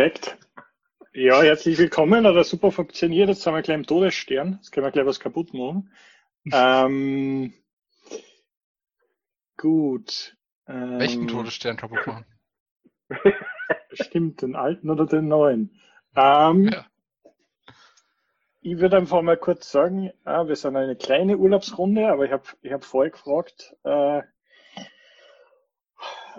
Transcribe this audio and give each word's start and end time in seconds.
Perfekt. 0.00 0.38
Ja, 1.12 1.42
herzlich 1.42 1.76
willkommen. 1.76 2.26
Hat 2.26 2.46
super 2.46 2.72
funktioniert. 2.72 3.28
Jetzt 3.28 3.42
sind 3.42 3.52
wir 3.52 3.60
gleich 3.60 3.76
im 3.76 3.86
Todesstern. 3.86 4.54
Jetzt 4.54 4.72
können 4.72 4.86
wir 4.86 4.92
gleich 4.92 5.04
was 5.04 5.20
kaputt 5.20 5.52
machen. 5.52 5.92
ähm, 6.54 7.52
gut. 9.58 10.38
Ähm, 10.66 11.00
Welchen 11.00 11.28
Todesstern 11.28 11.76
kaputt 11.76 11.98
machen? 12.06 12.24
Stimmt, 13.92 14.40
den 14.40 14.56
alten 14.56 14.88
oder 14.88 15.04
den 15.04 15.28
neuen? 15.28 15.78
Ähm, 16.16 16.68
ja. 16.68 16.86
Ich 18.62 18.78
würde 18.78 18.96
einfach 18.96 19.20
mal 19.20 19.36
kurz 19.36 19.70
sagen, 19.70 20.12
äh, 20.24 20.46
wir 20.46 20.56
sind 20.56 20.76
eine 20.76 20.96
kleine 20.96 21.36
Urlaubsrunde, 21.36 22.08
aber 22.08 22.24
ich 22.24 22.32
habe 22.32 22.44
ich 22.62 22.72
hab 22.72 22.86
vorher 22.86 23.10
gefragt, 23.10 23.76
äh, 23.84 24.22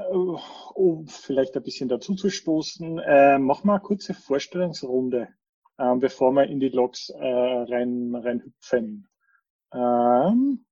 um 0.10 1.08
vielleicht 1.08 1.56
ein 1.56 1.64
bisschen 1.64 1.90
dazu 1.90 2.16
zu 2.16 2.30
stoßen, 2.30 3.00
äh, 3.00 3.38
machen 3.38 3.68
wir 3.68 3.74
eine 3.74 3.82
kurze 3.82 4.14
Vorstellungsrunde, 4.14 5.30
äh, 5.78 5.96
bevor 5.96 6.32
wir 6.32 6.46
in 6.46 6.60
die 6.60 6.70
Logs 6.70 7.10
äh, 7.10 7.18
rein, 7.18 8.16
rein 8.16 8.42
hüpfen. 8.42 9.08
Ähm, 9.74 10.66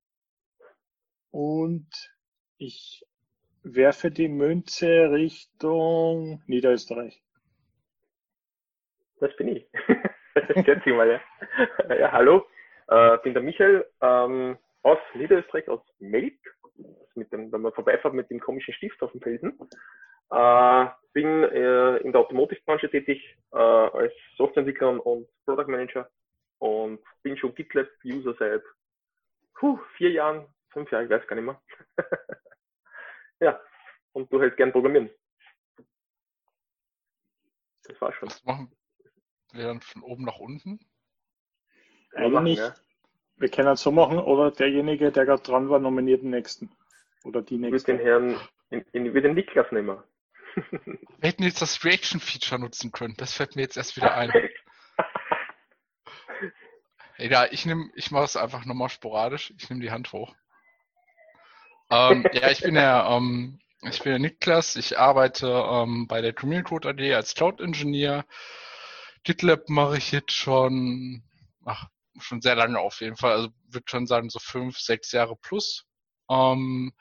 und 1.32 1.90
ich 2.58 3.05
werfe 3.64 4.12
die 4.12 4.30
Münze 4.30 5.12
Richtung 5.12 6.41
Niederösterreich. 6.48 7.22
Das 9.20 9.36
bin 9.36 9.50
ich. 9.50 9.68
Schätze 10.66 10.90
mal, 10.91 11.10
ja. 11.10 11.96
ja 11.96 12.12
hallo, 12.12 12.46
äh, 12.88 13.18
bin 13.20 13.34
der 13.34 13.44
Michael 13.44 13.86
ähm, 14.02 14.58
aus 14.84 14.98
Niederösterreich, 15.14 15.68
aus 15.70 15.82
Melk 16.00 16.40
mit 17.16 17.32
dem, 17.32 17.52
wenn 17.52 17.62
man 17.62 17.74
vorbeifährt 17.74 18.14
mit 18.14 18.30
dem 18.30 18.40
komischen 18.40 18.74
Stift 18.74 19.02
auf 19.02 19.12
dem 19.12 19.21
Felsen. 19.21 19.60
Äh, 20.32 20.86
bin 21.13 21.44
äh, 21.44 21.98
in 21.98 22.12
der 22.12 22.21
Automotive-Branche 22.21 22.90
tätig 22.90 23.38
äh, 23.52 23.58
als 23.58 24.13
Softwareentwickler 24.38 25.05
und 25.05 25.27
Product 25.46 25.68
Manager 25.68 26.10
und 26.60 26.99
bin 27.24 27.36
schon 27.38 27.55
GitLab-User 27.55 28.36
seit 28.38 28.63
puh, 29.55 29.80
vier 29.98 30.12
Jahren, 30.12 30.48
fünf 30.70 30.91
Jahren, 30.91 31.05
ich 31.05 31.10
weiß 31.10 31.27
gar 31.27 31.36
nicht 31.36 31.46
mehr. 31.46 31.62
ja, 33.40 33.60
und 34.14 34.32
du 34.32 34.40
hältst 34.40 34.58
gern 34.58 34.71
programmieren. 34.71 35.10
Das 37.84 37.99
war 37.99 38.14
schon. 38.14 38.30
Das 38.30 38.43
machen 38.46 38.71
wir 39.52 39.66
dann 39.66 39.82
von 39.82 40.04
oben 40.04 40.26
nach 40.26 40.38
unten? 40.38 40.80
Eigentlich, 42.14 42.60
ja. 42.60 42.74
Wir 43.40 43.49
können 43.49 43.70
es 43.70 43.82
so 43.82 43.91
machen, 43.91 44.20
oder 44.20 44.51
derjenige, 44.51 45.12
der 45.12 45.26
gerade 45.26 45.41
dran 45.43 45.70
war, 45.70 45.79
nominiert 45.79 46.21
den 46.21 46.29
nächsten. 46.32 46.70
Oder 47.23 47.41
die 47.41 47.57
nächste. 47.57 47.93
Ich 47.93 47.99
würde 47.99 48.04
den 48.04 48.05
Herrn, 48.05 48.40
in, 48.70 48.85
in, 48.91 49.13
den 49.13 49.34
Niklas 49.34 49.71
nehmen. 49.71 49.98
Wir 50.71 51.29
hätten 51.29 51.43
jetzt 51.43 51.62
das 51.62 51.84
Reaction-Feature 51.84 52.59
nutzen 52.59 52.91
können. 52.91 53.15
Das 53.18 53.34
fällt 53.34 53.55
mir 53.55 53.62
jetzt 53.62 53.77
erst 53.77 53.96
wieder 53.96 54.13
ein. 54.15 54.31
Egal, 57.18 57.49
ich 57.51 57.65
nehme, 57.65 57.90
ich 57.96 58.12
mache 58.12 58.26
es 58.26 58.35
einfach 58.37 58.65
nochmal 58.65 58.90
sporadisch. 58.90 59.53
Ich 59.57 59.70
nehme 59.70 59.81
die 59.81 59.91
Hand 59.91 60.12
hoch. 60.13 60.35
Ähm, 61.90 62.26
ja, 62.34 62.49
ich 62.49 62.62
bin 62.62 62.76
der, 62.76 63.07
ähm, 63.09 63.59
ich 63.81 64.01
bin 64.01 64.12
der 64.12 64.19
Niklas. 64.19 64.75
Ich 64.75 64.97
arbeite 64.97 65.47
ähm, 65.47 66.07
bei 66.07 66.22
der 66.22 66.34
Community 66.34 66.69
Code 66.69 66.90
AD 66.90 67.13
als 67.13 67.35
Cloud 67.35 67.62
Engineer. 67.62 68.25
GitLab 69.24 69.69
mache 69.69 69.97
ich 69.97 70.12
jetzt 70.12 70.31
schon, 70.34 71.24
ach, 71.66 71.88
schon 72.22 72.41
sehr 72.41 72.56
lange 72.56 72.79
auf 72.79 73.01
jeden 73.01 73.16
Fall. 73.16 73.31
Also 73.31 73.50
würde 73.69 73.85
schon 73.89 74.07
sagen 74.07 74.29
so 74.29 74.39
fünf, 74.39 74.79
sechs 74.79 75.12
Jahre 75.12 75.35
plus. 75.35 75.85
Ähm, 76.29 76.94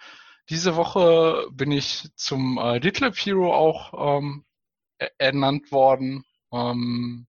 diese 0.50 0.77
Woche 0.77 1.47
bin 1.52 1.72
ich 1.72 2.08
zum 2.16 2.58
äh, 2.58 2.80
GitLab 2.80 3.16
Hero 3.16 3.55
auch 3.55 4.19
ähm, 4.19 4.44
ernannt 5.19 5.70
worden 5.73 6.24
ähm, 6.52 7.27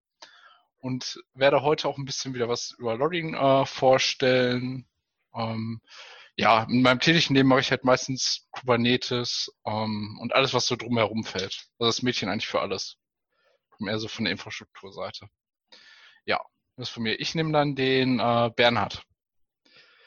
und 0.79 1.22
werde 1.33 1.61
heute 1.61 1.88
auch 1.88 1.97
ein 1.97 2.05
bisschen 2.05 2.33
wieder 2.33 2.47
was 2.47 2.72
über 2.72 2.95
Logging 2.95 3.33
äh, 3.35 3.66
vorstellen. 3.66 4.88
Ähm, 5.35 5.81
ja, 6.38 6.63
in 6.63 6.81
meinem 6.81 7.01
täglichen 7.01 7.35
Leben 7.35 7.49
mache 7.49 7.59
ich 7.59 7.72
halt 7.72 7.83
meistens 7.83 8.47
Kubernetes 8.51 9.53
ähm, 9.66 10.17
und 10.22 10.33
alles, 10.33 10.53
was 10.53 10.67
so 10.67 10.78
drumherum 10.78 11.25
fällt. 11.25 11.67
Also 11.78 11.89
das 11.89 12.01
Mädchen 12.01 12.29
eigentlich 12.29 12.47
für 12.47 12.61
alles. 12.61 12.95
Mehr 13.79 13.99
so 13.99 14.07
von 14.07 14.25
der 14.25 14.31
Infrastrukturseite. 14.31 15.28
Ja, 16.25 16.41
das 16.79 16.90
von 16.90 17.03
mir. 17.03 17.19
Ich 17.19 17.35
nehme 17.35 17.51
dann 17.51 17.75
den 17.75 18.19
äh, 18.19 18.50
Bernhard. 18.56 19.03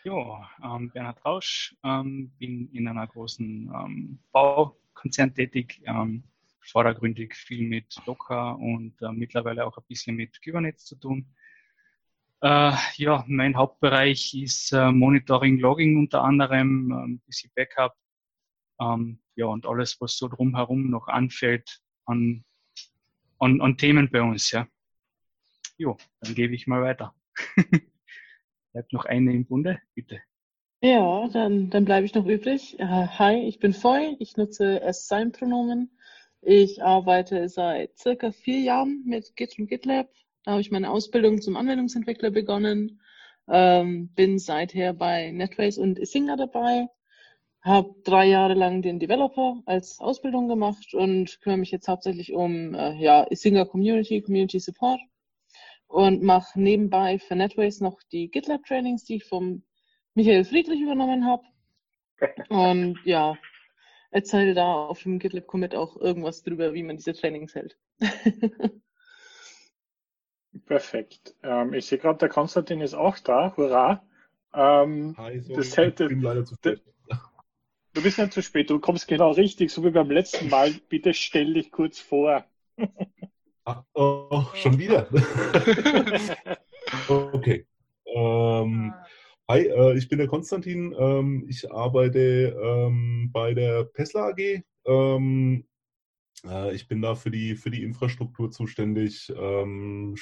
Ja, 0.04 0.50
ähm, 0.64 0.90
Bernhard 0.90 1.24
Rausch, 1.24 1.76
ähm, 1.84 2.32
bin 2.38 2.68
in 2.72 2.88
einer 2.88 3.06
großen 3.06 3.70
ähm, 3.72 4.18
Baukonzern 4.32 5.32
tätig, 5.32 5.80
ähm, 5.84 6.24
vordergründig 6.60 7.34
viel 7.34 7.68
mit 7.68 7.96
Docker 8.04 8.58
und 8.58 9.00
äh, 9.00 9.12
mittlerweile 9.12 9.64
auch 9.66 9.76
ein 9.76 9.84
bisschen 9.86 10.16
mit 10.16 10.42
Kubernetes 10.42 10.86
zu 10.86 10.96
tun. 10.96 11.26
Äh, 12.40 12.72
ja, 12.96 13.24
mein 13.28 13.56
Hauptbereich 13.56 14.34
ist 14.34 14.72
äh, 14.72 14.90
Monitoring, 14.90 15.60
Logging 15.60 15.96
unter 15.98 16.24
anderem, 16.24 16.90
äh, 16.90 16.94
ein 16.94 17.20
bisschen 17.20 17.52
Backup, 17.54 17.94
ähm, 18.80 19.20
ja, 19.36 19.46
und 19.46 19.66
alles, 19.66 20.00
was 20.00 20.16
so 20.16 20.26
drumherum 20.26 20.90
noch 20.90 21.06
anfällt 21.06 21.80
an, 22.06 22.44
an, 23.38 23.60
an 23.60 23.76
Themen 23.76 24.10
bei 24.10 24.22
uns, 24.22 24.50
ja. 24.50 24.66
Jo, 25.82 25.96
dann 26.20 26.36
gebe 26.36 26.54
ich 26.54 26.68
mal 26.68 26.80
weiter. 26.80 27.12
Bleibt 28.72 28.92
noch 28.92 29.04
eine 29.04 29.32
im 29.32 29.46
Bunde, 29.46 29.80
bitte. 29.96 30.20
Ja, 30.80 31.26
dann, 31.26 31.70
dann 31.70 31.84
bleibe 31.84 32.06
ich 32.06 32.14
noch 32.14 32.24
übrig. 32.24 32.76
Uh, 32.78 33.08
hi, 33.18 33.48
ich 33.48 33.58
bin 33.58 33.72
Foy, 33.72 34.14
ich 34.20 34.36
nutze 34.36 34.80
S-Sein-Pronomen. 34.80 35.90
Ich 36.40 36.84
arbeite 36.84 37.48
seit 37.48 37.98
circa 37.98 38.30
vier 38.30 38.60
Jahren 38.60 39.02
mit 39.04 39.34
Git 39.34 39.58
und 39.58 39.66
GitLab. 39.66 40.08
Da 40.44 40.52
habe 40.52 40.60
ich 40.60 40.70
meine 40.70 40.88
Ausbildung 40.88 41.42
zum 41.42 41.56
Anwendungsentwickler 41.56 42.30
begonnen. 42.30 43.00
Ähm, 43.48 44.10
bin 44.14 44.38
seither 44.38 44.92
bei 44.92 45.32
NetWays 45.32 45.78
und 45.78 45.98
Isinga 45.98 46.36
dabei. 46.36 46.86
Habe 47.60 47.96
drei 48.04 48.26
Jahre 48.26 48.54
lang 48.54 48.82
den 48.82 49.00
Developer 49.00 49.60
als 49.66 49.98
Ausbildung 49.98 50.46
gemacht 50.46 50.94
und 50.94 51.40
kümmere 51.40 51.58
mich 51.58 51.72
jetzt 51.72 51.88
hauptsächlich 51.88 52.34
um 52.34 52.72
äh, 52.72 52.94
ja, 53.02 53.26
Isinga 53.28 53.64
Community, 53.64 54.22
Community 54.22 54.60
Support 54.60 55.00
und 55.92 56.22
mache 56.22 56.58
nebenbei 56.58 57.18
für 57.18 57.36
Netways 57.36 57.80
noch 57.80 58.02
die 58.10 58.30
GitLab-Trainings, 58.30 59.04
die 59.04 59.16
ich 59.16 59.24
vom 59.24 59.62
Michael 60.14 60.44
Friedrich 60.44 60.80
übernommen 60.80 61.26
habe. 61.26 61.42
Und 62.48 62.98
ja, 63.04 63.36
erzähle 64.10 64.54
da 64.54 64.72
auf 64.86 65.02
dem 65.02 65.18
GitLab-Commit 65.18 65.74
auch 65.74 65.98
irgendwas 65.98 66.42
drüber, 66.42 66.72
wie 66.72 66.82
man 66.82 66.96
diese 66.96 67.12
Trainings 67.12 67.54
hält. 67.54 67.76
Perfekt. 70.66 71.34
Ähm, 71.42 71.74
ich 71.74 71.84
sehe 71.86 71.98
gerade, 71.98 72.18
der 72.18 72.30
Konstantin 72.30 72.80
ist 72.80 72.94
auch 72.94 73.18
da. 73.18 73.54
Hurra! 73.56 74.02
Ähm, 74.54 75.14
Hi, 75.18 75.40
sorry, 75.40 75.56
das 75.56 75.76
hält, 75.76 76.00
ich 76.00 76.08
bin 76.08 76.22
leider 76.22 76.44
zu 76.46 76.54
spät. 76.54 76.82
Du 77.94 78.02
bist 78.02 78.18
nicht 78.18 78.32
zu 78.32 78.42
spät, 78.42 78.70
du 78.70 78.80
kommst 78.80 79.06
genau 79.08 79.32
richtig, 79.32 79.70
so 79.70 79.84
wie 79.84 79.90
beim 79.90 80.10
letzten 80.10 80.48
Mal. 80.48 80.72
Bitte 80.88 81.12
stell 81.12 81.52
dich 81.52 81.70
kurz 81.70 81.98
vor. 81.98 82.46
Ach, 83.64 83.84
oh, 83.94 84.44
schon 84.54 84.76
wieder. 84.76 85.06
okay. 87.08 87.64
Ähm, 88.06 88.92
hi, 89.48 89.60
äh, 89.60 89.96
ich 89.96 90.08
bin 90.08 90.18
der 90.18 90.26
Konstantin. 90.26 90.92
Ähm, 90.98 91.46
ich 91.48 91.70
arbeite 91.70 92.58
ähm, 92.60 93.30
bei 93.32 93.54
der 93.54 93.92
Tesla 93.92 94.30
AG. 94.30 94.62
Ähm, 94.84 95.64
äh, 96.44 96.74
ich 96.74 96.88
bin 96.88 97.02
da 97.02 97.14
für 97.14 97.30
die, 97.30 97.54
für 97.54 97.70
die 97.70 97.84
Infrastruktur 97.84 98.50
zuständig, 98.50 99.32
ähm, 99.36 100.16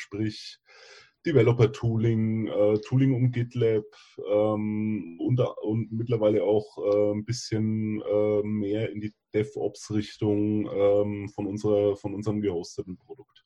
sprich 1.20 1.34
Developer-Tooling, 1.34 2.46
äh, 2.48 2.80
Tooling 2.80 3.14
um 3.14 3.30
GitLab 3.30 3.84
ähm, 4.30 5.18
und, 5.20 5.40
und 5.40 5.92
mittlerweile 5.92 6.42
auch 6.42 6.78
äh, 6.78 7.12
ein 7.12 7.24
bisschen 7.24 8.02
äh, 8.02 8.42
mehr 8.42 8.90
in 8.90 9.00
die 9.00 9.14
DevOps-Richtung 9.34 10.68
ähm, 10.72 11.28
von, 11.28 11.46
unserer, 11.46 11.96
von 11.96 12.14
unserem 12.14 12.40
gehosteten 12.40 12.96
Produkt. 12.96 13.44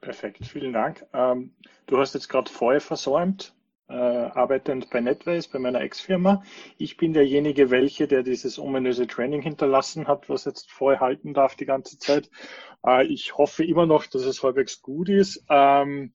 Perfekt, 0.00 0.46
vielen 0.46 0.72
Dank. 0.72 1.04
Ähm, 1.12 1.54
du 1.86 1.98
hast 1.98 2.14
jetzt 2.14 2.28
gerade 2.28 2.50
vorher 2.50 2.80
versäumt, 2.80 3.54
äh, 3.88 3.94
arbeitend 3.94 4.90
bei 4.90 5.00
NetWays, 5.00 5.48
bei 5.48 5.58
meiner 5.58 5.80
Ex-Firma. 5.80 6.42
Ich 6.76 6.96
bin 6.96 7.12
derjenige, 7.12 7.70
welche, 7.70 8.06
der 8.06 8.22
dieses 8.22 8.58
ominöse 8.58 9.06
Training 9.06 9.42
hinterlassen 9.42 10.06
hat, 10.06 10.28
was 10.28 10.44
jetzt 10.44 10.70
vorher 10.70 11.00
halten 11.00 11.34
darf 11.34 11.54
die 11.54 11.66
ganze 11.66 11.98
Zeit. 11.98 12.30
Äh, 12.86 13.06
ich 13.06 13.36
hoffe 13.36 13.64
immer 13.64 13.86
noch, 13.86 14.06
dass 14.06 14.22
es 14.22 14.42
halbwegs 14.42 14.82
gut 14.82 15.08
ist. 15.08 15.44
Ähm, 15.48 16.12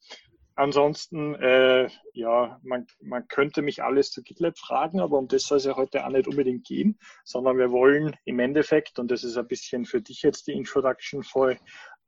ansonsten, 0.55 1.35
äh, 1.35 1.89
ja, 2.13 2.59
man, 2.63 2.85
man 3.01 3.27
könnte 3.27 3.61
mich 3.61 3.83
alles 3.83 4.11
zu 4.11 4.21
GitLab 4.21 4.57
fragen, 4.57 4.99
aber 4.99 5.17
um 5.17 5.27
das 5.27 5.43
soll 5.43 5.57
es 5.57 5.65
ja 5.65 5.75
heute 5.75 6.05
auch 6.05 6.11
nicht 6.11 6.27
unbedingt 6.27 6.65
gehen, 6.65 6.99
sondern 7.23 7.57
wir 7.57 7.71
wollen 7.71 8.15
im 8.25 8.39
Endeffekt, 8.39 8.99
und 8.99 9.09
das 9.09 9.23
ist 9.23 9.37
ein 9.37 9.47
bisschen 9.47 9.85
für 9.85 10.01
dich 10.01 10.21
jetzt 10.21 10.47
die 10.47 10.53
Introduction 10.53 11.23
voll, 11.23 11.57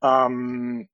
ähm, 0.03 0.87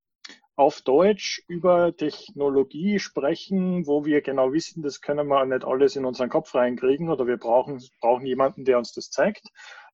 auf 0.62 0.80
Deutsch 0.82 1.42
über 1.48 1.96
Technologie 1.96 3.00
sprechen, 3.00 3.84
wo 3.88 4.04
wir 4.04 4.22
genau 4.22 4.52
wissen, 4.52 4.80
das 4.82 5.00
können 5.00 5.26
wir 5.26 5.44
nicht 5.44 5.64
alles 5.64 5.96
in 5.96 6.04
unseren 6.04 6.28
Kopf 6.28 6.54
reinkriegen 6.54 7.10
oder 7.10 7.26
wir 7.26 7.36
brauchen, 7.36 7.82
brauchen 8.00 8.24
jemanden, 8.26 8.64
der 8.64 8.78
uns 8.78 8.92
das 8.92 9.10
zeigt. 9.10 9.48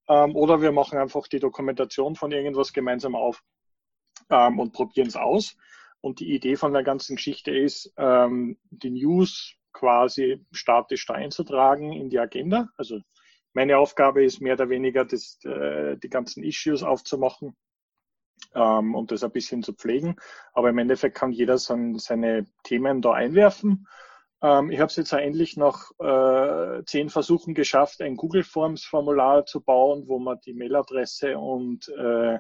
Ähm, 0.09 0.37
oder 0.37 0.61
wir 0.61 0.73
machen 0.73 0.99
einfach 0.99 1.27
die 1.27 1.41
Dokumentation 1.41 2.17
von 2.17 2.33
irgendwas 2.33 2.73
gemeinsam 2.75 3.15
auf. 3.15 3.43
ähm, 4.31 4.59
und 4.59 4.73
probieren 4.73 5.09
es 5.09 5.17
aus. 5.17 5.57
Und 6.03 6.21
die 6.21 6.35
Idee 6.35 6.57
von 6.57 6.73
der 6.75 6.83
ganzen 6.83 7.17
Geschichte 7.17 7.51
ist, 7.51 7.93
ähm, 7.97 8.59
die 8.71 8.91
News 8.91 9.55
quasi 9.73 10.45
statisch 10.53 11.07
da 11.07 11.15
einzutragen 11.15 11.93
in 11.93 12.11
die 12.11 12.19
Agenda. 12.19 12.69
Also 12.77 13.01
meine 13.55 13.79
Aufgabe 13.79 14.25
ist 14.25 14.41
mehr 14.41 14.55
oder 14.55 14.69
weniger, 14.69 15.05
das, 15.07 15.39
äh, 15.45 15.97
die 15.99 16.11
ganzen 16.11 16.45
Issues 16.45 16.83
aufzumachen 16.83 17.57
ähm, 18.55 18.95
und 18.95 19.11
das 19.11 19.25
ein 19.25 19.31
bisschen 19.31 19.63
zu 19.63 19.73
pflegen. 19.73 20.17
Aber 20.53 20.71
im 20.71 20.79
Endeffekt 20.79 21.17
kann 21.17 21.33
jeder 21.33 21.59
sein, 21.59 21.99
seine 21.99 22.47
Themen 22.63 23.03
da 23.03 23.13
einwerfen. 23.13 23.87
Ähm, 24.43 24.71
ich 24.71 24.79
habe 24.79 24.89
es 24.89 24.97
jetzt 24.97 25.13
endlich 25.13 25.57
nach 25.57 25.91
äh, 25.99 26.85
zehn 26.85 27.11
Versuchen 27.11 27.55
geschafft, 27.55 28.01
ein 28.01 28.17
Google 28.17 28.45
Forms 28.45 28.85
Formular 28.85 29.45
zu 29.47 29.61
bauen, 29.61 30.05
wo 30.07 30.19
man 30.19 30.39
die 30.45 30.55
Mailadresse 30.55 31.39
und 31.39 31.89
äh, 31.89 32.39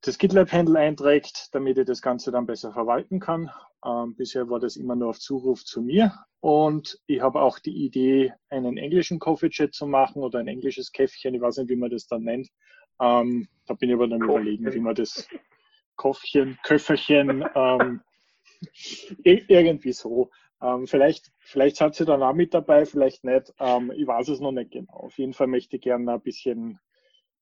das 0.00 0.18
GitLab-Handle 0.18 0.78
einträgt, 0.78 1.48
damit 1.52 1.78
ich 1.78 1.86
das 1.86 2.02
Ganze 2.02 2.30
dann 2.30 2.46
besser 2.46 2.72
verwalten 2.72 3.20
kann. 3.20 3.50
Ähm, 3.84 4.14
bisher 4.16 4.48
war 4.50 4.60
das 4.60 4.76
immer 4.76 4.96
nur 4.96 5.10
auf 5.10 5.18
Zuruf 5.18 5.64
zu 5.64 5.80
mir. 5.80 6.12
Und 6.40 7.00
ich 7.06 7.20
habe 7.20 7.40
auch 7.40 7.58
die 7.58 7.84
Idee, 7.84 8.34
einen 8.50 8.76
englischen 8.76 9.18
Coffee-Chat 9.18 9.72
zu 9.72 9.86
machen 9.86 10.22
oder 10.22 10.40
ein 10.40 10.48
englisches 10.48 10.92
Käffchen. 10.92 11.34
Ich 11.34 11.40
weiß 11.40 11.58
nicht, 11.58 11.70
wie 11.70 11.76
man 11.76 11.90
das 11.90 12.06
dann 12.06 12.22
nennt. 12.22 12.48
Ähm, 13.00 13.48
da 13.66 13.74
bin 13.74 13.90
ich 13.90 13.94
aber 13.94 14.08
dann 14.08 14.20
Koffchen. 14.20 14.42
überlegen, 14.42 14.74
wie 14.74 14.80
man 14.80 14.94
das 14.94 15.28
Koffchen, 15.96 16.58
Köfferchen, 16.62 17.44
ähm, 17.54 18.00
irgendwie 19.24 19.92
so. 19.92 20.30
Ähm, 20.62 20.86
vielleicht, 20.86 21.30
vielleicht 21.40 21.80
hat 21.80 21.94
sie 21.94 22.04
dann 22.04 22.22
auch 22.22 22.34
mit 22.34 22.54
dabei, 22.54 22.86
vielleicht 22.86 23.24
nicht. 23.24 23.52
Ähm, 23.58 23.92
ich 23.94 24.06
weiß 24.06 24.28
es 24.28 24.40
noch 24.40 24.52
nicht 24.52 24.70
genau. 24.70 24.92
Auf 24.92 25.18
jeden 25.18 25.34
Fall 25.34 25.46
möchte 25.46 25.76
ich 25.76 25.82
gerne 25.82 26.14
ein 26.14 26.20
bisschen 26.22 26.78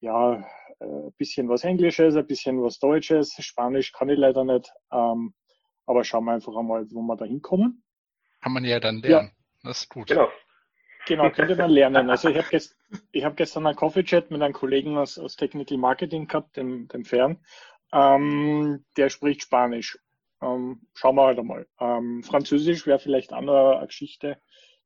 ja, 0.02 0.44
ein 0.80 1.08
äh, 1.08 1.10
bisschen 1.16 1.48
was 1.48 1.64
Englisches, 1.64 2.16
ein 2.16 2.26
bisschen 2.26 2.60
was 2.62 2.78
Deutsches. 2.78 3.34
Spanisch 3.38 3.92
kann 3.92 4.08
ich 4.08 4.18
leider 4.18 4.44
nicht. 4.44 4.70
Ähm, 4.90 5.32
aber 5.86 6.04
schauen 6.04 6.24
wir 6.24 6.32
einfach 6.32 6.56
einmal, 6.56 6.84
wo 6.90 7.02
wir 7.02 7.16
da 7.16 7.24
hinkommen. 7.24 7.82
Kann 8.40 8.52
man 8.52 8.64
ja 8.64 8.80
dann 8.80 9.00
lernen. 9.00 9.28
Ja. 9.28 9.68
Das 9.68 9.82
ist 9.82 9.88
gut. 9.88 10.08
Genau. 10.08 10.28
Genau, 11.06 11.30
könnte 11.30 11.56
man 11.56 11.70
lernen. 11.70 12.10
Also 12.10 12.28
ich 12.28 12.38
habe 12.38 12.48
gest, 12.48 12.76
hab 13.16 13.36
gestern 13.36 13.66
einen 13.66 13.76
Coffee-Chat 13.76 14.30
mit 14.30 14.42
einem 14.42 14.54
Kollegen 14.54 14.96
aus, 14.96 15.18
aus 15.18 15.36
Technical 15.36 15.78
Marketing 15.78 16.28
gehabt, 16.28 16.56
dem, 16.56 16.88
dem 16.88 17.04
Fern. 17.04 17.38
Ähm, 17.92 18.84
der 18.96 19.10
spricht 19.10 19.42
Spanisch. 19.42 19.98
Ähm, 20.40 20.82
schauen 20.94 21.16
wir 21.16 21.26
halt 21.26 21.38
einmal. 21.38 21.66
Ähm, 21.80 22.22
Französisch 22.22 22.86
wäre 22.86 22.98
vielleicht 22.98 23.32
auch 23.32 23.40
noch 23.40 23.76
eine 23.78 23.86
Geschichte, 23.86 24.38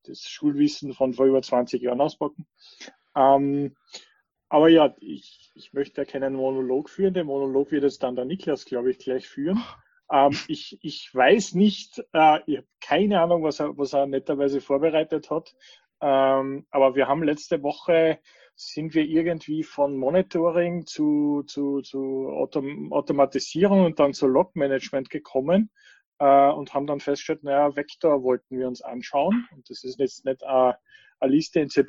das 0.04 0.22
Schulwissen 0.22 0.92
von 0.92 1.14
vor 1.14 1.26
über 1.26 1.42
20 1.42 1.82
Jahren 1.82 2.00
auspacken. 2.00 2.46
Ähm, 3.14 3.76
aber 4.48 4.68
ja, 4.68 4.94
ich, 5.00 5.50
ich 5.54 5.72
möchte 5.72 6.00
ja 6.00 6.04
keinen 6.04 6.34
Monolog 6.34 6.90
führen. 6.90 7.14
Den 7.14 7.26
Monolog 7.26 7.72
wird 7.72 7.82
jetzt 7.82 8.02
dann 8.02 8.16
der 8.16 8.24
Niklas, 8.24 8.64
glaube 8.64 8.90
ich, 8.90 8.98
gleich 8.98 9.26
führen. 9.26 9.62
Ähm, 10.10 10.38
ich, 10.46 10.78
ich 10.82 11.12
weiß 11.12 11.54
nicht, 11.54 11.98
äh, 12.12 12.38
ich 12.46 12.58
habe 12.58 12.68
keine 12.80 13.20
Ahnung, 13.20 13.42
was 13.42 13.60
er, 13.60 13.76
was 13.76 13.92
er 13.92 14.06
netterweise 14.06 14.60
vorbereitet 14.60 15.30
hat. 15.30 15.54
Ähm, 16.00 16.66
aber 16.70 16.94
wir 16.94 17.08
haben 17.08 17.22
letzte 17.22 17.62
Woche 17.62 18.18
sind 18.54 18.94
wir 18.94 19.04
irgendwie 19.04 19.62
von 19.62 19.96
Monitoring 19.96 20.86
zu, 20.86 21.42
zu, 21.46 21.82
zu 21.82 22.28
Autom 22.30 22.92
Automatisierung 22.92 23.84
und 23.84 23.98
dann 23.98 24.14
zu 24.14 24.26
Log-Management 24.26 25.10
gekommen 25.10 25.70
äh, 26.18 26.50
und 26.50 26.72
haben 26.72 26.86
dann 26.86 27.00
festgestellt, 27.00 27.44
naja, 27.44 27.76
Vector 27.76 28.22
wollten 28.22 28.58
wir 28.58 28.66
uns 28.66 28.80
anschauen. 28.80 29.46
Und 29.52 29.68
das 29.68 29.84
ist 29.84 29.98
jetzt 29.98 30.24
nicht 30.24 30.42
äh, 30.42 30.72
eine 31.20 31.32
Liste 31.32 31.60
in 31.60 31.68
C++, 31.68 31.84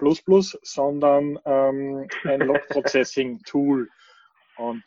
sondern 0.62 1.40
ähm, 1.46 2.08
ein 2.24 2.42
Log-Processing-Tool. 2.42 3.90
Und 4.58 4.84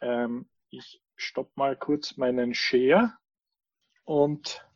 ähm, 0.00 0.46
ich 0.70 1.00
stopp 1.16 1.56
mal 1.56 1.76
kurz 1.76 2.16
meinen 2.16 2.54
Share 2.54 3.12
und 4.04 4.66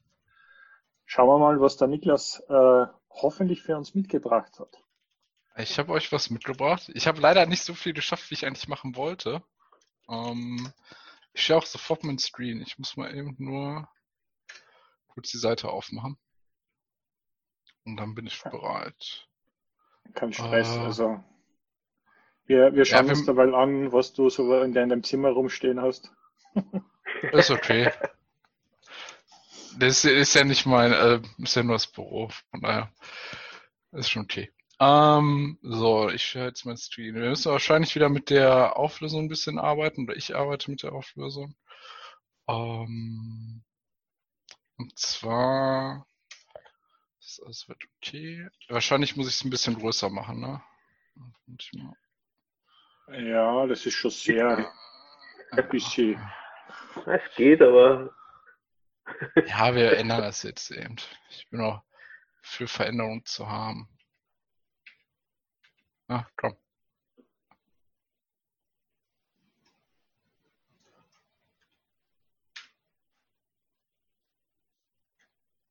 schauen 1.04 1.28
wir 1.28 1.38
mal, 1.38 1.60
was 1.60 1.76
der 1.76 1.88
Niklas 1.88 2.42
äh, 2.48 2.86
hoffentlich 3.22 3.62
für 3.62 3.76
uns 3.76 3.94
mitgebracht 3.94 4.58
hat. 4.58 4.82
Ich 5.56 5.78
habe 5.78 5.92
euch 5.92 6.12
was 6.12 6.30
mitgebracht. 6.30 6.90
Ich 6.94 7.06
habe 7.06 7.20
leider 7.20 7.46
nicht 7.46 7.62
so 7.62 7.74
viel 7.74 7.94
geschafft, 7.94 8.30
wie 8.30 8.34
ich 8.34 8.46
eigentlich 8.46 8.68
machen 8.68 8.94
wollte. 8.94 9.42
Ähm, 10.08 10.70
ich 11.32 11.42
stehe 11.42 11.58
auch 11.58 11.66
sofort 11.66 12.02
dem 12.02 12.18
Screen. 12.18 12.60
Ich 12.60 12.78
muss 12.78 12.96
mal 12.96 13.14
eben 13.14 13.34
nur 13.38 13.88
kurz 15.08 15.30
die 15.30 15.38
Seite 15.38 15.68
aufmachen. 15.70 16.18
Und 17.84 17.96
dann 17.96 18.14
bin 18.14 18.26
ich 18.26 18.42
bereit. 18.42 19.28
Kein 20.14 20.32
Stress, 20.32 20.76
äh, 20.76 20.80
also. 20.80 21.24
Wir, 22.44 22.74
wir 22.74 22.84
schauen 22.84 23.06
ja, 23.06 23.12
wir, 23.12 23.16
uns 23.16 23.26
dabei 23.26 23.52
an, 23.52 23.92
was 23.92 24.12
du 24.12 24.28
so 24.28 24.60
in 24.60 24.72
deinem 24.72 25.02
Zimmer 25.02 25.30
rumstehen 25.30 25.80
hast. 25.80 26.12
Ist 27.32 27.50
okay. 27.50 27.90
Das 29.78 30.04
ist 30.04 30.34
ja 30.34 30.44
nicht 30.44 30.66
mein, 30.66 30.92
äh, 30.92 31.20
ist 31.38 31.56
ja 31.56 31.62
nur 31.62 31.74
das 31.74 31.86
Büro. 31.86 32.28
Von 32.50 32.60
daher 32.62 32.92
ist 33.92 34.10
schon 34.10 34.22
okay. 34.22 34.52
Ähm, 34.78 35.58
so, 35.62 36.10
ich 36.10 36.24
schaue 36.24 36.46
jetzt 36.46 36.64
mein 36.64 36.76
Stream. 36.76 37.14
Wir 37.14 37.30
müssen 37.30 37.52
wahrscheinlich 37.52 37.94
wieder 37.94 38.08
mit 38.08 38.30
der 38.30 38.76
Auflösung 38.76 39.24
ein 39.24 39.28
bisschen 39.28 39.58
arbeiten, 39.58 40.04
oder 40.04 40.16
ich 40.16 40.36
arbeite 40.36 40.70
mit 40.70 40.82
der 40.82 40.92
Auflösung. 40.92 41.54
Ähm, 42.48 43.62
und 44.76 44.98
zwar 44.98 46.06
das, 47.26 47.40
das 47.44 47.68
wird 47.68 47.82
okay. 47.96 48.48
Wahrscheinlich 48.68 49.16
muss 49.16 49.28
ich 49.28 49.34
es 49.34 49.44
ein 49.44 49.50
bisschen 49.50 49.76
größer 49.76 50.10
machen, 50.10 50.40
ne? 50.40 50.62
Ja, 53.08 53.66
das 53.66 53.84
ist 53.84 53.94
schon 53.94 54.10
sehr 54.10 54.72
ein 55.52 55.68
bisschen. 55.68 56.20
Es 57.06 57.34
geht, 57.34 57.62
aber. 57.62 58.14
Ja, 59.46 59.74
wir 59.74 59.96
ändern 59.96 60.22
das 60.22 60.42
jetzt 60.42 60.70
eben. 60.70 60.96
Ich 61.30 61.48
bin 61.50 61.60
auch 61.60 61.82
für 62.42 62.68
Veränderung 62.68 63.24
zu 63.24 63.48
haben. 63.48 63.88
Ah, 66.08 66.24
komm. 66.36 66.56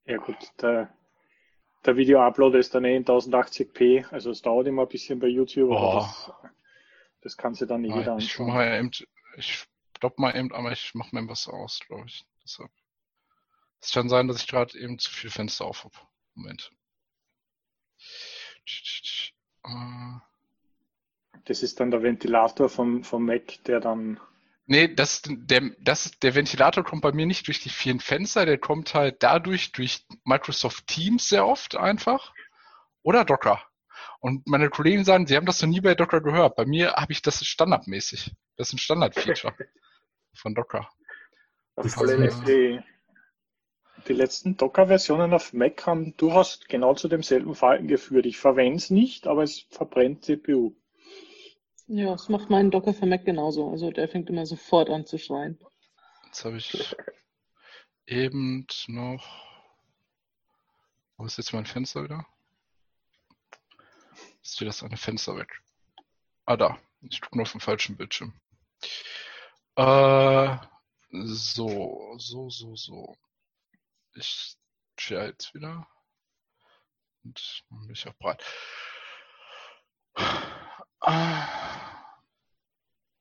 Ja 0.06 0.18
gut, 0.18 0.38
der 0.62 0.96
der 1.86 1.98
Video-Upload 1.98 2.58
ist 2.58 2.74
dann 2.74 2.86
eh 2.86 2.96
in 2.96 3.06
1080p, 3.06 4.08
also 4.12 4.32
es 4.32 4.42
dauert 4.42 4.68
immer 4.68 4.84
ein 4.84 4.88
bisschen 4.88 5.20
bei 5.20 5.28
YouTube, 5.28 5.72
aber 5.72 6.00
das, 6.00 6.32
das 7.22 7.38
kann 7.38 7.54
sich 7.54 7.68
dann 7.68 7.82
nicht 7.82 7.96
jeder 7.96 8.14
anschauen. 8.14 8.50
Ich, 8.50 8.80
eben, 8.80 9.10
ich 9.38 9.68
stopp 9.96 10.18
mal 10.18 10.36
eben, 10.36 10.52
aber 10.52 10.72
ich 10.72 10.94
mache 10.96 11.16
mir 11.16 11.28
was 11.30 11.48
aus, 11.48 11.80
glaube 11.86 12.06
ich. 12.08 12.26
Deshalb. 12.44 12.72
Es 13.86 13.92
kann 13.92 14.10
sein, 14.10 14.28
dass 14.28 14.42
ich 14.42 14.48
gerade 14.48 14.78
eben 14.80 14.98
zu 14.98 15.12
viel 15.12 15.30
Fenster 15.30 15.66
auf 15.66 15.84
habe. 15.84 15.96
Moment. 16.34 16.72
Das 21.46 21.62
ist 21.62 21.80
dann 21.80 21.92
der 21.92 22.02
Ventilator 22.02 22.68
vom, 22.68 23.04
vom 23.04 23.26
Mac, 23.26 23.64
der 23.66 23.80
dann 23.80 24.20
Nee, 24.68 24.88
das, 24.88 25.22
der, 25.24 25.62
das, 25.80 26.18
der 26.20 26.34
Ventilator 26.34 26.84
kommt 26.84 27.04
bei 27.04 27.12
mir 27.12 27.28
nicht 27.28 27.46
durch 27.46 27.60
die 27.60 27.70
vielen 27.70 28.00
Fenster, 28.00 28.48
der 28.48 28.58
kommt 28.58 28.96
halt 28.96 29.22
dadurch 29.22 29.72
durch 29.74 30.08
Microsoft 30.24 30.88
Teams 30.88 31.30
sehr 31.30 31.46
oft 31.46 31.76
einfach 31.76 32.34
oder 33.04 33.24
Docker. 33.24 33.62
Und 34.20 34.48
meine 34.48 34.72
Kollegen 34.72 35.04
sagen, 35.04 35.28
sie 35.28 35.36
haben 35.36 35.46
das 35.46 35.62
noch 35.62 35.70
nie 35.70 35.82
bei 35.82 35.94
Docker 35.94 36.20
gehört. 36.22 36.56
Bei 36.56 36.66
mir 36.66 36.94
habe 36.94 37.12
ich 37.12 37.22
das 37.22 37.46
standardmäßig. 37.46 38.34
Das 38.58 38.70
ist 38.70 38.74
ein 38.74 38.80
Standardfeature 38.80 39.54
von 40.36 40.56
Docker. 40.56 40.90
Also, 41.76 42.04
die, 44.08 44.14
letzten 44.14 44.58
Docker-Versionen 44.58 45.34
auf 45.34 45.54
Mac 45.54 45.86
haben 45.86 46.16
durchaus 46.18 46.60
genau 46.68 46.94
zu 46.94 47.08
demselben 47.08 47.56
Verhalten 47.56 47.88
geführt. 47.88 48.26
Ich 48.26 48.38
verwende 48.38 48.78
es 48.78 48.90
nicht, 48.90 49.28
aber 49.28 49.44
es 49.44 49.62
verbrennt 49.70 50.26
CPU. 50.26 50.76
Ja, 51.88 52.12
das 52.12 52.30
macht 52.30 52.50
mein 52.50 52.72
Docker 52.72 52.94
für 52.94 53.06
Mac 53.06 53.26
genauso. 53.26 53.70
Also 53.70 53.92
der 53.92 54.08
fängt 54.08 54.30
immer 54.30 54.46
sofort 54.46 54.90
an 54.90 55.06
zu 55.06 55.18
schreien. 55.18 55.60
Jetzt 56.26 56.46
habe 56.46 56.58
ich 56.58 56.96
eben 58.08 58.68
noch. 58.88 59.46
Wo 61.18 61.26
ist 61.26 61.38
jetzt 61.38 61.54
mein 61.54 61.66
Fenster 61.66 62.04
wieder? 62.04 62.26
Ist 64.44 64.58
hier 64.58 64.68
das 64.68 64.84
eine 64.84 64.98
Fenster 64.98 65.38
weg? 65.38 65.62
Ah, 66.46 66.58
da. 66.58 66.78
Ich 67.02 67.22
gucke 67.22 67.38
nur 67.38 67.44
auf 67.44 67.52
dem 67.52 67.62
falschen 67.62 67.98
Bildschirm. 67.98 68.34
Äh, 69.76 70.58
so, 71.12 72.16
so, 72.18 72.50
so, 72.50 72.76
so. 72.76 73.16
Ich 74.16 74.56
share 74.98 75.28
jetzt 75.28 75.54
wieder. 75.54 75.88
Und 77.24 77.64
dann 77.70 77.82
bin 77.82 77.92
ich 77.92 78.08
auch 78.08 78.14
bereit. 78.14 78.44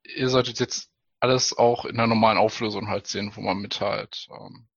Ihr 0.04 0.28
solltet 0.28 0.60
jetzt 0.60 0.90
alles 1.20 1.56
auch 1.56 1.84
in 1.84 1.96
der 1.96 2.06
normalen 2.06 2.38
Auflösung 2.38 2.88
halt 2.88 3.06
sehen, 3.06 3.32
wo 3.34 3.40
man 3.40 3.58
mit 3.58 3.80
halt. 3.80 4.28
Ähm, 4.30 4.68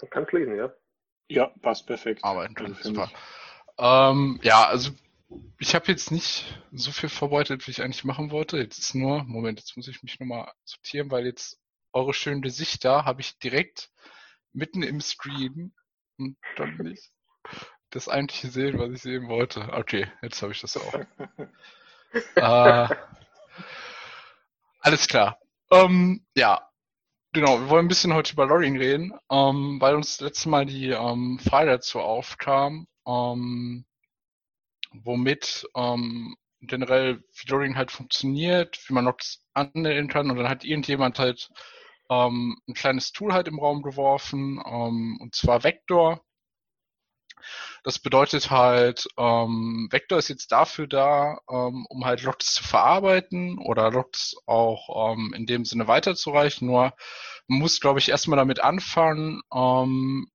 man 0.00 0.10
kann 0.10 0.24
es 0.24 0.32
lesen, 0.32 0.56
ja. 0.56 0.72
Ja, 1.28 1.46
passt 1.60 1.86
perfekt. 1.86 2.24
Arbeiten 2.24 2.54
kann. 2.54 2.74
Super. 2.80 3.10
Ähm, 3.78 4.40
ja, 4.42 4.66
also 4.66 4.92
ich 5.58 5.74
habe 5.74 5.86
jetzt 5.88 6.10
nicht 6.10 6.60
so 6.72 6.92
viel 6.92 7.08
vorbereitet, 7.08 7.66
wie 7.66 7.70
ich 7.70 7.82
eigentlich 7.82 8.04
machen 8.04 8.30
wollte. 8.30 8.58
Jetzt 8.58 8.78
ist 8.78 8.94
nur, 8.94 9.24
Moment, 9.24 9.58
jetzt 9.58 9.76
muss 9.76 9.88
ich 9.88 10.02
mich 10.02 10.18
nochmal 10.20 10.52
sortieren, 10.64 11.10
weil 11.10 11.26
jetzt 11.26 11.58
eure 11.92 12.14
schönen 12.14 12.42
Gesichter 12.42 13.04
habe 13.04 13.20
ich 13.20 13.38
direkt 13.38 13.90
mitten 14.56 14.82
im 14.82 15.00
Stream 15.00 15.72
und 16.18 16.36
dann 16.56 16.76
nicht 16.78 17.12
das 17.90 18.08
eigentliche 18.08 18.48
sehen, 18.48 18.78
was 18.78 18.90
ich 18.90 19.02
sehen 19.02 19.28
wollte. 19.28 19.72
Okay, 19.72 20.10
jetzt 20.22 20.42
habe 20.42 20.52
ich 20.52 20.60
das 20.60 20.76
auch. 20.76 20.94
äh, 22.34 22.88
alles 24.80 25.06
klar. 25.06 25.38
Ähm, 25.70 26.26
ja, 26.36 26.68
genau. 27.32 27.60
Wir 27.60 27.68
wollen 27.68 27.86
ein 27.86 27.88
bisschen 27.88 28.14
heute 28.14 28.32
über 28.32 28.46
Logging 28.46 28.76
reden, 28.76 29.12
ähm, 29.30 29.80
weil 29.80 29.94
uns 29.94 30.16
das 30.16 30.26
letzte 30.26 30.48
Mal 30.48 30.66
die 30.66 30.90
ähm, 30.90 31.38
Frage 31.38 31.70
dazu 31.70 32.00
aufkam, 32.00 32.88
ähm, 33.06 33.84
womit 34.92 35.66
ähm, 35.76 36.36
generell 36.60 37.22
wie 37.34 37.50
Logging 37.50 37.76
halt 37.76 37.90
funktioniert, 37.90 38.78
wie 38.88 38.94
man 38.94 39.04
Logs 39.04 39.44
anmelden 39.54 40.08
kann 40.08 40.30
und 40.30 40.36
dann 40.36 40.48
hat 40.48 40.64
irgendjemand 40.64 41.18
halt 41.18 41.50
ähm, 42.10 42.60
ein 42.68 42.74
kleines 42.74 43.12
Tool 43.12 43.32
halt 43.32 43.48
im 43.48 43.58
Raum 43.58 43.82
geworfen, 43.82 44.62
ähm, 44.64 45.18
und 45.20 45.34
zwar 45.34 45.64
Vector. 45.64 46.20
Das 47.84 47.98
bedeutet 47.98 48.50
halt, 48.50 49.06
ähm, 49.18 49.88
Vector 49.90 50.18
ist 50.18 50.28
jetzt 50.28 50.50
dafür 50.52 50.86
da, 50.88 51.38
ähm, 51.50 51.86
um 51.88 52.04
halt 52.04 52.22
Logs 52.22 52.54
zu 52.54 52.64
verarbeiten 52.64 53.58
oder 53.58 53.90
Logs 53.90 54.36
auch 54.46 55.12
ähm, 55.12 55.32
in 55.34 55.46
dem 55.46 55.64
Sinne 55.64 55.86
weiterzureichen. 55.86 56.66
Nur 56.66 56.94
man 57.46 57.60
muss, 57.60 57.80
glaube 57.80 58.00
ich, 58.00 58.08
erstmal 58.08 58.38
damit 58.38 58.60
anfangen, 58.60 59.42
ähm, 59.54 60.30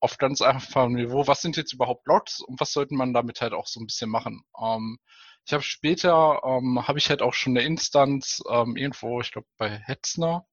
auf 0.00 0.18
ganz 0.18 0.42
einfachem 0.42 0.92
Niveau, 0.94 1.26
was 1.26 1.40
sind 1.40 1.56
jetzt 1.56 1.72
überhaupt 1.72 2.06
Logs 2.06 2.40
und 2.40 2.60
was 2.60 2.72
sollte 2.72 2.94
man 2.94 3.14
damit 3.14 3.40
halt 3.40 3.54
auch 3.54 3.66
so 3.66 3.80
ein 3.80 3.86
bisschen 3.86 4.10
machen. 4.10 4.44
Ich 5.46 5.52
habe 5.54 5.62
später, 5.62 6.42
habe 6.42 6.98
ich 6.98 7.08
halt 7.08 7.22
auch 7.22 7.32
schon 7.32 7.56
eine 7.56 7.66
Instanz 7.66 8.42
irgendwo, 8.46 9.22
ich 9.22 9.32
glaube 9.32 9.46
bei 9.56 9.70
Hetzner, 9.70 10.46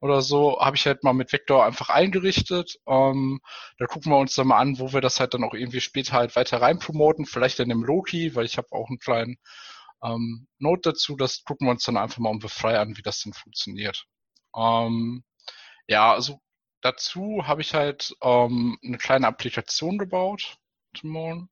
oder 0.00 0.22
so, 0.22 0.60
habe 0.60 0.76
ich 0.76 0.86
halt 0.86 1.04
mal 1.04 1.12
mit 1.14 1.32
Vector 1.32 1.64
einfach 1.64 1.88
eingerichtet. 1.88 2.78
Ähm, 2.86 3.40
da 3.78 3.86
gucken 3.86 4.12
wir 4.12 4.18
uns 4.18 4.34
dann 4.34 4.48
mal 4.48 4.58
an, 4.58 4.78
wo 4.78 4.92
wir 4.92 5.00
das 5.00 5.20
halt 5.20 5.34
dann 5.34 5.44
auch 5.44 5.54
irgendwie 5.54 5.80
später 5.80 6.14
halt 6.14 6.36
weiter 6.36 6.60
rein 6.60 6.78
promoten, 6.78 7.26
vielleicht 7.26 7.60
in 7.60 7.68
dem 7.70 7.84
Loki, 7.84 8.34
weil 8.34 8.44
ich 8.44 8.58
habe 8.58 8.68
auch 8.72 8.88
einen 8.88 8.98
kleinen 8.98 9.38
ähm, 10.02 10.46
Note 10.58 10.90
dazu. 10.90 11.16
Das 11.16 11.44
gucken 11.44 11.66
wir 11.66 11.72
uns 11.72 11.84
dann 11.84 11.96
einfach 11.96 12.18
mal 12.18 12.30
um 12.30 12.40
frei 12.40 12.78
an, 12.78 12.96
wie 12.96 13.02
das 13.02 13.22
denn 13.22 13.32
funktioniert. 13.32 14.06
Ähm, 14.56 15.24
ja, 15.88 16.12
also 16.12 16.40
dazu 16.82 17.42
habe 17.46 17.62
ich 17.62 17.74
halt 17.74 18.14
ähm, 18.22 18.78
eine 18.84 18.98
kleine 18.98 19.26
Applikation 19.26 19.98
gebaut, 19.98 20.58
Timon. 20.94 21.48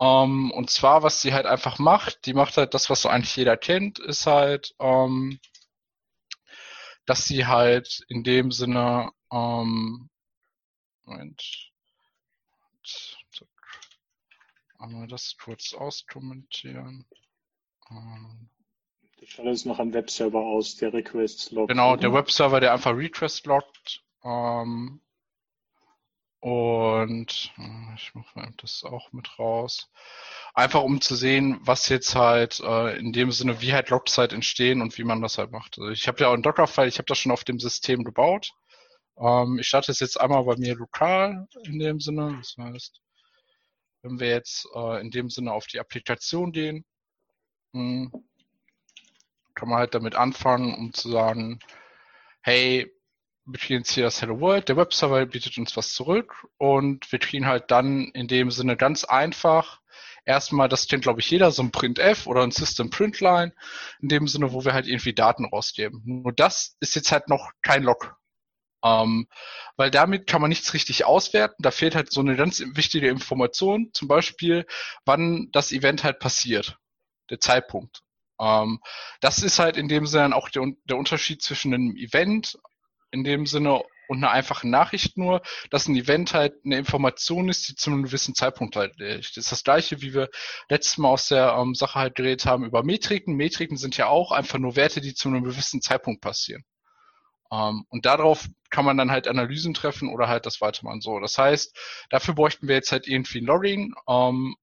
Ähm, 0.00 0.50
und 0.52 0.70
zwar, 0.70 1.02
was 1.02 1.20
sie 1.22 1.34
halt 1.34 1.46
einfach 1.46 1.78
macht, 1.78 2.26
die 2.26 2.34
macht 2.34 2.56
halt 2.56 2.74
das, 2.74 2.90
was 2.90 3.02
so 3.02 3.08
eigentlich 3.08 3.36
jeder 3.36 3.56
kennt, 3.56 3.98
ist 3.98 4.26
halt, 4.26 4.74
ähm, 4.80 5.38
dass 7.10 7.26
sie 7.26 7.44
halt 7.44 8.04
in 8.06 8.22
dem 8.22 8.52
Sinne, 8.52 9.10
ähm, 9.32 10.08
Moment, 11.04 11.72
einmal 14.78 15.08
das 15.08 15.34
kurz 15.36 15.74
auskommentieren. 15.74 17.04
Ähm, 17.90 18.48
die 19.20 19.26
schaut 19.26 19.46
jetzt 19.46 19.66
noch 19.66 19.80
am 19.80 19.92
Webserver 19.92 20.38
aus, 20.38 20.76
der 20.76 20.92
Requests 20.92 21.50
loggt. 21.50 21.70
Genau, 21.70 21.96
der 21.96 22.12
Webserver, 22.12 22.60
der 22.60 22.72
einfach 22.74 22.96
Request 22.96 23.44
loggt. 23.46 24.04
Ähm, 24.22 25.00
und 26.40 27.52
äh, 27.58 27.94
ich 27.96 28.14
mache 28.14 28.52
das 28.56 28.82
auch 28.82 29.12
mit 29.12 29.38
raus. 29.38 29.90
Einfach 30.54 30.82
um 30.82 31.00
zu 31.00 31.14
sehen, 31.14 31.58
was 31.62 31.88
jetzt 31.88 32.14
halt 32.14 32.60
äh, 32.60 32.98
in 32.98 33.12
dem 33.12 33.30
Sinne, 33.30 33.60
wie 33.60 33.72
halt 33.72 33.90
Logs 33.90 34.16
halt 34.18 34.32
entstehen 34.32 34.80
und 34.80 34.96
wie 34.98 35.04
man 35.04 35.20
das 35.20 35.38
halt 35.38 35.52
macht. 35.52 35.78
Also 35.78 35.90
ich 35.90 36.08
habe 36.08 36.20
ja 36.20 36.28
auch 36.28 36.32
einen 36.34 36.42
Docker-File, 36.42 36.88
ich 36.88 36.98
habe 36.98 37.06
das 37.06 37.18
schon 37.18 37.32
auf 37.32 37.44
dem 37.44 37.60
System 37.60 38.04
gebaut. 38.04 38.52
Ähm, 39.18 39.58
ich 39.60 39.68
starte 39.68 39.92
es 39.92 40.00
jetzt 40.00 40.18
einmal 40.20 40.44
bei 40.44 40.56
mir 40.56 40.74
lokal 40.76 41.46
in 41.64 41.78
dem 41.78 42.00
Sinne. 42.00 42.36
Das 42.38 42.56
heißt, 42.58 43.00
wenn 44.02 44.18
wir 44.18 44.28
jetzt 44.28 44.66
äh, 44.74 45.00
in 45.00 45.10
dem 45.10 45.28
Sinne 45.28 45.52
auf 45.52 45.66
die 45.66 45.78
Applikation 45.78 46.52
gehen, 46.52 46.84
mh, 47.72 48.10
hm, 48.12 48.24
kann 49.54 49.68
man 49.68 49.78
halt 49.78 49.94
damit 49.94 50.14
anfangen, 50.14 50.74
um 50.74 50.94
zu 50.94 51.10
sagen, 51.10 51.58
hey, 52.40 52.90
hier 53.58 54.04
das 54.04 54.20
Hello 54.22 54.40
World, 54.40 54.68
der 54.68 54.76
Webserver 54.76 55.24
bietet 55.26 55.58
uns 55.58 55.76
was 55.76 55.92
zurück 55.92 56.46
und 56.58 57.10
wir 57.10 57.18
kriegen 57.18 57.46
halt 57.46 57.70
dann 57.70 58.08
in 58.08 58.28
dem 58.28 58.50
Sinne 58.50 58.76
ganz 58.76 59.04
einfach 59.04 59.80
erstmal, 60.24 60.68
das 60.68 60.86
kennt 60.88 61.02
glaube 61.02 61.20
ich 61.20 61.30
jeder, 61.30 61.50
so 61.50 61.62
ein 61.62 61.72
Printf 61.72 62.26
oder 62.26 62.42
ein 62.42 62.50
System 62.50 62.90
Printline, 62.90 63.52
in 64.00 64.08
dem 64.08 64.28
Sinne, 64.28 64.52
wo 64.52 64.64
wir 64.64 64.72
halt 64.72 64.86
irgendwie 64.86 65.14
Daten 65.14 65.44
rausgeben. 65.44 66.02
Nur 66.04 66.32
das 66.32 66.76
ist 66.80 66.94
jetzt 66.94 67.12
halt 67.12 67.28
noch 67.28 67.50
kein 67.62 67.82
Log. 67.82 68.16
Ähm, 68.82 69.28
weil 69.76 69.90
damit 69.90 70.26
kann 70.26 70.40
man 70.40 70.48
nichts 70.48 70.72
richtig 70.72 71.04
auswerten. 71.04 71.62
Da 71.62 71.70
fehlt 71.70 71.94
halt 71.94 72.12
so 72.12 72.20
eine 72.20 72.36
ganz 72.36 72.62
wichtige 72.74 73.08
Information, 73.08 73.90
zum 73.92 74.08
Beispiel, 74.08 74.66
wann 75.04 75.48
das 75.52 75.72
Event 75.72 76.04
halt 76.04 76.18
passiert, 76.18 76.78
der 77.28 77.40
Zeitpunkt. 77.40 78.02
Ähm, 78.40 78.80
das 79.20 79.42
ist 79.42 79.58
halt 79.58 79.76
in 79.76 79.88
dem 79.88 80.06
Sinne 80.06 80.34
auch 80.34 80.48
der, 80.48 80.64
der 80.84 80.96
Unterschied 80.96 81.42
zwischen 81.42 81.74
einem 81.74 81.94
Event 81.96 82.58
in 83.10 83.24
dem 83.24 83.46
Sinne 83.46 83.82
und 84.08 84.18
eine 84.18 84.30
einfache 84.30 84.68
Nachricht 84.68 85.16
nur, 85.16 85.40
dass 85.70 85.86
ein 85.86 85.94
Event 85.94 86.34
halt 86.34 86.54
eine 86.64 86.78
Information 86.78 87.48
ist, 87.48 87.68
die 87.68 87.76
zu 87.76 87.90
einem 87.90 88.02
gewissen 88.02 88.34
Zeitpunkt 88.34 88.74
halt 88.74 88.98
liegt. 88.98 89.36
Das 89.36 89.44
ist 89.44 89.52
das 89.52 89.62
gleiche, 89.62 90.02
wie 90.02 90.14
wir 90.14 90.28
letztes 90.68 90.98
Mal 90.98 91.10
aus 91.10 91.28
der 91.28 91.54
ähm, 91.56 91.76
Sache 91.76 91.98
halt 91.98 92.16
geredet 92.16 92.44
haben 92.44 92.64
über 92.64 92.82
Metriken. 92.82 93.36
Metriken 93.36 93.76
sind 93.76 93.96
ja 93.96 94.08
auch 94.08 94.32
einfach 94.32 94.58
nur 94.58 94.74
Werte, 94.74 95.00
die 95.00 95.14
zu 95.14 95.28
einem 95.28 95.44
gewissen 95.44 95.80
Zeitpunkt 95.80 96.22
passieren. 96.22 96.64
Ähm, 97.52 97.84
und 97.88 98.04
darauf 98.04 98.48
kann 98.70 98.84
man 98.84 98.96
dann 98.96 99.12
halt 99.12 99.28
Analysen 99.28 99.74
treffen 99.74 100.08
oder 100.08 100.28
halt 100.28 100.44
das 100.44 100.60
weitermachen 100.60 101.00
so. 101.00 101.20
Das 101.20 101.38
heißt, 101.38 101.76
dafür 102.10 102.34
bräuchten 102.34 102.68
wir 102.68 102.74
jetzt 102.74 102.92
halt 102.92 103.06
irgendwie 103.06 103.40
ein 103.40 103.46
Logging. 103.46 103.94
Ähm, 104.08 104.56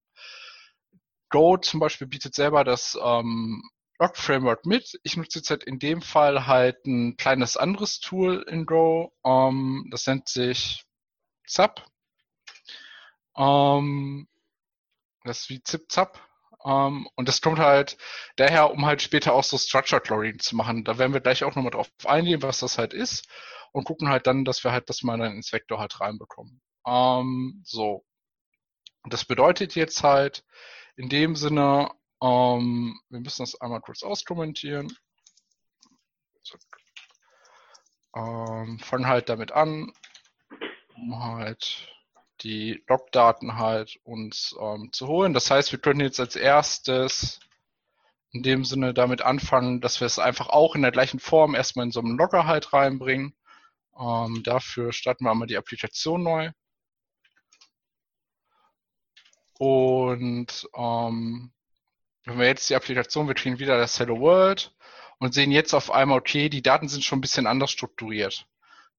Go 1.30 1.56
zum 1.58 1.80
Beispiel 1.80 2.06
bietet 2.06 2.34
selber 2.34 2.64
das 2.64 2.98
ähm, 3.02 3.62
Rock 4.00 4.16
Framework 4.16 4.64
mit. 4.64 4.98
Ich 5.02 5.16
nutze 5.16 5.40
jetzt 5.40 5.50
halt 5.50 5.64
in 5.64 5.78
dem 5.78 6.02
Fall 6.02 6.46
halt 6.46 6.86
ein 6.86 7.16
kleines 7.16 7.56
anderes 7.56 8.00
Tool 8.00 8.44
in 8.48 8.64
Go. 8.64 9.12
Ähm, 9.24 9.88
das 9.90 10.06
nennt 10.06 10.28
sich 10.28 10.84
ZAP. 11.46 11.84
Ähm, 13.36 14.28
das 15.24 15.40
ist 15.40 15.50
wie 15.50 15.62
ZipZap. 15.62 16.20
Ähm, 16.64 17.08
und 17.14 17.28
das 17.28 17.40
kommt 17.40 17.58
halt 17.58 17.96
daher, 18.36 18.70
um 18.72 18.86
halt 18.86 19.02
später 19.02 19.32
auch 19.34 19.44
so 19.44 19.58
Structured 19.58 20.08
Logging 20.08 20.38
zu 20.38 20.56
machen. 20.56 20.84
Da 20.84 20.98
werden 20.98 21.12
wir 21.12 21.20
gleich 21.20 21.44
auch 21.44 21.54
nochmal 21.54 21.70
drauf 21.70 21.88
eingehen, 22.04 22.42
was 22.42 22.60
das 22.60 22.78
halt 22.78 22.92
ist. 22.92 23.28
Und 23.72 23.84
gucken 23.84 24.08
halt 24.08 24.26
dann, 24.26 24.44
dass 24.44 24.64
wir 24.64 24.72
halt 24.72 24.88
das 24.88 25.02
mal 25.02 25.18
dann 25.18 25.36
ins 25.36 25.52
Vektor 25.52 25.78
halt 25.78 26.00
reinbekommen. 26.00 26.60
So. 27.64 28.04
Das 29.04 29.24
bedeutet 29.26 29.74
jetzt 29.74 30.02
halt 30.02 30.42
in 30.96 31.08
dem 31.10 31.36
Sinne, 31.36 31.90
ähm, 32.22 33.00
wir 33.08 33.20
müssen 33.20 33.42
das 33.42 33.60
einmal 33.60 33.80
kurz 33.80 34.02
auskommentieren. 34.02 34.92
Ähm, 38.14 38.78
fangen 38.78 39.06
halt 39.06 39.28
damit 39.28 39.52
an, 39.52 39.92
um 40.96 41.22
halt 41.22 41.88
die 42.40 42.82
Logdaten 42.88 43.56
halt 43.58 43.98
uns 44.04 44.56
ähm, 44.60 44.90
zu 44.92 45.06
holen. 45.08 45.34
Das 45.34 45.50
heißt, 45.50 45.72
wir 45.72 45.78
können 45.78 46.00
jetzt 46.00 46.20
als 46.20 46.36
erstes 46.36 47.40
in 48.32 48.42
dem 48.42 48.64
Sinne 48.64 48.94
damit 48.94 49.22
anfangen, 49.22 49.80
dass 49.80 50.00
wir 50.00 50.06
es 50.06 50.18
einfach 50.18 50.48
auch 50.48 50.74
in 50.74 50.82
der 50.82 50.92
gleichen 50.92 51.18
Form 51.20 51.54
erstmal 51.54 51.86
in 51.86 51.92
so 51.92 52.00
einem 52.00 52.18
Logger 52.18 52.46
halt 52.46 52.72
reinbringen. 52.72 53.34
Ähm, 53.98 54.42
dafür 54.44 54.92
starten 54.92 55.24
wir 55.24 55.30
einmal 55.30 55.48
die 55.48 55.56
Applikation 55.56 56.22
neu. 56.22 56.50
Und 59.58 60.68
ähm, 60.76 61.52
wenn 62.28 62.38
wir 62.38 62.46
jetzt 62.46 62.68
die 62.70 62.76
Applikation, 62.76 63.28
wir 63.28 63.34
kriegen 63.34 63.58
wieder 63.58 63.78
das 63.78 63.98
Hello 63.98 64.20
World 64.20 64.72
und 65.18 65.34
sehen 65.34 65.50
jetzt 65.50 65.74
auf 65.74 65.90
einmal, 65.90 66.18
okay, 66.18 66.48
die 66.48 66.62
Daten 66.62 66.88
sind 66.88 67.04
schon 67.04 67.18
ein 67.18 67.22
bisschen 67.22 67.46
anders 67.46 67.70
strukturiert. 67.70 68.46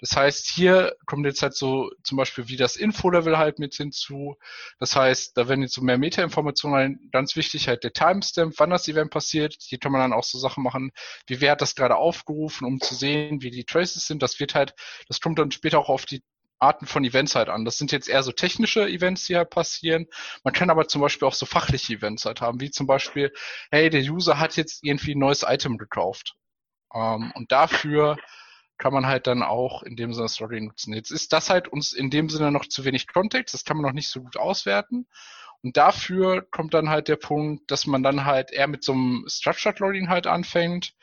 Das 0.01 0.15
heißt, 0.15 0.49
hier 0.49 0.95
kommt 1.05 1.25
jetzt 1.25 1.41
halt 1.41 1.55
so 1.55 1.91
zum 2.03 2.17
Beispiel 2.17 2.47
wie 2.47 2.55
das 2.55 2.77
Info-Level 2.77 3.37
halt 3.37 3.59
mit 3.59 3.75
hinzu. 3.75 4.37
Das 4.79 4.95
heißt, 4.95 5.35
da 5.35 5.49
werden 5.49 5.61
jetzt 5.61 5.73
so 5.73 5.81
mehr 5.81 5.97
Meta-Informationen 5.97 6.73
rein. 6.75 7.09
Ganz 7.11 7.35
wichtig 7.35 7.67
halt 7.67 7.83
der 7.83 7.91
Timestamp, 7.91 8.53
wann 8.57 8.69
das 8.69 8.87
Event 8.87 9.11
passiert. 9.11 9.57
Hier 9.59 9.77
kann 9.77 9.91
man 9.91 10.01
dann 10.01 10.13
auch 10.13 10.23
so 10.23 10.39
Sachen 10.39 10.63
machen, 10.63 10.91
wie 11.27 11.41
wer 11.41 11.51
hat 11.51 11.61
das 11.61 11.75
gerade 11.75 11.97
aufgerufen, 11.97 12.65
um 12.65 12.79
zu 12.79 12.95
sehen, 12.95 13.41
wie 13.41 13.51
die 13.51 13.65
Traces 13.65 14.07
sind. 14.07 14.23
Das 14.23 14.39
wird 14.39 14.55
halt, 14.55 14.73
das 15.09 15.19
kommt 15.19 15.37
dann 15.37 15.51
später 15.51 15.79
auch 15.79 15.89
auf 15.89 16.05
die 16.05 16.23
Arten 16.59 16.85
von 16.85 17.03
Events 17.03 17.35
halt 17.35 17.49
an. 17.49 17.65
Das 17.65 17.77
sind 17.77 17.91
jetzt 17.91 18.09
eher 18.09 18.23
so 18.23 18.31
technische 18.31 18.87
Events, 18.87 19.25
die 19.25 19.37
halt 19.37 19.49
passieren. 19.49 20.07
Man 20.43 20.53
kann 20.53 20.69
aber 20.69 20.87
zum 20.87 21.01
Beispiel 21.01 21.27
auch 21.27 21.33
so 21.33 21.45
fachliche 21.45 21.93
Events 21.93 22.25
halt 22.25 22.41
haben, 22.41 22.59
wie 22.59 22.71
zum 22.71 22.87
Beispiel, 22.87 23.31
hey, 23.71 23.89
der 23.89 24.01
User 24.01 24.39
hat 24.39 24.57
jetzt 24.57 24.83
irgendwie 24.83 25.15
ein 25.15 25.19
neues 25.19 25.43
Item 25.43 25.77
gekauft. 25.77 26.35
Ähm, 26.93 27.31
und 27.35 27.51
dafür 27.51 28.17
kann 28.77 28.93
man 28.93 29.05
halt 29.05 29.27
dann 29.27 29.43
auch 29.43 29.83
in 29.83 29.95
dem 29.95 30.13
Sinne 30.13 30.29
Story 30.29 30.61
nutzen. 30.61 30.93
Jetzt 30.93 31.11
ist 31.11 31.33
das 31.33 31.49
halt 31.49 31.67
uns 31.67 31.93
in 31.93 32.09
dem 32.09 32.29
Sinne 32.29 32.51
noch 32.51 32.65
zu 32.65 32.85
wenig 32.85 33.07
Kontext, 33.07 33.53
das 33.53 33.65
kann 33.65 33.77
man 33.77 33.85
noch 33.85 33.93
nicht 33.93 34.09
so 34.09 34.21
gut 34.21 34.37
auswerten. 34.37 35.07
Und 35.61 35.75
dafür 35.75 36.41
kommt 36.51 36.73
dann 36.73 36.89
halt 36.89 37.09
der 37.09 37.17
Punkt, 37.17 37.69
dass 37.69 37.85
man 37.85 38.01
dann 38.01 38.23
halt 38.25 38.51
eher 38.51 38.67
mit 38.67 38.83
so 38.83 38.93
einem 38.93 39.25
Structured 39.27 39.79
Loading 39.79 40.07
halt 40.07 40.25
anfängt. 40.25 40.93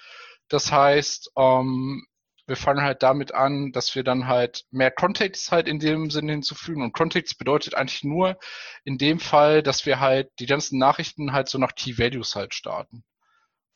Das 0.49 0.73
heißt, 0.73 1.33
ähm, 1.37 2.07
wir 2.47 2.57
fangen 2.57 2.83
halt 2.83 3.03
damit 3.03 3.35
an, 3.35 3.73
dass 3.73 3.95
wir 3.95 4.05
dann 4.05 4.27
halt 4.29 4.65
mehr 4.71 4.91
Kontext 4.91 5.51
halt 5.51 5.67
in 5.69 5.79
dem 5.79 6.11
Sinne 6.11 6.33
hinzufügen. 6.33 6.83
Und 6.83 6.93
Kontext 6.93 7.39
bedeutet 7.39 7.75
eigentlich 7.75 8.05
nur 8.05 8.39
in 8.85 8.99
dem 8.99 9.19
Fall, 9.19 9.63
dass 9.63 9.85
wir 9.87 10.01
halt 10.01 10.31
die 10.39 10.47
ganzen 10.47 10.79
Nachrichten 10.79 11.33
halt 11.33 11.49
so 11.49 11.59
nach 11.59 11.75
Key 11.75 11.99
Values 11.99 12.37
halt 12.37 12.55
starten. 12.55 13.05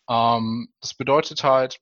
Ähm, 0.08 0.72
das 0.80 0.94
bedeutet 0.94 1.42
halt, 1.44 1.80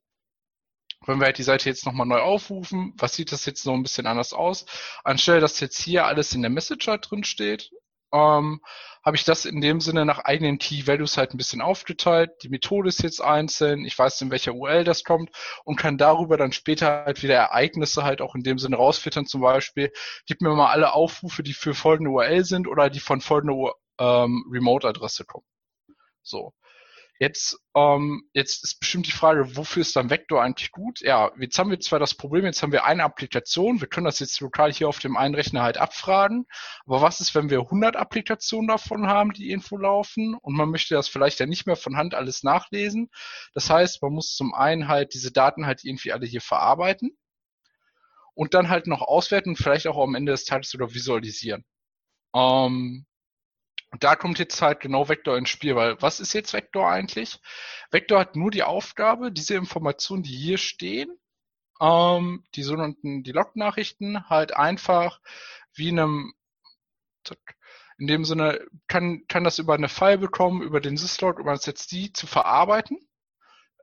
wenn 1.05 1.19
wir 1.19 1.25
halt 1.25 1.37
die 1.37 1.43
Seite 1.43 1.69
jetzt 1.69 1.85
nochmal 1.85 2.07
neu 2.07 2.19
aufrufen, 2.19 2.93
was 2.97 3.15
sieht 3.15 3.31
das 3.31 3.45
jetzt 3.45 3.63
so 3.63 3.73
ein 3.73 3.83
bisschen 3.83 4.07
anders 4.07 4.33
aus? 4.33 4.65
Anstelle, 5.03 5.39
dass 5.39 5.59
jetzt 5.59 5.81
hier 5.81 6.05
alles 6.05 6.33
in 6.33 6.41
der 6.41 6.51
Message 6.51 6.87
halt 6.87 7.09
drin 7.09 7.23
steht, 7.23 7.71
ähm, 8.11 8.61
habe 9.03 9.15
ich 9.15 9.23
das 9.23 9.45
in 9.45 9.61
dem 9.61 9.81
Sinne 9.81 10.05
nach 10.05 10.19
eigenen 10.19 10.57
Key 10.57 10.85
Values 10.85 11.17
halt 11.17 11.33
ein 11.33 11.37
bisschen 11.37 11.61
aufgeteilt. 11.61 12.31
Die 12.43 12.49
Methode 12.49 12.89
ist 12.89 13.01
jetzt 13.01 13.21
einzeln, 13.21 13.85
ich 13.85 13.97
weiß, 13.97 14.21
in 14.21 14.31
welcher 14.31 14.53
URL 14.53 14.83
das 14.83 15.03
kommt 15.03 15.31
und 15.63 15.77
kann 15.77 15.97
darüber 15.97 16.37
dann 16.37 16.51
später 16.51 17.05
halt 17.05 17.23
wieder 17.23 17.35
Ereignisse 17.35 18.03
halt 18.03 18.21
auch 18.21 18.35
in 18.35 18.43
dem 18.43 18.59
Sinne 18.59 18.75
rausfiltern. 18.75 19.25
Zum 19.25 19.41
Beispiel, 19.41 19.91
gib 20.25 20.41
mir 20.41 20.53
mal 20.53 20.71
alle 20.71 20.93
Aufrufe, 20.93 21.43
die 21.43 21.53
für 21.53 21.73
folgende 21.73 22.11
URL 22.11 22.43
sind 22.43 22.67
oder 22.67 22.89
die 22.89 22.99
von 22.99 23.21
folgender 23.21 23.73
ähm, 23.99 24.45
Remote-Adresse 24.51 25.25
kommen. 25.25 25.45
So. 26.21 26.53
Jetzt, 27.21 27.59
ähm, 27.75 28.29
jetzt 28.33 28.63
ist 28.63 28.79
bestimmt 28.79 29.05
die 29.05 29.11
Frage, 29.11 29.57
wofür 29.57 29.81
ist 29.81 29.93
dann 29.97 30.09
Vector 30.09 30.41
eigentlich 30.41 30.71
gut? 30.71 31.01
Ja, 31.01 31.31
jetzt 31.37 31.59
haben 31.59 31.69
wir 31.69 31.79
zwar 31.81 31.99
das 31.99 32.15
Problem, 32.15 32.45
jetzt 32.45 32.63
haben 32.63 32.71
wir 32.71 32.85
eine 32.85 33.03
Applikation, 33.03 33.81
wir 33.81 33.89
können 33.89 34.05
das 34.05 34.19
jetzt 34.19 34.39
lokal 34.39 34.71
hier 34.71 34.87
auf 34.87 34.99
dem 34.99 35.17
einen 35.17 35.35
Rechner 35.35 35.61
halt 35.61 35.77
abfragen, 35.77 36.45
aber 36.85 37.01
was 37.01 37.19
ist, 37.19 37.35
wenn 37.35 37.49
wir 37.49 37.59
100 37.59 37.97
Applikationen 37.97 38.69
davon 38.69 39.07
haben, 39.07 39.33
die 39.33 39.49
irgendwo 39.49 39.77
laufen 39.77 40.33
und 40.35 40.55
man 40.55 40.69
möchte 40.69 40.95
das 40.95 41.09
vielleicht 41.09 41.41
ja 41.41 41.45
nicht 41.45 41.67
mehr 41.67 41.75
von 41.75 41.97
Hand 41.97 42.15
alles 42.15 42.43
nachlesen? 42.43 43.09
Das 43.53 43.69
heißt, 43.69 44.01
man 44.01 44.13
muss 44.13 44.35
zum 44.35 44.53
einen 44.53 44.87
halt 44.87 45.13
diese 45.13 45.33
Daten 45.33 45.65
halt 45.65 45.83
irgendwie 45.83 46.13
alle 46.13 46.25
hier 46.25 46.41
verarbeiten 46.41 47.17
und 48.33 48.53
dann 48.53 48.69
halt 48.69 48.87
noch 48.87 49.01
auswerten 49.01 49.57
vielleicht 49.57 49.87
auch 49.87 50.01
am 50.01 50.15
Ende 50.15 50.31
des 50.31 50.45
Tages 50.45 50.69
sogar 50.69 50.93
visualisieren. 50.93 51.65
Ähm, 52.33 53.05
und 53.91 54.03
da 54.03 54.15
kommt 54.15 54.39
jetzt 54.39 54.61
halt 54.61 54.79
genau 54.79 55.09
Vector 55.09 55.37
ins 55.37 55.49
Spiel, 55.49 55.75
weil 55.75 56.01
was 56.01 56.19
ist 56.19 56.33
jetzt 56.33 56.53
Vector 56.53 56.89
eigentlich? 56.89 57.39
Vector 57.91 58.19
hat 58.19 58.35
nur 58.35 58.51
die 58.51 58.63
Aufgabe, 58.63 59.31
diese 59.31 59.55
Informationen, 59.55 60.23
die 60.23 60.35
hier 60.35 60.57
stehen, 60.57 61.09
ähm, 61.81 62.43
die 62.55 62.63
sogenannten 62.63 63.23
die 63.23 63.31
Log-Nachrichten, 63.31 64.29
halt 64.29 64.55
einfach 64.55 65.19
wie 65.73 65.89
in 65.89 65.99
einem 65.99 66.33
in 67.99 68.07
dem 68.07 68.25
Sinne 68.25 68.65
kann, 68.87 69.27
kann 69.27 69.43
das 69.43 69.59
über 69.59 69.73
eine 69.73 69.89
File 69.89 70.17
bekommen, 70.17 70.61
über 70.61 70.79
den 70.79 70.97
Syslog, 70.97 71.37
über 71.37 71.51
das 71.51 71.65
jetzt 71.65 71.91
die 71.91 72.13
zu 72.13 72.27
verarbeiten 72.27 73.08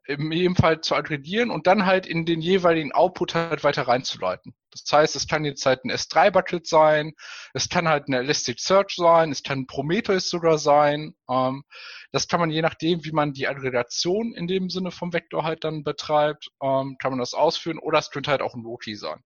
in 0.06 0.30
jedem 0.30 0.56
Fall 0.56 0.80
zu 0.80 0.94
aggregieren 0.94 1.50
und 1.50 1.66
dann 1.66 1.86
halt 1.86 2.06
in 2.06 2.24
den 2.24 2.40
jeweiligen 2.40 2.92
Output 2.92 3.34
halt 3.34 3.64
weiter 3.64 3.88
reinzuleiten. 3.88 4.54
Das 4.70 4.84
heißt, 4.92 5.16
es 5.16 5.26
kann 5.26 5.44
jetzt 5.44 5.66
halt 5.66 5.84
ein 5.84 5.90
S3-Bucket 5.90 6.66
sein, 6.66 7.12
es 7.54 7.68
kann 7.68 7.88
halt 7.88 8.06
eine 8.06 8.18
Elasticsearch 8.18 8.94
sein, 8.96 9.32
es 9.32 9.42
kann 9.42 9.66
Prometheus 9.66 10.28
sogar 10.28 10.58
sein. 10.58 11.14
Ähm, 11.28 11.64
das 12.12 12.28
kann 12.28 12.40
man 12.40 12.50
je 12.50 12.62
nachdem, 12.62 13.04
wie 13.04 13.12
man 13.12 13.32
die 13.32 13.48
Aggregation 13.48 14.32
in 14.34 14.46
dem 14.46 14.70
Sinne 14.70 14.90
vom 14.90 15.12
Vektor 15.12 15.44
halt 15.44 15.64
dann 15.64 15.82
betreibt, 15.82 16.48
ähm, 16.62 16.96
kann 16.98 17.10
man 17.10 17.18
das 17.18 17.34
ausführen 17.34 17.78
oder 17.78 17.98
es 17.98 18.10
könnte 18.10 18.30
halt 18.30 18.42
auch 18.42 18.54
ein 18.54 18.62
Loki 18.62 18.94
sein. 18.94 19.22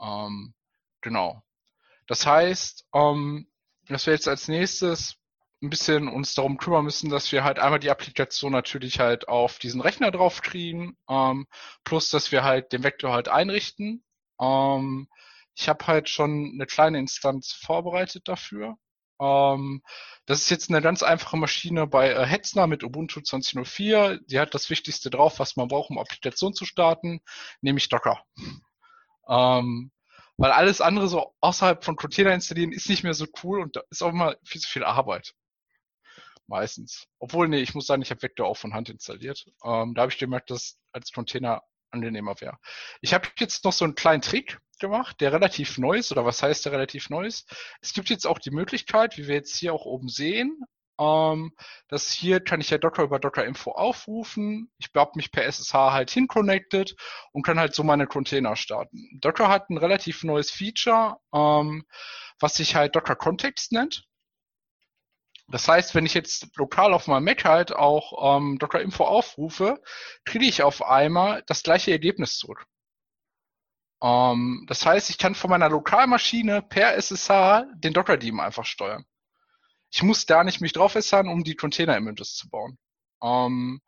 Ähm, 0.00 0.54
genau. 1.00 1.42
Das 2.06 2.24
heißt, 2.26 2.86
ähm, 2.94 3.48
dass 3.88 4.06
wir 4.06 4.12
jetzt 4.12 4.28
als 4.28 4.48
nächstes 4.48 5.17
ein 5.62 5.70
bisschen 5.70 6.08
uns 6.08 6.34
darum 6.34 6.56
kümmern 6.56 6.84
müssen, 6.84 7.10
dass 7.10 7.32
wir 7.32 7.44
halt 7.44 7.58
einmal 7.58 7.80
die 7.80 7.90
Applikation 7.90 8.52
natürlich 8.52 9.00
halt 9.00 9.28
auf 9.28 9.58
diesen 9.58 9.80
Rechner 9.80 10.10
drauf 10.10 10.42
kriegen, 10.42 10.96
ähm, 11.08 11.46
plus 11.84 12.10
dass 12.10 12.30
wir 12.32 12.44
halt 12.44 12.72
den 12.72 12.84
Vektor 12.84 13.12
halt 13.12 13.28
einrichten. 13.28 14.04
Ähm, 14.40 15.08
ich 15.54 15.68
habe 15.68 15.86
halt 15.86 16.08
schon 16.08 16.52
eine 16.54 16.66
kleine 16.66 16.98
Instanz 16.98 17.52
vorbereitet 17.52 18.28
dafür. 18.28 18.76
Ähm, 19.20 19.82
das 20.26 20.40
ist 20.40 20.50
jetzt 20.50 20.70
eine 20.70 20.80
ganz 20.80 21.02
einfache 21.02 21.36
Maschine 21.36 21.86
bei 21.86 22.10
äh, 22.10 22.24
Hetzner 22.26 22.66
mit 22.68 22.84
Ubuntu 22.84 23.20
20.04. 23.20 24.20
Die 24.26 24.38
hat 24.38 24.54
das 24.54 24.70
Wichtigste 24.70 25.10
drauf, 25.10 25.40
was 25.40 25.56
man 25.56 25.68
braucht, 25.68 25.90
um 25.90 25.98
Applikation 25.98 26.54
zu 26.54 26.64
starten, 26.64 27.20
nämlich 27.60 27.88
Docker. 27.88 28.22
Ähm, 29.28 29.90
weil 30.36 30.52
alles 30.52 30.80
andere 30.80 31.08
so 31.08 31.34
außerhalb 31.40 31.84
von 31.84 31.96
Container 31.96 32.32
installieren 32.32 32.72
ist 32.72 32.88
nicht 32.88 33.02
mehr 33.02 33.14
so 33.14 33.26
cool 33.42 33.60
und 33.60 33.74
da 33.76 33.82
ist 33.90 34.02
auch 34.02 34.10
immer 34.10 34.36
viel 34.44 34.60
zu 34.60 34.68
viel 34.70 34.84
Arbeit. 34.84 35.34
Meistens. 36.48 37.06
Obwohl, 37.18 37.46
nee, 37.46 37.60
ich 37.60 37.74
muss 37.74 37.86
sagen, 37.86 38.02
ich 38.02 38.10
habe 38.10 38.22
Vector 38.22 38.46
auch 38.46 38.56
von 38.56 38.74
Hand 38.74 38.88
installiert. 38.88 39.46
Ähm, 39.62 39.94
da 39.94 40.02
habe 40.02 40.12
ich 40.12 40.18
gemerkt, 40.18 40.50
dass 40.50 40.78
als 40.92 41.12
Container 41.12 41.62
angenehmer 41.90 42.40
wäre. 42.40 42.58
Ich 43.00 43.14
habe 43.14 43.28
jetzt 43.38 43.64
noch 43.64 43.72
so 43.72 43.84
einen 43.84 43.94
kleinen 43.94 44.22
Trick 44.22 44.58
gemacht, 44.80 45.20
der 45.20 45.32
relativ 45.32 45.78
neu 45.78 45.98
ist, 45.98 46.10
oder 46.10 46.24
was 46.24 46.42
heißt 46.42 46.64
der 46.64 46.72
relativ 46.72 47.10
neu 47.10 47.26
ist? 47.26 47.50
Es 47.80 47.92
gibt 47.92 48.10
jetzt 48.10 48.26
auch 48.26 48.38
die 48.38 48.50
Möglichkeit, 48.50 49.18
wie 49.18 49.28
wir 49.28 49.34
jetzt 49.34 49.56
hier 49.56 49.74
auch 49.74 49.84
oben 49.84 50.08
sehen, 50.08 50.64
ähm, 50.98 51.52
dass 51.88 52.10
hier 52.10 52.40
kann 52.40 52.60
ich 52.60 52.70
ja 52.70 52.78
Docker 52.78 53.02
über 53.02 53.18
Docker 53.18 53.44
Info 53.44 53.72
aufrufen. 53.72 54.70
Ich 54.78 54.88
habe 54.94 55.12
mich 55.14 55.30
per 55.30 55.44
SSH 55.44 55.74
halt 55.74 56.10
hinconnected 56.10 56.96
und 57.32 57.42
kann 57.42 57.58
halt 57.58 57.74
so 57.74 57.84
meine 57.84 58.06
Container 58.06 58.56
starten. 58.56 59.18
Docker 59.20 59.48
hat 59.48 59.70
ein 59.70 59.78
relativ 59.78 60.24
neues 60.24 60.50
Feature, 60.50 61.18
ähm, 61.34 61.84
was 62.40 62.56
sich 62.56 62.74
halt 62.74 62.96
Docker 62.96 63.16
Context 63.16 63.72
nennt. 63.72 64.04
Das 65.50 65.66
heißt, 65.66 65.94
wenn 65.94 66.04
ich 66.04 66.14
jetzt 66.14 66.56
lokal 66.56 66.92
auf 66.92 67.06
meinem 67.06 67.24
Mac 67.24 67.44
halt 67.44 67.72
auch 67.72 68.36
ähm, 68.36 68.58
Docker 68.58 68.82
Info 68.82 69.04
aufrufe, 69.04 69.80
kriege 70.24 70.44
ich 70.44 70.62
auf 70.62 70.82
einmal 70.82 71.42
das 71.46 71.62
gleiche 71.62 71.90
Ergebnis 71.90 72.36
zurück. 72.36 72.66
Ähm, 74.02 74.64
das 74.68 74.84
heißt, 74.84 75.08
ich 75.10 75.18
kann 75.18 75.34
von 75.34 75.50
meiner 75.50 75.70
Lokalmaschine 75.70 76.62
per 76.62 76.94
SSH 76.96 77.64
den 77.76 77.94
Docker-Daemon 77.94 78.44
einfach 78.44 78.66
steuern. 78.66 79.04
Ich 79.90 80.02
muss 80.02 80.26
da 80.26 80.44
nicht 80.44 80.60
mich 80.60 80.72
drauf 80.74 80.92
SSHen, 80.92 81.28
um 81.28 81.44
die 81.44 81.56
Container-Images 81.56 82.34
zu 82.34 82.50
bauen. 82.50 82.78
Ähm, 83.22 83.80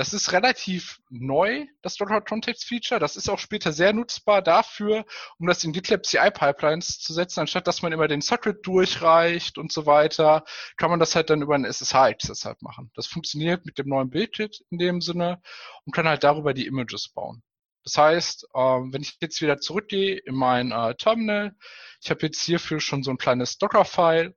das 0.00 0.14
ist 0.14 0.32
relativ 0.32 0.98
neu, 1.10 1.66
das 1.82 1.96
Docker 1.96 2.22
Context 2.22 2.64
Feature. 2.64 2.98
Das 2.98 3.16
ist 3.16 3.28
auch 3.28 3.38
später 3.38 3.70
sehr 3.70 3.92
nutzbar 3.92 4.40
dafür, 4.40 5.04
um 5.38 5.46
das 5.46 5.62
in 5.62 5.74
GitLab 5.74 6.06
CI 6.06 6.30
Pipelines 6.30 7.00
zu 7.00 7.12
setzen. 7.12 7.40
Anstatt 7.40 7.66
dass 7.66 7.82
man 7.82 7.92
immer 7.92 8.08
den 8.08 8.22
Socket 8.22 8.66
durchreicht 8.66 9.58
und 9.58 9.70
so 9.70 9.84
weiter, 9.84 10.42
kann 10.78 10.88
man 10.88 11.00
das 11.00 11.14
halt 11.14 11.28
dann 11.28 11.42
über 11.42 11.54
einen 11.54 11.66
SSH-Access 11.66 12.46
halt 12.46 12.62
machen. 12.62 12.90
Das 12.94 13.08
funktioniert 13.08 13.66
mit 13.66 13.76
dem 13.76 13.90
neuen 13.90 14.08
Bildkit 14.08 14.64
in 14.70 14.78
dem 14.78 15.02
Sinne 15.02 15.42
und 15.84 15.94
kann 15.94 16.08
halt 16.08 16.24
darüber 16.24 16.54
die 16.54 16.66
Images 16.66 17.10
bauen. 17.10 17.42
Das 17.84 17.98
heißt, 17.98 18.48
ähm, 18.54 18.94
wenn 18.94 19.02
ich 19.02 19.18
jetzt 19.20 19.42
wieder 19.42 19.58
zurückgehe 19.58 20.16
in 20.16 20.34
mein 20.34 20.72
äh, 20.72 20.94
Terminal, 20.94 21.54
ich 22.02 22.08
habe 22.08 22.24
jetzt 22.24 22.40
hierfür 22.40 22.80
schon 22.80 23.02
so 23.02 23.10
ein 23.10 23.18
kleines 23.18 23.58
Docker-File, 23.58 24.34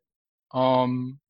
ähm, 0.54 1.22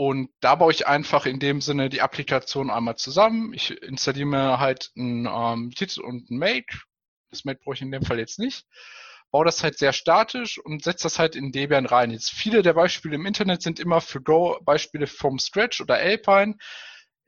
und 0.00 0.30
da 0.40 0.54
baue 0.54 0.72
ich 0.72 0.86
einfach 0.86 1.26
in 1.26 1.40
dem 1.40 1.60
Sinne 1.60 1.90
die 1.90 2.00
Applikation 2.00 2.70
einmal 2.70 2.96
zusammen. 2.96 3.52
Ich 3.52 3.82
installiere 3.82 4.28
mir 4.28 4.58
halt 4.58 4.92
ein 4.96 5.28
ähm, 5.30 5.68
Git 5.68 5.98
und 5.98 6.30
ein 6.30 6.38
Make. 6.38 6.78
Das 7.28 7.44
Make 7.44 7.60
brauche 7.62 7.74
ich 7.74 7.82
in 7.82 7.92
dem 7.92 8.02
Fall 8.02 8.18
jetzt 8.18 8.38
nicht. 8.38 8.64
Baue 9.30 9.44
das 9.44 9.62
halt 9.62 9.76
sehr 9.76 9.92
statisch 9.92 10.58
und 10.58 10.82
setze 10.82 11.02
das 11.02 11.18
halt 11.18 11.36
in 11.36 11.52
Debian 11.52 11.84
rein. 11.84 12.12
Jetzt 12.12 12.30
viele 12.30 12.62
der 12.62 12.72
Beispiele 12.72 13.16
im 13.16 13.26
Internet 13.26 13.60
sind 13.60 13.78
immer 13.78 14.00
für 14.00 14.22
Go 14.22 14.58
Beispiele 14.62 15.06
vom 15.06 15.38
Stretch 15.38 15.82
oder 15.82 15.96
Alpine. 15.96 16.56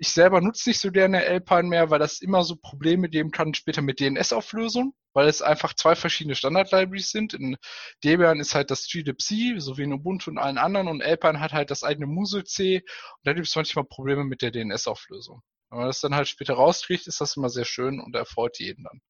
Ich 0.03 0.11
selber 0.11 0.41
nutze 0.41 0.69
nicht 0.69 0.81
so 0.81 0.91
gerne 0.91 1.25
Alpine 1.25 1.63
mehr, 1.63 1.91
weil 1.91 2.01
das 2.01 2.21
immer 2.21 2.43
so 2.43 2.57
Probleme 2.57 3.09
geben 3.09 3.31
kann 3.31 3.55
später 3.55 3.83
mit 3.83 4.01
DNS-Auflösung, 4.01 4.95
weil 5.13 5.29
es 5.29 5.43
einfach 5.43 5.75
zwei 5.75 5.95
verschiedene 5.95 6.35
Standard-Libraries 6.35 7.13
sind. 7.13 7.35
In 7.35 7.57
Debian 8.03 8.41
ist 8.41 8.57
halt 8.57 8.73
das 8.73 8.89
glibc, 8.89 9.61
so 9.61 9.79
wie 9.79 9.85
in 9.85 9.93
Ubuntu 9.93 10.29
und 10.33 10.39
allen 10.39 10.59
anderen, 10.59 10.89
und 10.89 11.05
Alpine 11.05 11.39
hat 11.39 11.53
halt 11.53 11.71
das 11.71 11.85
eigene 11.85 12.07
Musel-C 12.07 12.79
und 12.79 13.21
da 13.23 13.33
gibt 13.33 13.47
es 13.47 13.55
manchmal 13.55 13.85
Probleme 13.85 14.25
mit 14.25 14.43
der 14.43 14.51
DNS-Auflösung. 14.51 15.41
Wenn 15.71 15.79
man 15.79 15.87
das 15.87 16.01
dann 16.01 16.17
halt 16.17 16.27
später 16.27 16.55
rauskriegt, 16.55 17.07
ist 17.07 17.21
das 17.21 17.37
immer 17.37 17.49
sehr 17.49 17.65
schön 17.65 18.01
und 18.01 18.17
erfreut 18.17 18.59
jeden 18.59 18.83
dann. 18.83 19.01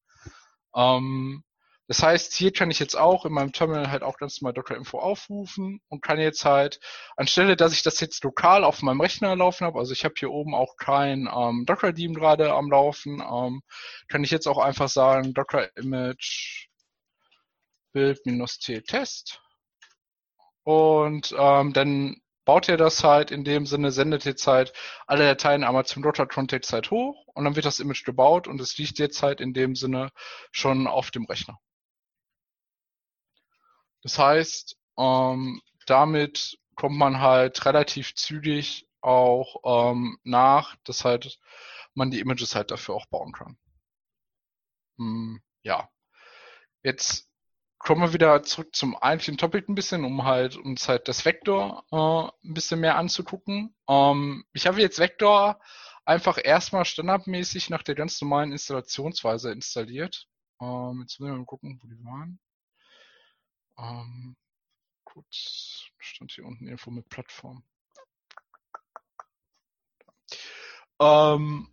Ähm, 0.75 1.43
das 1.87 2.01
heißt, 2.01 2.33
hier 2.33 2.53
kann 2.53 2.71
ich 2.71 2.79
jetzt 2.79 2.95
auch 2.95 3.25
in 3.25 3.33
meinem 3.33 3.51
Terminal 3.51 3.91
halt 3.91 4.03
auch 4.03 4.17
ganz 4.17 4.41
normal 4.41 4.53
Docker 4.53 4.75
Info 4.75 4.99
aufrufen 4.99 5.81
und 5.89 6.01
kann 6.01 6.19
jetzt 6.19 6.45
halt, 6.45 6.79
anstelle, 7.17 7.55
dass 7.55 7.73
ich 7.73 7.83
das 7.83 7.99
jetzt 7.99 8.23
lokal 8.23 8.63
auf 8.63 8.81
meinem 8.81 9.01
Rechner 9.01 9.35
laufen 9.35 9.65
habe, 9.65 9.79
also 9.79 9.91
ich 9.91 10.05
habe 10.05 10.15
hier 10.17 10.31
oben 10.31 10.55
auch 10.55 10.77
kein 10.77 11.29
ähm, 11.33 11.65
Docker-Daemon 11.65 12.15
gerade 12.15 12.53
am 12.53 12.69
Laufen, 12.71 13.21
ähm, 13.21 13.61
kann 14.07 14.23
ich 14.23 14.31
jetzt 14.31 14.47
auch 14.47 14.59
einfach 14.59 14.89
sagen, 14.89 15.33
Docker 15.33 15.75
Image 15.75 16.67
Build-T 17.91 18.81
Test 18.81 19.41
und 20.63 21.35
ähm, 21.37 21.73
dann 21.73 22.17
baut 22.45 22.69
er 22.69 22.77
das 22.77 23.03
halt 23.03 23.31
in 23.31 23.43
dem 23.43 23.65
Sinne, 23.65 23.91
sendet 23.91 24.25
jetzt 24.25 24.47
halt 24.47 24.73
alle 25.07 25.25
Dateien 25.25 25.63
einmal 25.63 25.85
zum 25.85 26.03
Docker 26.03 26.27
Context 26.27 26.73
halt 26.73 26.91
hoch 26.91 27.27
und 27.33 27.45
dann 27.45 27.55
wird 27.55 27.65
das 27.65 27.79
Image 27.79 28.05
gebaut 28.05 28.47
und 28.47 28.59
es 28.61 28.77
liegt 28.77 28.99
jetzt 28.99 29.21
halt 29.23 29.41
in 29.41 29.53
dem 29.53 29.75
Sinne 29.75 30.09
schon 30.51 30.87
auf 30.87 31.11
dem 31.11 31.25
Rechner. 31.25 31.59
Das 34.03 34.19
heißt, 34.19 34.77
ähm, 34.97 35.61
damit 35.85 36.59
kommt 36.75 36.97
man 36.97 37.19
halt 37.19 37.65
relativ 37.65 38.15
zügig 38.15 38.87
auch 39.01 39.91
ähm, 39.91 40.17
nach, 40.23 40.75
dass 40.83 41.05
halt 41.05 41.39
man 41.93 42.11
die 42.11 42.19
Images 42.19 42.55
halt 42.55 42.71
dafür 42.71 42.95
auch 42.95 43.05
bauen 43.07 43.31
kann. 43.31 43.57
Hm, 44.97 45.41
ja. 45.63 45.89
Jetzt 46.83 47.29
kommen 47.79 48.01
wir 48.01 48.13
wieder 48.13 48.43
zurück 48.43 48.75
zum 48.75 48.95
eigentlichen 48.95 49.37
Topic 49.37 49.65
ein 49.69 49.75
bisschen, 49.75 50.05
um 50.05 50.23
halt 50.23 50.55
uns 50.55 50.87
halt 50.87 51.07
das 51.07 51.25
Vektor 51.25 51.83
äh, 51.91 52.47
ein 52.47 52.53
bisschen 52.53 52.79
mehr 52.79 52.97
anzugucken. 52.97 53.75
Ähm, 53.89 54.45
ich 54.53 54.67
habe 54.67 54.81
jetzt 54.81 54.99
Vektor 54.99 55.59
einfach 56.05 56.39
erstmal 56.43 56.85
standardmäßig 56.85 57.69
nach 57.69 57.83
der 57.83 57.95
ganz 57.95 58.21
normalen 58.21 58.51
Installationsweise 58.51 59.51
installiert. 59.51 60.27
Ähm, 60.61 60.99
jetzt 61.01 61.19
müssen 61.19 61.31
wir 61.33 61.37
mal 61.37 61.45
gucken, 61.45 61.79
wo 61.81 61.87
die 61.87 62.03
waren. 62.03 62.39
Ähm, 63.77 64.35
gut, 65.05 65.25
stand 65.31 66.31
hier 66.31 66.45
unten 66.45 66.67
Info 66.67 66.91
mit 66.91 67.09
Plattform. 67.09 67.63
Ähm, 70.99 71.67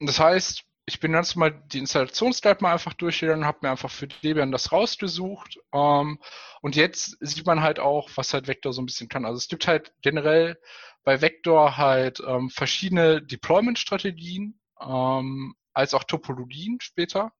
das 0.00 0.20
heißt, 0.20 0.64
ich 0.86 1.00
bin 1.00 1.12
ganz 1.12 1.34
mal 1.36 1.50
die 1.50 1.78
Installationsguide 1.80 2.62
mal 2.62 2.72
einfach 2.72 2.94
durchgegangen, 2.94 3.44
habe 3.44 3.58
mir 3.62 3.70
einfach 3.70 3.90
für 3.90 4.08
Debian 4.08 4.52
das 4.52 4.72
rausgesucht. 4.72 5.58
Ähm, 5.72 6.18
und 6.62 6.76
jetzt 6.76 7.16
sieht 7.20 7.46
man 7.46 7.60
halt 7.62 7.78
auch, 7.78 8.08
was 8.14 8.32
halt 8.32 8.48
Vector 8.48 8.72
so 8.72 8.80
ein 8.80 8.86
bisschen 8.86 9.08
kann. 9.08 9.26
Also 9.26 9.36
es 9.36 9.48
gibt 9.48 9.66
halt 9.66 9.92
generell 10.00 10.58
bei 11.04 11.20
Vector 11.20 11.76
halt 11.76 12.20
ähm, 12.26 12.50
verschiedene 12.50 13.22
Deployment-Strategien, 13.22 14.58
ähm, 14.80 15.56
als 15.74 15.94
auch 15.94 16.04
Topologien 16.04 16.78
später. 16.80 17.32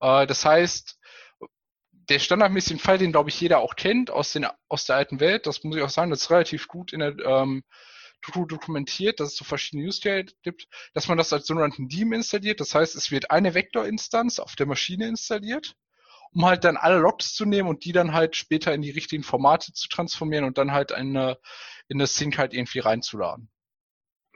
Äh, 0.00 0.26
das 0.26 0.44
heißt, 0.44 0.98
der 2.08 2.18
standardmäßige 2.18 2.80
Fall, 2.80 2.98
den 2.98 3.12
glaube 3.12 3.30
ich 3.30 3.40
jeder 3.40 3.58
auch 3.58 3.76
kennt 3.76 4.10
aus, 4.10 4.32
den, 4.32 4.46
aus 4.68 4.84
der 4.84 4.96
alten 4.96 5.20
Welt, 5.20 5.46
das 5.46 5.64
muss 5.64 5.76
ich 5.76 5.82
auch 5.82 5.90
sagen, 5.90 6.10
das 6.10 6.22
ist 6.22 6.30
relativ 6.30 6.68
gut 6.68 6.92
in 6.92 7.00
der 7.00 7.18
ähm, 7.18 7.64
dokumentiert, 8.48 9.20
dass 9.20 9.28
es 9.28 9.36
so 9.36 9.44
verschiedene 9.44 9.86
Use 9.86 10.00
Cases 10.00 10.34
gibt, 10.42 10.66
dass 10.94 11.06
man 11.06 11.16
das 11.16 11.32
als 11.32 11.46
sogenannten 11.46 11.88
Daem 11.88 12.12
installiert. 12.12 12.60
Das 12.60 12.74
heißt, 12.74 12.96
es 12.96 13.12
wird 13.12 13.30
eine 13.30 13.54
Vektor-Instanz 13.54 14.40
auf 14.40 14.56
der 14.56 14.66
Maschine 14.66 15.06
installiert, 15.06 15.76
um 16.32 16.44
halt 16.44 16.64
dann 16.64 16.76
alle 16.76 16.98
Logs 16.98 17.34
zu 17.34 17.44
nehmen 17.44 17.68
und 17.68 17.84
die 17.84 17.92
dann 17.92 18.12
halt 18.12 18.34
später 18.34 18.74
in 18.74 18.82
die 18.82 18.90
richtigen 18.90 19.22
Formate 19.22 19.72
zu 19.72 19.88
transformieren 19.88 20.44
und 20.44 20.58
dann 20.58 20.72
halt 20.72 20.90
eine, 20.90 21.38
in 21.88 21.98
das 21.98 22.16
Sync 22.16 22.36
halt 22.38 22.52
irgendwie 22.52 22.80
reinzuladen. 22.80 23.48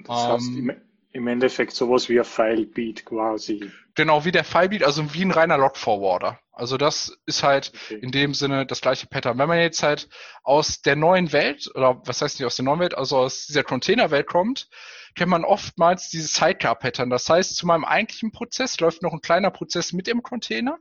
Das 0.04 0.16
heißt, 0.16 0.48
ähm, 0.48 0.89
im 1.12 1.26
Endeffekt 1.26 1.72
sowas 1.72 2.08
wie 2.08 2.18
ein 2.18 2.24
Filebeat 2.24 3.04
quasi. 3.04 3.70
Genau, 3.94 4.24
wie 4.24 4.32
der 4.32 4.44
Filebeat, 4.44 4.84
also 4.84 5.12
wie 5.12 5.22
ein 5.22 5.30
reiner 5.30 5.58
Log-Forwarder. 5.58 6.38
Also 6.52 6.76
das 6.76 7.18
ist 7.26 7.42
halt 7.42 7.72
okay. 7.74 7.98
in 8.02 8.12
dem 8.12 8.34
Sinne 8.34 8.66
das 8.66 8.80
gleiche 8.80 9.06
Pattern. 9.06 9.38
Wenn 9.38 9.48
man 9.48 9.58
jetzt 9.58 9.82
halt 9.82 10.08
aus 10.42 10.82
der 10.82 10.94
neuen 10.94 11.32
Welt, 11.32 11.70
oder 11.74 12.00
was 12.04 12.22
heißt 12.22 12.38
nicht 12.38 12.46
aus 12.46 12.56
der 12.56 12.64
neuen 12.64 12.80
Welt, 12.80 12.96
also 12.96 13.18
aus 13.18 13.46
dieser 13.46 13.64
Containerwelt 13.64 14.26
kommt, 14.26 14.68
kennt 15.14 15.30
man 15.30 15.44
oftmals 15.44 16.10
dieses 16.10 16.34
Sidecar-Pattern. 16.34 17.10
Das 17.10 17.28
heißt, 17.28 17.56
zu 17.56 17.66
meinem 17.66 17.84
eigentlichen 17.84 18.30
Prozess 18.30 18.78
läuft 18.78 19.02
noch 19.02 19.12
ein 19.12 19.20
kleiner 19.20 19.50
Prozess 19.50 19.92
mit 19.92 20.06
im 20.06 20.22
Container, 20.22 20.78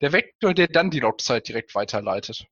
der 0.00 0.12
Vektor, 0.12 0.54
der 0.54 0.68
dann 0.68 0.90
die 0.90 1.00
Logzeit 1.00 1.46
direkt 1.46 1.74
weiterleitet. 1.74 2.46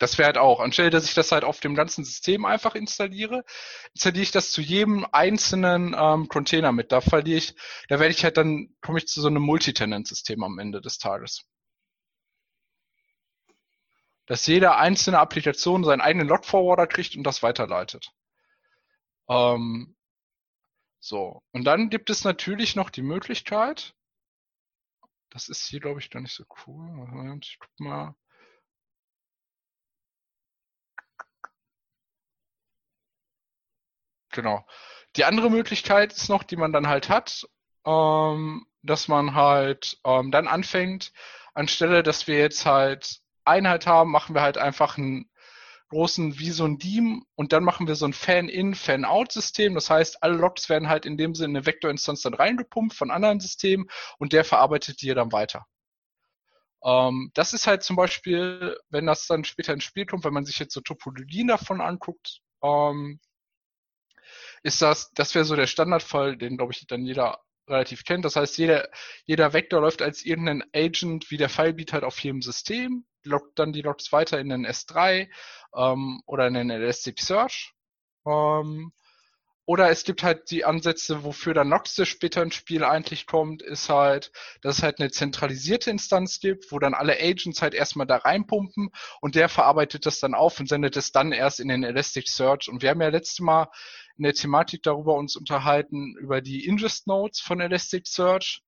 Das 0.00 0.16
wäre 0.16 0.26
halt 0.26 0.38
auch, 0.38 0.60
anstelle, 0.60 0.88
dass 0.88 1.04
ich 1.04 1.14
das 1.14 1.30
halt 1.30 1.44
auf 1.44 1.60
dem 1.60 1.74
ganzen 1.74 2.04
System 2.04 2.46
einfach 2.46 2.74
installiere, 2.74 3.44
installiere 3.92 4.22
ich 4.22 4.30
das 4.30 4.50
zu 4.50 4.62
jedem 4.62 5.06
einzelnen 5.12 5.94
ähm, 5.96 6.26
Container 6.26 6.72
mit. 6.72 6.90
Da 6.90 7.02
verliere 7.02 7.38
ich, 7.38 7.54
da 7.88 8.00
werde 8.00 8.12
ich 8.12 8.24
halt 8.24 8.38
dann, 8.38 8.74
komme 8.80 8.98
ich 8.98 9.06
zu 9.06 9.20
so 9.20 9.28
einem 9.28 9.42
Multitenant-System 9.42 10.42
am 10.42 10.58
Ende 10.58 10.80
des 10.80 10.98
Tages. 10.98 11.44
Dass 14.24 14.46
jede 14.46 14.74
einzelne 14.74 15.18
Applikation 15.18 15.84
seinen 15.84 16.00
eigenen 16.00 16.28
Log-Forwarder 16.28 16.86
kriegt 16.86 17.14
und 17.16 17.24
das 17.24 17.42
weiterleitet. 17.42 18.10
Ähm, 19.28 19.94
so, 20.98 21.42
und 21.52 21.64
dann 21.64 21.90
gibt 21.90 22.08
es 22.08 22.24
natürlich 22.24 22.74
noch 22.74 22.88
die 22.88 23.02
Möglichkeit, 23.02 23.94
das 25.28 25.48
ist 25.50 25.66
hier, 25.66 25.80
glaube 25.80 26.00
ich, 26.00 26.10
gar 26.10 26.20
nicht 26.20 26.34
so 26.34 26.44
cool. 26.66 27.38
Ich 27.42 27.58
guck 27.60 27.80
mal. 27.80 28.14
Genau. 34.40 34.64
Die 35.16 35.26
andere 35.26 35.50
Möglichkeit 35.50 36.14
ist 36.14 36.30
noch, 36.30 36.42
die 36.42 36.56
man 36.56 36.72
dann 36.72 36.88
halt 36.88 37.10
hat, 37.10 37.46
ähm, 37.84 38.66
dass 38.82 39.06
man 39.06 39.34
halt 39.34 39.98
ähm, 40.04 40.30
dann 40.30 40.48
anfängt, 40.48 41.12
anstelle, 41.52 42.02
dass 42.02 42.26
wir 42.26 42.38
jetzt 42.38 42.64
halt 42.64 43.20
Einheit 43.44 43.86
haben, 43.86 44.10
machen 44.10 44.34
wir 44.34 44.40
halt 44.40 44.56
einfach 44.56 44.96
einen 44.96 45.30
großen 45.90 46.38
wie 46.38 46.52
so 46.52 46.64
ein 46.64 46.78
Deam 46.78 47.26
und 47.34 47.52
dann 47.52 47.64
machen 47.64 47.86
wir 47.86 47.96
so 47.96 48.06
ein 48.06 48.14
Fan-in, 48.14 48.74
Fan-out-System. 48.74 49.74
Das 49.74 49.90
heißt, 49.90 50.22
alle 50.22 50.36
Logs 50.36 50.70
werden 50.70 50.88
halt 50.88 51.04
in 51.04 51.18
dem 51.18 51.34
Sinne 51.34 51.58
eine 51.58 51.66
Vektorinstanz 51.66 52.22
dann 52.22 52.32
reingepumpt 52.32 52.94
von 52.94 53.10
anderen 53.10 53.40
Systemen 53.40 53.90
und 54.18 54.32
der 54.32 54.44
verarbeitet 54.44 55.02
die 55.02 55.12
dann 55.12 55.32
weiter. 55.32 55.66
Ähm, 56.82 57.30
das 57.34 57.52
ist 57.52 57.66
halt 57.66 57.82
zum 57.82 57.96
Beispiel, 57.96 58.78
wenn 58.88 59.04
das 59.04 59.26
dann 59.26 59.44
später 59.44 59.74
ins 59.74 59.84
Spiel 59.84 60.06
kommt, 60.06 60.24
wenn 60.24 60.32
man 60.32 60.46
sich 60.46 60.58
jetzt 60.58 60.72
so 60.72 60.80
Topologien 60.80 61.48
davon 61.48 61.82
anguckt, 61.82 62.40
ähm, 62.62 63.20
ist 64.62 64.82
das, 64.82 65.12
das 65.12 65.34
wäre 65.34 65.44
so 65.44 65.56
der 65.56 65.66
Standardfall, 65.66 66.36
den 66.36 66.56
glaube 66.56 66.72
ich 66.72 66.86
dann 66.86 67.04
jeder 67.04 67.40
relativ 67.68 68.04
kennt. 68.04 68.24
Das 68.24 68.36
heißt, 68.36 68.58
jeder, 68.58 68.88
jeder 69.24 69.52
Vektor 69.52 69.80
läuft 69.80 70.02
als 70.02 70.24
irgendein 70.24 70.64
Agent 70.74 71.30
wie 71.30 71.36
der 71.36 71.48
Filebeat 71.48 71.92
halt 71.92 72.04
auf 72.04 72.18
jedem 72.18 72.42
System, 72.42 73.06
lockt 73.24 73.58
dann 73.58 73.72
die 73.72 73.82
Logs 73.82 74.12
weiter 74.12 74.38
in 74.38 74.48
den 74.48 74.66
S3 74.66 75.28
ähm, 75.76 76.20
oder 76.26 76.46
in 76.46 76.54
den 76.54 76.70
Elasticsearch. 76.70 77.72
Ähm, 78.26 78.92
oder 79.66 79.88
es 79.88 80.02
gibt 80.02 80.24
halt 80.24 80.50
die 80.50 80.64
Ansätze, 80.64 81.22
wofür 81.22 81.54
dann 81.54 81.68
Noxus 81.68 82.08
später 82.08 82.42
ins 82.42 82.56
Spiel 82.56 82.82
eigentlich 82.82 83.26
kommt, 83.26 83.62
ist 83.62 83.88
halt, 83.88 84.32
dass 84.62 84.78
es 84.78 84.82
halt 84.82 84.98
eine 84.98 85.12
zentralisierte 85.12 85.90
Instanz 85.90 86.40
gibt, 86.40 86.72
wo 86.72 86.80
dann 86.80 86.92
alle 86.92 87.12
Agents 87.20 87.62
halt 87.62 87.74
erstmal 87.74 88.08
da 88.08 88.16
reinpumpen 88.16 88.90
und 89.20 89.36
der 89.36 89.48
verarbeitet 89.48 90.06
das 90.06 90.18
dann 90.18 90.34
auf 90.34 90.58
und 90.58 90.68
sendet 90.68 90.96
es 90.96 91.12
dann 91.12 91.30
erst 91.30 91.60
in 91.60 91.68
den 91.68 91.84
Elasticsearch. 91.84 92.68
Und 92.68 92.82
wir 92.82 92.90
haben 92.90 93.00
ja 93.00 93.10
letztes 93.10 93.38
Mal 93.38 93.68
in 94.20 94.24
der 94.24 94.34
Thematik 94.34 94.82
darüber 94.82 95.14
uns 95.14 95.34
unterhalten, 95.34 96.14
über 96.20 96.42
die 96.42 96.66
Ingest 96.66 97.06
Nodes 97.06 97.40
von 97.40 97.58
Elasticsearch. 97.58 98.60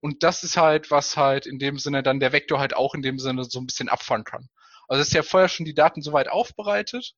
Und 0.00 0.22
das 0.22 0.42
ist 0.42 0.56
halt, 0.56 0.90
was 0.90 1.18
halt 1.18 1.44
in 1.44 1.58
dem 1.58 1.78
Sinne 1.78 2.02
dann 2.02 2.18
der 2.18 2.32
Vektor 2.32 2.58
halt 2.58 2.74
auch 2.74 2.94
in 2.94 3.02
dem 3.02 3.18
Sinne 3.18 3.44
so 3.44 3.60
ein 3.60 3.66
bisschen 3.66 3.90
abfangen 3.90 4.24
kann. 4.24 4.48
Also 4.88 5.02
es 5.02 5.08
ist 5.08 5.14
ja 5.14 5.22
vorher 5.22 5.50
schon 5.50 5.66
die 5.66 5.74
Daten 5.74 6.00
soweit 6.00 6.28
aufbereitet 6.28 7.12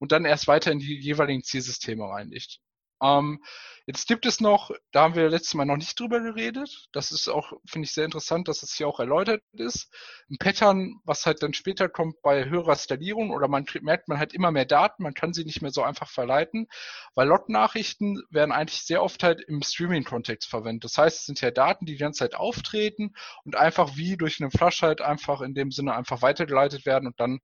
und 0.00 0.10
dann 0.10 0.24
erst 0.24 0.48
weiter 0.48 0.72
in 0.72 0.80
die 0.80 0.98
jeweiligen 0.98 1.44
Zielsysteme 1.44 2.08
reinlegt. 2.08 2.58
Ähm, 3.02 3.42
jetzt 3.86 4.06
gibt 4.06 4.26
es 4.26 4.40
noch, 4.40 4.70
da 4.92 5.02
haben 5.02 5.14
wir 5.14 5.28
letztes 5.28 5.54
Mal 5.54 5.64
noch 5.64 5.76
nicht 5.76 5.98
drüber 5.98 6.20
geredet. 6.20 6.88
Das 6.92 7.12
ist 7.12 7.28
auch, 7.28 7.52
finde 7.66 7.86
ich, 7.86 7.92
sehr 7.92 8.04
interessant, 8.04 8.48
dass 8.48 8.62
es 8.62 8.74
hier 8.74 8.86
auch 8.88 9.00
erläutert 9.00 9.42
ist. 9.52 9.92
Ein 10.30 10.38
Pattern, 10.38 11.00
was 11.04 11.26
halt 11.26 11.42
dann 11.42 11.54
später 11.54 11.88
kommt 11.88 12.20
bei 12.22 12.44
höherer 12.48 12.76
Skalierung 12.76 13.30
oder 13.30 13.48
man 13.48 13.64
merkt, 13.82 14.08
man 14.08 14.18
hat 14.18 14.32
immer 14.34 14.50
mehr 14.50 14.64
Daten, 14.64 15.02
man 15.02 15.14
kann 15.14 15.32
sie 15.32 15.44
nicht 15.44 15.62
mehr 15.62 15.70
so 15.70 15.82
einfach 15.82 16.10
verleiten, 16.10 16.68
weil 17.14 17.28
Log-Nachrichten 17.28 18.22
werden 18.30 18.52
eigentlich 18.52 18.82
sehr 18.82 19.02
oft 19.02 19.22
halt 19.22 19.40
im 19.40 19.62
Streaming-Kontext 19.62 20.48
verwendet. 20.48 20.84
Das 20.84 20.98
heißt, 20.98 21.20
es 21.20 21.26
sind 21.26 21.40
ja 21.40 21.50
Daten, 21.50 21.86
die 21.86 21.92
die 21.92 21.98
ganze 21.98 22.20
Zeit 22.20 22.34
auftreten 22.34 23.14
und 23.44 23.56
einfach 23.56 23.96
wie 23.96 24.16
durch 24.16 24.40
eine 24.40 24.50
Flash 24.50 24.82
halt 24.82 25.00
einfach 25.00 25.40
in 25.40 25.54
dem 25.54 25.70
Sinne 25.70 25.94
einfach 25.94 26.22
weitergeleitet 26.22 26.86
werden 26.86 27.06
und 27.06 27.18
dann 27.18 27.40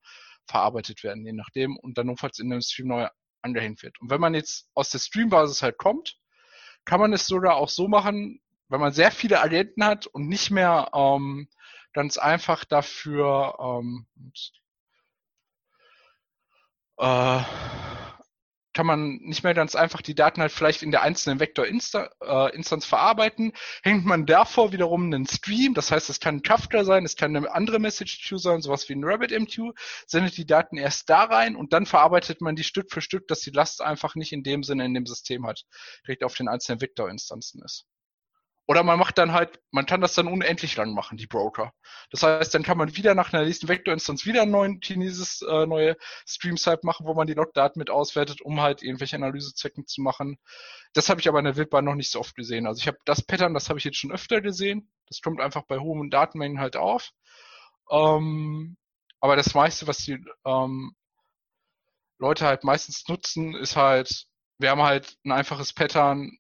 verarbeitet 0.47 1.03
werden, 1.03 1.25
je 1.25 1.33
nachdem, 1.33 1.77
und 1.77 1.99
dann 1.99 2.07
notfalls 2.07 2.39
in 2.39 2.51
dem 2.51 2.61
Stream 2.61 2.89
neu 2.89 3.09
angehängt 3.47 3.83
wird. 3.83 4.01
Und 4.01 4.11
wenn 4.11 4.21
man 4.21 4.35
jetzt 4.35 4.69
aus 4.75 4.91
der 4.91 4.99
Stream-Basis 4.99 5.63
halt 5.63 5.79
kommt, 5.79 6.19
kann 6.85 7.01
man 7.01 7.13
es 7.13 7.27
sogar 7.27 7.57
auch 7.57 7.69
so 7.69 7.89
machen, 7.89 8.41
wenn 8.69 8.81
man 8.81 8.93
sehr 8.93 9.11
viele 9.11 9.41
Agenten 9.41 9.85
hat 9.85 10.07
und 10.07 10.29
nicht 10.29 10.51
mehr 10.51 10.91
ähm, 10.95 11.49
ganz 11.93 12.19
einfach 12.19 12.65
dafür 12.65 13.57
ähm, 13.59 14.07
äh, 16.99 17.41
kann 18.77 18.85
man 18.85 19.17
nicht 19.23 19.43
mehr 19.43 19.55
ganz 19.55 19.75
einfach 19.75 20.03
die 20.03 20.15
Daten 20.15 20.43
halt 20.43 20.53
vielleicht 20.53 20.83
in 20.83 20.91
der 20.91 21.01
einzelnen 21.01 21.41
Vektor-Instanz 21.41 22.85
äh, 22.85 22.87
verarbeiten. 22.87 23.55
Hängt 23.83 24.05
man 24.05 24.27
davor 24.27 24.71
wiederum 24.71 25.05
einen 25.05 25.27
Stream, 25.27 25.73
das 25.73 25.91
heißt, 25.91 26.11
es 26.11 26.21
kann 26.21 26.37
ein 26.37 26.43
Kafka 26.43 26.85
sein, 26.85 27.07
es 27.07 27.17
kann 27.17 27.35
eine 27.35 27.51
andere 27.55 27.79
Message-Queue 27.79 28.39
sein, 28.39 28.61
sowas 28.61 28.87
wie 28.91 28.93
ein 28.93 29.03
RabbitMQ, 29.03 29.73
sendet 30.07 30.37
die 30.37 30.45
Daten 30.45 30.77
erst 30.77 31.09
da 31.09 31.23
rein 31.25 31.57
und 31.57 31.73
dann 31.73 31.87
verarbeitet 31.87 32.43
man 32.43 32.55
die 32.55 32.65
Stück 32.65 32.93
für 32.93 33.01
Stück, 33.01 33.27
dass 33.29 33.41
die 33.41 33.51
Last 33.51 33.81
einfach 33.81 34.15
nicht 34.15 34.35
in 34.35 34.43
dem 34.43 34.63
Sinne 34.63 34.85
in 34.85 34.93
dem 34.93 35.07
System 35.07 35.47
hat, 35.47 35.65
direkt 36.07 36.23
auf 36.23 36.35
den 36.35 36.47
einzelnen 36.47 36.83
Vektor-Instanzen 36.83 37.63
ist. 37.63 37.87
Oder 38.67 38.83
man 38.83 38.99
macht 38.99 39.19
dann 39.19 39.33
halt, 39.33 39.61
man 39.71 39.87
kann 39.87 40.01
das 40.01 40.15
dann 40.15 40.27
unendlich 40.27 40.77
lang 40.77 40.93
machen, 40.93 41.17
die 41.17 41.29
Broker. 41.29 41.73
Das 42.11 42.23
heißt, 42.25 42.53
dann 42.53 42.65
kann 42.65 42.79
man 42.79 42.97
wieder 42.97 43.15
nach 43.15 43.33
einer 43.33 43.45
nächsten 43.45 43.69
Vektorinstanz 43.69 44.27
wieder 44.27 44.43
einen 44.43 44.51
neuen 44.51 44.81
chinesisches 44.83 45.43
äh, 45.43 45.67
neue 45.67 45.97
Stream-Site 46.27 46.81
machen, 46.83 47.07
wo 47.07 47.15
man 47.15 47.29
die 47.29 47.35
Logdaten 47.35 47.79
mit 47.79 47.91
auswertet, 47.91 48.41
um 48.41 48.61
halt 48.61 48.83
irgendwelche 48.83 49.17
Analysezwecken 49.17 49.87
zu 49.87 50.01
machen. 50.03 50.39
Das 50.95 51.09
habe 51.09 51.21
ich 51.21 51.29
aber 51.29 51.39
in 51.39 51.45
der 51.45 51.57
Wildbahn 51.57 51.85
noch 51.85 51.95
nicht 51.95 52.11
so 52.11 52.19
oft 52.19 52.35
gesehen. 52.35 52.67
Also 52.67 52.81
ich 52.81 52.89
habe 52.89 52.99
das 53.05 53.23
Pattern, 53.23 53.55
das 53.55 53.69
habe 53.69 53.79
ich 53.79 53.85
jetzt 53.85 53.99
schon 53.99 54.13
öfter 54.13 54.41
gesehen. 54.41 54.91
Das 55.07 55.21
kommt 55.21 55.41
einfach 55.41 55.63
bei 55.63 55.79
hohen 55.79 56.11
Datenmengen 56.11 56.59
halt 56.59 56.77
auf. 56.77 57.11
Ähm, 57.91 58.77
aber 59.21 59.37
das 59.37 59.55
meiste, 59.55 59.87
was 59.87 59.99
die 59.99 60.19
ähm, 60.45 60.97
Leute 62.19 62.47
halt 62.47 62.65
meistens 62.65 63.07
nutzen, 63.07 63.55
ist 63.55 63.77
halt, 63.77 64.27
wir 64.59 64.71
haben 64.71 64.83
halt 64.83 65.17
ein 65.25 65.33
einfaches 65.33 65.73
Pattern, 65.73 66.37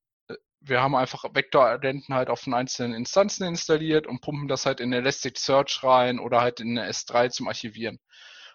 wir 0.68 0.83
haben 0.83 0.96
einfach 0.96 1.24
Vektor-Identen 1.33 2.14
halt 2.14 2.29
auf 2.29 2.44
den 2.44 2.55
einzelnen 2.55 2.94
Instanzen 2.94 3.46
installiert 3.46 4.07
und 4.07 4.20
pumpen 4.20 4.48
das 4.48 4.66
halt 4.66 4.81
in 4.81 4.92
Elasticsearch 4.92 5.83
rein 5.85 6.18
oder 6.18 6.40
halt 6.40 6.61
in 6.61 6.76
eine 6.76 6.90
S3 6.90 7.31
zum 7.31 7.48
Archivieren. 7.48 8.00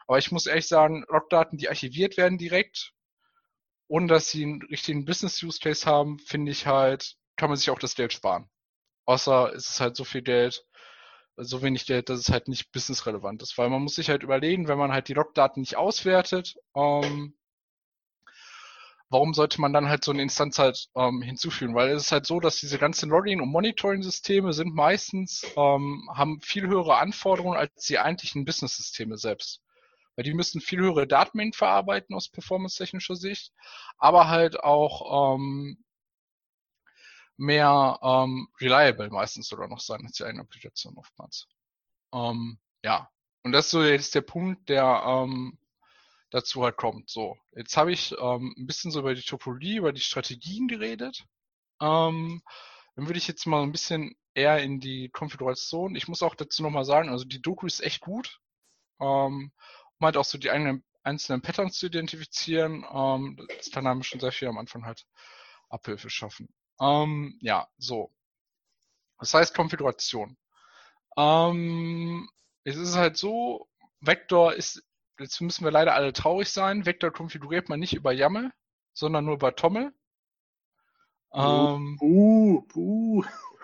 Aber 0.07 0.17
ich 0.17 0.31
muss 0.31 0.45
ehrlich 0.45 0.67
sagen, 0.67 1.05
Logdaten, 1.07 1.57
die 1.57 1.69
archiviert 1.69 2.17
werden 2.17 2.37
direkt, 2.37 2.91
ohne 3.87 4.07
dass 4.07 4.29
sie 4.29 4.43
einen 4.43 4.61
richtigen 4.63 5.05
Business-Use-Case 5.05 5.85
haben, 5.85 6.19
finde 6.19 6.51
ich 6.51 6.67
halt, 6.67 7.15
kann 7.37 7.49
man 7.49 7.57
sich 7.57 7.69
auch 7.69 7.79
das 7.79 7.95
Geld 7.95 8.11
sparen. 8.11 8.49
Außer 9.05 9.53
es 9.55 9.69
ist 9.69 9.79
halt 9.79 9.95
so 9.95 10.03
viel 10.03 10.21
Geld, 10.21 10.65
so 11.37 11.61
wenig 11.61 11.85
Geld, 11.85 12.09
dass 12.09 12.19
es 12.19 12.29
halt 12.29 12.47
nicht 12.49 12.71
businessrelevant 12.71 13.41
ist. 13.41 13.57
Weil 13.57 13.69
man 13.69 13.81
muss 13.81 13.95
sich 13.95 14.09
halt 14.09 14.23
überlegen, 14.23 14.67
wenn 14.67 14.77
man 14.77 14.91
halt 14.91 15.07
die 15.07 15.13
Logdaten 15.13 15.61
nicht 15.61 15.77
auswertet, 15.77 16.55
ähm, 16.75 17.35
warum 19.11 19.33
sollte 19.33 19.59
man 19.59 19.73
dann 19.73 19.89
halt 19.89 20.05
so 20.05 20.11
eine 20.11 20.21
Instanz 20.21 20.57
halt 20.57 20.87
ähm, 20.95 21.21
hinzufügen? 21.21 21.75
Weil 21.75 21.89
es 21.91 22.05
ist 22.05 22.11
halt 22.13 22.25
so, 22.25 22.39
dass 22.39 22.59
diese 22.59 22.79
ganzen 22.79 23.09
Logging- 23.09 23.41
und 23.41 23.49
Monitoring-Systeme 23.49 24.53
sind 24.53 24.73
meistens, 24.73 25.45
ähm, 25.57 26.09
haben 26.13 26.39
viel 26.41 26.67
höhere 26.67 26.97
Anforderungen 26.97 27.57
als 27.57 27.85
die 27.85 27.99
eigentlichen 27.99 28.45
Business-Systeme 28.45 29.17
selbst. 29.17 29.61
Weil 30.15 30.23
die 30.23 30.33
müssen 30.33 30.61
viel 30.61 30.79
höhere 30.79 31.07
Datenmengen 31.07 31.53
verarbeiten 31.53 32.15
aus 32.15 32.29
performance-technischer 32.29 33.15
Sicht, 33.15 33.53
aber 33.97 34.29
halt 34.29 34.61
auch 34.63 35.35
ähm, 35.35 35.83
mehr 37.37 37.99
ähm, 38.01 38.47
reliable 38.61 39.09
meistens 39.09 39.47
sogar 39.47 39.67
noch 39.67 39.79
sein 39.79 40.05
als 40.05 40.13
die 40.13 40.23
eigene 40.23 40.43
Applikation 40.43 40.97
oftmals. 40.97 41.47
Ähm, 42.13 42.59
ja, 42.83 43.09
und 43.43 43.51
das 43.51 43.65
ist 43.65 43.71
so 43.71 43.83
jetzt 43.83 44.15
der 44.15 44.21
Punkt, 44.21 44.69
der 44.69 45.03
ähm, 45.05 45.57
dazu 46.31 46.63
halt 46.63 46.77
kommt. 46.77 47.09
So, 47.09 47.37
jetzt 47.55 47.77
habe 47.77 47.91
ich 47.91 48.15
ähm, 48.19 48.55
ein 48.57 48.65
bisschen 48.65 48.89
so 48.89 48.99
über 48.99 49.13
die 49.13 49.21
Topologie, 49.21 49.75
über 49.75 49.93
die 49.93 50.01
Strategien 50.01 50.67
geredet. 50.67 51.25
Ähm, 51.79 52.41
dann 52.95 53.07
würde 53.07 53.19
ich 53.19 53.27
jetzt 53.27 53.45
mal 53.45 53.61
ein 53.63 53.71
bisschen 53.71 54.15
eher 54.33 54.63
in 54.63 54.79
die 54.79 55.09
Konfiguration. 55.09 55.95
Ich 55.95 56.07
muss 56.07 56.23
auch 56.23 56.35
dazu 56.35 56.63
nochmal 56.63 56.85
sagen, 56.85 57.09
also 57.09 57.25
die 57.25 57.41
Doku 57.41 57.67
ist 57.67 57.81
echt 57.81 58.01
gut, 58.01 58.39
ähm, 58.99 59.51
um 59.99 60.05
halt 60.05 60.17
auch 60.17 60.25
so 60.25 60.37
die 60.37 60.49
eigenen, 60.49 60.83
einzelnen 61.03 61.41
Patterns 61.41 61.77
zu 61.77 61.87
identifizieren. 61.87 62.85
Ähm, 62.91 63.47
das 63.57 63.71
kann 63.71 63.85
einem 63.85 64.03
schon 64.03 64.19
sehr 64.19 64.31
viel 64.31 64.47
am 64.47 64.57
Anfang 64.57 64.85
halt 64.85 65.05
Abhilfe 65.69 66.09
schaffen. 66.09 66.49
Ähm, 66.79 67.37
ja, 67.41 67.67
so. 67.77 68.11
Das 69.19 69.33
heißt 69.33 69.53
Konfiguration. 69.53 70.37
Ähm, 71.17 72.29
es 72.63 72.77
ist 72.77 72.95
halt 72.95 73.17
so, 73.17 73.67
Vector 73.99 74.53
ist 74.53 74.83
jetzt 75.19 75.41
müssen 75.41 75.63
wir 75.63 75.71
leider 75.71 75.93
alle 75.93 76.13
traurig 76.13 76.49
sein. 76.49 76.85
Vector 76.85 77.11
konfiguriert 77.11 77.69
man 77.69 77.79
nicht 77.79 77.93
über 77.93 78.11
YAML, 78.11 78.51
sondern 78.93 79.25
nur 79.25 79.35
über 79.35 79.55
Tommel. 79.55 79.93
Ähm, 81.33 81.97
buh, 81.97 82.61
buh. 82.67 83.23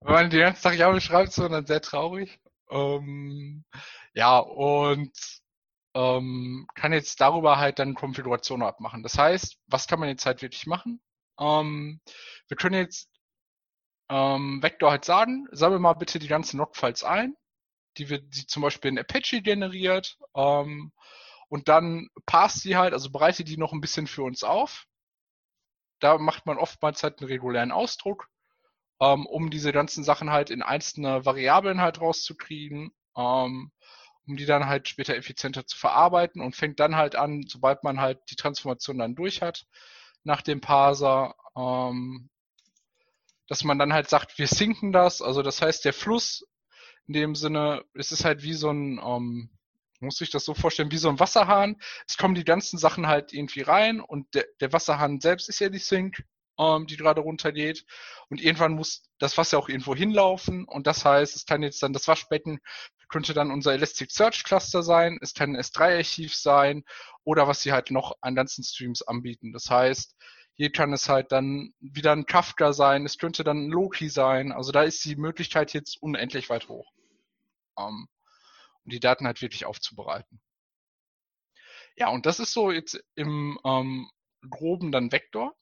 Wenn 0.00 0.12
man 0.12 0.30
den 0.30 0.40
ganzen 0.40 0.62
Tag 0.62 0.76
YAML 0.76 1.00
schreibt, 1.00 1.30
ist 1.30 1.38
man 1.38 1.52
dann 1.52 1.66
sehr 1.66 1.80
traurig. 1.80 2.40
Ähm, 2.70 3.64
ja, 4.14 4.38
und 4.38 5.12
ähm, 5.94 6.66
kann 6.74 6.92
jetzt 6.92 7.20
darüber 7.20 7.58
halt 7.58 7.78
dann 7.78 7.94
Konfiguration 7.94 8.62
abmachen. 8.62 9.02
Das 9.02 9.18
heißt, 9.18 9.58
was 9.66 9.86
kann 9.86 10.00
man 10.00 10.08
jetzt 10.08 10.26
halt 10.26 10.42
wirklich 10.42 10.66
machen? 10.66 11.00
Ähm, 11.38 12.00
wir 12.48 12.56
können 12.56 12.76
jetzt 12.76 13.08
ähm, 14.08 14.62
Vector 14.62 14.90
halt 14.90 15.04
sagen, 15.04 15.46
sammle 15.52 15.78
mal 15.78 15.94
bitte 15.94 16.18
die 16.18 16.28
ganzen 16.28 16.58
Logfiles 16.58 17.04
ein 17.04 17.36
die 17.98 18.08
wird 18.08 18.34
die 18.34 18.46
zum 18.46 18.62
Beispiel 18.62 18.90
in 18.90 18.98
Apache 18.98 19.42
generiert 19.42 20.18
ähm, 20.34 20.92
und 21.48 21.68
dann 21.68 22.08
passt 22.26 22.60
sie 22.60 22.76
halt, 22.76 22.92
also 22.94 23.10
bereitet 23.10 23.48
die 23.48 23.58
noch 23.58 23.72
ein 23.72 23.80
bisschen 23.80 24.06
für 24.06 24.22
uns 24.22 24.42
auf. 24.42 24.86
Da 26.00 26.18
macht 26.18 26.46
man 26.46 26.58
oftmals 26.58 27.02
halt 27.02 27.20
einen 27.20 27.28
regulären 27.28 27.72
Ausdruck, 27.72 28.28
ähm, 29.00 29.26
um 29.26 29.50
diese 29.50 29.72
ganzen 29.72 30.04
Sachen 30.04 30.30
halt 30.30 30.50
in 30.50 30.62
einzelne 30.62 31.24
Variablen 31.24 31.80
halt 31.80 32.00
rauszukriegen, 32.00 32.92
ähm, 33.16 33.70
um 34.26 34.36
die 34.36 34.46
dann 34.46 34.66
halt 34.66 34.88
später 34.88 35.14
effizienter 35.16 35.66
zu 35.66 35.76
verarbeiten 35.76 36.40
und 36.40 36.56
fängt 36.56 36.80
dann 36.80 36.96
halt 36.96 37.16
an, 37.16 37.44
sobald 37.46 37.84
man 37.84 38.00
halt 38.00 38.20
die 38.30 38.36
Transformation 38.36 38.98
dann 38.98 39.14
durch 39.14 39.42
hat, 39.42 39.66
nach 40.24 40.42
dem 40.42 40.60
Parser, 40.60 41.34
ähm, 41.56 42.30
dass 43.48 43.64
man 43.64 43.78
dann 43.78 43.92
halt 43.92 44.08
sagt, 44.08 44.38
wir 44.38 44.46
sinken 44.46 44.92
das, 44.92 45.20
also 45.20 45.42
das 45.42 45.60
heißt, 45.60 45.84
der 45.84 45.92
Fluss 45.92 46.46
in 47.12 47.20
dem 47.20 47.34
Sinne, 47.34 47.84
es 47.94 48.12
ist 48.12 48.24
halt 48.24 48.42
wie 48.42 48.54
so 48.54 48.70
ein, 48.70 49.00
ähm, 49.04 49.50
muss 50.00 50.20
ich 50.20 50.30
das 50.30 50.44
so 50.44 50.54
vorstellen, 50.54 50.90
wie 50.90 50.98
so 50.98 51.08
ein 51.08 51.20
Wasserhahn. 51.20 51.76
Es 52.08 52.16
kommen 52.16 52.34
die 52.34 52.44
ganzen 52.44 52.78
Sachen 52.78 53.06
halt 53.06 53.32
irgendwie 53.32 53.60
rein 53.60 54.00
und 54.00 54.34
der, 54.34 54.46
der 54.60 54.72
Wasserhahn 54.72 55.20
selbst 55.20 55.48
ist 55.48 55.60
ja 55.60 55.68
die 55.68 55.78
Sink, 55.78 56.24
ähm, 56.58 56.86
die 56.86 56.96
gerade 56.96 57.20
runtergeht. 57.20 57.84
Und 58.28 58.40
irgendwann 58.40 58.72
muss 58.72 59.04
das 59.18 59.38
Wasser 59.38 59.58
auch 59.58 59.68
irgendwo 59.68 59.94
hinlaufen. 59.94 60.64
Und 60.64 60.86
das 60.86 61.04
heißt, 61.04 61.36
es 61.36 61.46
kann 61.46 61.62
jetzt 61.62 61.82
dann 61.82 61.92
das 61.92 62.08
Waschbecken 62.08 62.60
könnte 63.12 63.34
dann 63.34 63.52
unser 63.52 63.74
Elasticsearch 63.74 64.42
Cluster 64.42 64.82
sein, 64.82 65.18
es 65.20 65.34
kann 65.34 65.54
ein 65.54 65.60
S3-Archiv 65.60 66.34
sein 66.34 66.82
oder 67.24 67.46
was 67.46 67.60
sie 67.60 67.70
halt 67.70 67.92
noch 67.92 68.16
an 68.22 68.34
ganzen 68.34 68.64
Streams 68.64 69.02
anbieten. 69.02 69.52
Das 69.52 69.70
heißt, 69.70 70.16
hier 70.54 70.72
kann 70.72 70.92
es 70.92 71.08
halt 71.08 71.30
dann 71.30 71.74
wieder 71.78 72.12
ein 72.12 72.26
Kafka 72.26 72.72
sein, 72.72 73.04
es 73.04 73.18
könnte 73.18 73.44
dann 73.44 73.66
ein 73.66 73.70
Loki 73.70 74.08
sein. 74.08 74.50
Also 74.50 74.72
da 74.72 74.82
ist 74.82 75.04
die 75.04 75.16
Möglichkeit 75.16 75.72
jetzt 75.74 76.02
unendlich 76.02 76.48
weit 76.50 76.68
hoch, 76.68 76.90
um 77.76 78.08
die 78.84 79.00
Daten 79.00 79.26
halt 79.26 79.42
wirklich 79.42 79.64
aufzubereiten. 79.64 80.40
Ja, 81.96 82.08
und 82.08 82.26
das 82.26 82.40
ist 82.40 82.52
so 82.52 82.70
jetzt 82.70 83.02
im 83.14 83.58
ähm, 83.64 84.10
groben 84.48 84.92
dann 84.92 85.12
Vektor. 85.12 85.54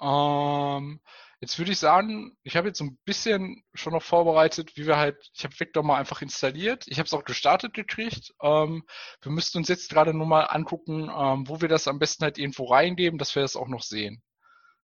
Ähm, 0.00 1.00
Jetzt 1.42 1.58
würde 1.58 1.72
ich 1.72 1.80
sagen, 1.80 2.36
ich 2.44 2.56
habe 2.56 2.68
jetzt 2.68 2.78
so 2.78 2.84
ein 2.84 2.98
bisschen 3.04 3.64
schon 3.74 3.92
noch 3.92 4.02
vorbereitet, 4.04 4.76
wie 4.76 4.86
wir 4.86 4.96
halt, 4.96 5.28
ich 5.34 5.42
habe 5.42 5.58
Vector 5.58 5.82
mal 5.82 5.98
einfach 5.98 6.22
installiert. 6.22 6.84
Ich 6.86 7.00
habe 7.00 7.08
es 7.08 7.14
auch 7.14 7.24
gestartet 7.24 7.74
gekriegt. 7.74 8.32
Ähm, 8.40 8.84
wir 9.20 9.32
müssten 9.32 9.58
uns 9.58 9.66
jetzt 9.66 9.90
gerade 9.90 10.14
nur 10.14 10.28
mal 10.28 10.44
angucken, 10.44 11.10
ähm, 11.12 11.48
wo 11.48 11.60
wir 11.60 11.66
das 11.66 11.88
am 11.88 11.98
besten 11.98 12.22
halt 12.22 12.38
irgendwo 12.38 12.66
reingeben, 12.66 13.18
dass 13.18 13.34
wir 13.34 13.42
das 13.42 13.56
auch 13.56 13.66
noch 13.66 13.82
sehen. 13.82 14.22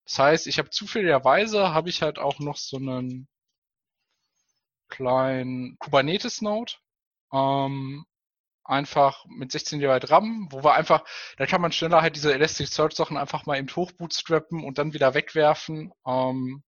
Das 0.03 0.19
heißt, 0.19 0.47
ich 0.47 0.59
habe 0.59 0.69
zufälligerweise, 0.69 1.73
habe 1.73 1.87
ich 1.87 2.01
halt 2.01 2.19
auch 2.19 2.39
noch 2.39 2.57
so 2.57 2.75
einen 2.75 3.29
kleinen 4.89 5.77
Kubernetes-Node. 5.79 6.73
Ähm, 7.33 8.05
einfach 8.69 9.25
mit 9.25 9.51
16 9.51 9.79
GB 9.79 10.07
RAM, 10.07 10.47
wo 10.51 10.63
wir 10.63 10.73
einfach, 10.73 11.03
da 11.37 11.45
kann 11.47 11.61
man 11.61 11.71
schneller 11.71 12.01
halt 12.01 12.15
diese 12.15 12.33
Elasticsearch 12.33 12.93
Sachen 12.93 13.17
einfach 13.17 13.45
mal 13.45 13.57
eben 13.57 13.67
hochbootstrappen 13.75 14.63
und 14.63 14.77
dann 14.77 14.93
wieder 14.93 15.15
wegwerfen, 15.15 15.91
ähm, 16.05 16.63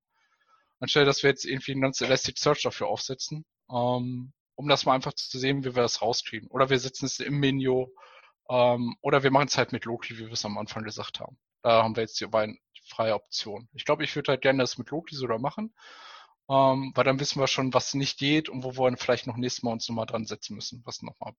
anstelle, 0.80 1.06
dass 1.06 1.22
wir 1.22 1.30
jetzt 1.30 1.46
irgendwie 1.46 1.74
ein 1.74 1.82
ganzes 1.82 2.08
Elasticsearch 2.08 2.64
dafür 2.64 2.88
aufsetzen, 2.88 3.46
ähm, 3.70 4.34
um 4.56 4.68
das 4.68 4.86
mal 4.86 4.96
einfach 4.96 5.14
zu 5.14 5.38
sehen, 5.38 5.64
wie 5.64 5.76
wir 5.76 5.84
das 5.84 6.02
rauskriegen. 6.02 6.50
Oder 6.50 6.70
wir 6.70 6.80
setzen 6.80 7.06
es 7.06 7.20
im 7.20 7.40
Menü, 7.40 7.86
ähm, 8.50 8.96
oder 9.02 9.22
wir 9.22 9.32
machen 9.32 9.48
es 9.48 9.58
halt 9.58 9.72
mit 9.72 9.86
Loki, 9.86 10.18
wie 10.18 10.26
wir 10.26 10.34
es 10.34 10.46
am 10.46 10.58
Anfang 10.58 10.84
gesagt 10.84 11.20
haben. 11.20 11.38
Da 11.62 11.84
haben 11.84 11.96
wir 11.96 12.02
jetzt 12.02 12.20
die 12.20 12.26
beiden 12.26 12.60
freie 12.90 13.14
Optionen. 13.14 13.70
Ich 13.74 13.86
glaube, 13.86 14.04
ich 14.04 14.16
würde 14.16 14.32
halt 14.32 14.42
gerne 14.42 14.64
das 14.64 14.80
mit 14.80 14.90
Loki 14.90 15.16
sogar 15.16 15.38
machen 15.38 15.74
ähm, 16.50 16.92
weil 16.96 17.04
dann 17.04 17.20
wissen 17.20 17.40
wir 17.40 17.48
schon, 17.48 17.74
was 17.74 17.94
nicht 17.94 18.18
geht 18.20 18.50
und 18.50 18.64
wo 18.64 18.72
wir 18.74 18.98
vielleicht 18.98 19.28
noch 19.28 19.38
nächstes 19.38 19.64
Mal 19.64 19.72
uns 19.72 19.88
nochmal 19.88 20.06
dran 20.06 20.26
setzen 20.26 20.56
müssen, 20.56 20.82
was 20.86 21.02
nochmal 21.02 21.34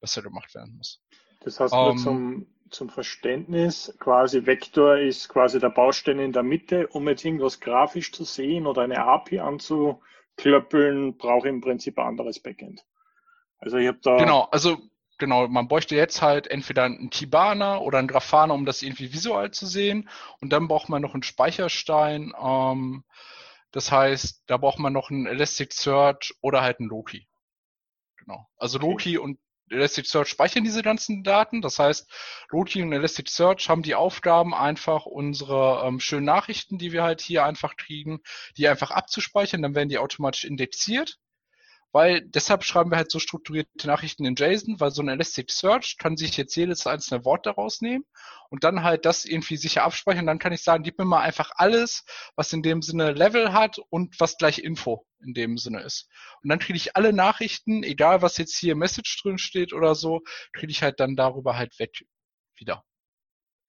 besser 0.00 0.22
gemacht 0.22 0.54
werden 0.54 0.76
muss. 0.76 1.02
Das 1.44 1.60
heißt 1.60 1.74
nur 1.74 1.90
ähm, 1.90 1.98
zum, 1.98 2.46
zum 2.70 2.88
Verständnis, 2.88 3.94
quasi 4.00 4.46
Vektor 4.46 4.98
ist 4.98 5.28
quasi 5.28 5.58
der 5.60 5.70
Baustein 5.70 6.18
in 6.18 6.32
der 6.32 6.42
Mitte, 6.42 6.86
um 6.88 7.08
jetzt 7.08 7.24
irgendwas 7.24 7.60
grafisch 7.60 8.12
zu 8.12 8.24
sehen 8.24 8.66
oder 8.66 8.82
eine 8.82 9.04
API 9.04 9.40
anzuklöppeln, 9.40 11.16
brauche 11.18 11.48
ich 11.48 11.54
im 11.54 11.60
Prinzip 11.60 11.98
ein 11.98 12.06
anderes 12.06 12.40
Backend. 12.40 12.84
Also 13.58 13.76
ich 13.76 13.88
habe 13.88 13.98
da. 14.02 14.16
Genau, 14.16 14.48
also 14.50 14.78
genau, 15.18 15.48
man 15.48 15.68
bräuchte 15.68 15.96
jetzt 15.96 16.22
halt 16.22 16.46
entweder 16.46 16.84
einen 16.84 17.10
Kibana 17.10 17.78
oder 17.78 17.98
einen 17.98 18.08
Grafana, 18.08 18.54
um 18.54 18.66
das 18.66 18.82
irgendwie 18.82 19.12
visuell 19.12 19.50
zu 19.50 19.66
sehen. 19.66 20.08
Und 20.40 20.52
dann 20.52 20.68
braucht 20.68 20.88
man 20.88 21.02
noch 21.02 21.14
einen 21.14 21.22
Speicherstein. 21.22 22.32
Ähm, 22.40 23.04
das 23.74 23.90
heißt, 23.90 24.44
da 24.46 24.56
braucht 24.56 24.78
man 24.78 24.92
noch 24.92 25.10
einen 25.10 25.26
Elasticsearch 25.26 26.36
oder 26.40 26.62
halt 26.62 26.78
einen 26.78 26.88
Loki. 26.88 27.26
Genau. 28.18 28.48
Also 28.56 28.78
Loki 28.78 29.18
und 29.18 29.40
Elasticsearch 29.68 30.28
speichern 30.28 30.62
diese 30.62 30.84
ganzen 30.84 31.24
Daten. 31.24 31.60
Das 31.60 31.80
heißt, 31.80 32.08
Loti 32.50 32.80
und 32.82 32.92
Elasticsearch 32.92 33.68
haben 33.68 33.82
die 33.82 33.96
Aufgaben, 33.96 34.54
einfach 34.54 35.06
unsere 35.06 35.82
ähm, 35.84 35.98
schönen 35.98 36.24
Nachrichten, 36.24 36.78
die 36.78 36.92
wir 36.92 37.02
halt 37.02 37.20
hier 37.20 37.44
einfach 37.44 37.76
kriegen, 37.76 38.20
die 38.56 38.68
einfach 38.68 38.92
abzuspeichern. 38.92 39.60
Dann 39.60 39.74
werden 39.74 39.88
die 39.88 39.98
automatisch 39.98 40.44
indexiert 40.44 41.18
weil 41.94 42.22
deshalb 42.22 42.64
schreiben 42.64 42.90
wir 42.90 42.96
halt 42.96 43.12
so 43.12 43.20
strukturierte 43.20 43.86
Nachrichten 43.86 44.24
in 44.24 44.34
JSON, 44.34 44.80
weil 44.80 44.90
so 44.90 45.00
ein 45.00 45.08
Elasticsearch 45.08 45.96
kann 45.96 46.16
sich 46.16 46.36
jetzt 46.36 46.56
jedes 46.56 46.88
einzelne 46.88 47.24
Wort 47.24 47.46
daraus 47.46 47.82
nehmen 47.82 48.04
und 48.50 48.64
dann 48.64 48.82
halt 48.82 49.04
das 49.04 49.24
irgendwie 49.24 49.56
sicher 49.56 49.84
abspeichern. 49.84 50.26
Dann 50.26 50.40
kann 50.40 50.52
ich 50.52 50.64
sagen, 50.64 50.82
gib 50.82 50.98
mir 50.98 51.04
mal 51.04 51.20
einfach 51.20 51.52
alles, 51.54 52.04
was 52.34 52.52
in 52.52 52.62
dem 52.62 52.82
Sinne 52.82 53.12
Level 53.12 53.52
hat 53.52 53.78
und 53.90 54.18
was 54.18 54.36
gleich 54.38 54.58
Info 54.58 55.06
in 55.24 55.34
dem 55.34 55.56
Sinne 55.56 55.82
ist. 55.82 56.10
Und 56.42 56.50
dann 56.50 56.58
kriege 56.58 56.76
ich 56.76 56.96
alle 56.96 57.12
Nachrichten, 57.12 57.84
egal 57.84 58.22
was 58.22 58.38
jetzt 58.38 58.58
hier 58.58 58.74
Message 58.74 59.22
drin 59.22 59.38
steht 59.38 59.72
oder 59.72 59.94
so, 59.94 60.22
kriege 60.52 60.72
ich 60.72 60.82
halt 60.82 60.98
dann 60.98 61.14
darüber 61.14 61.56
halt 61.56 61.78
weg 61.78 62.04
wieder. 62.56 62.82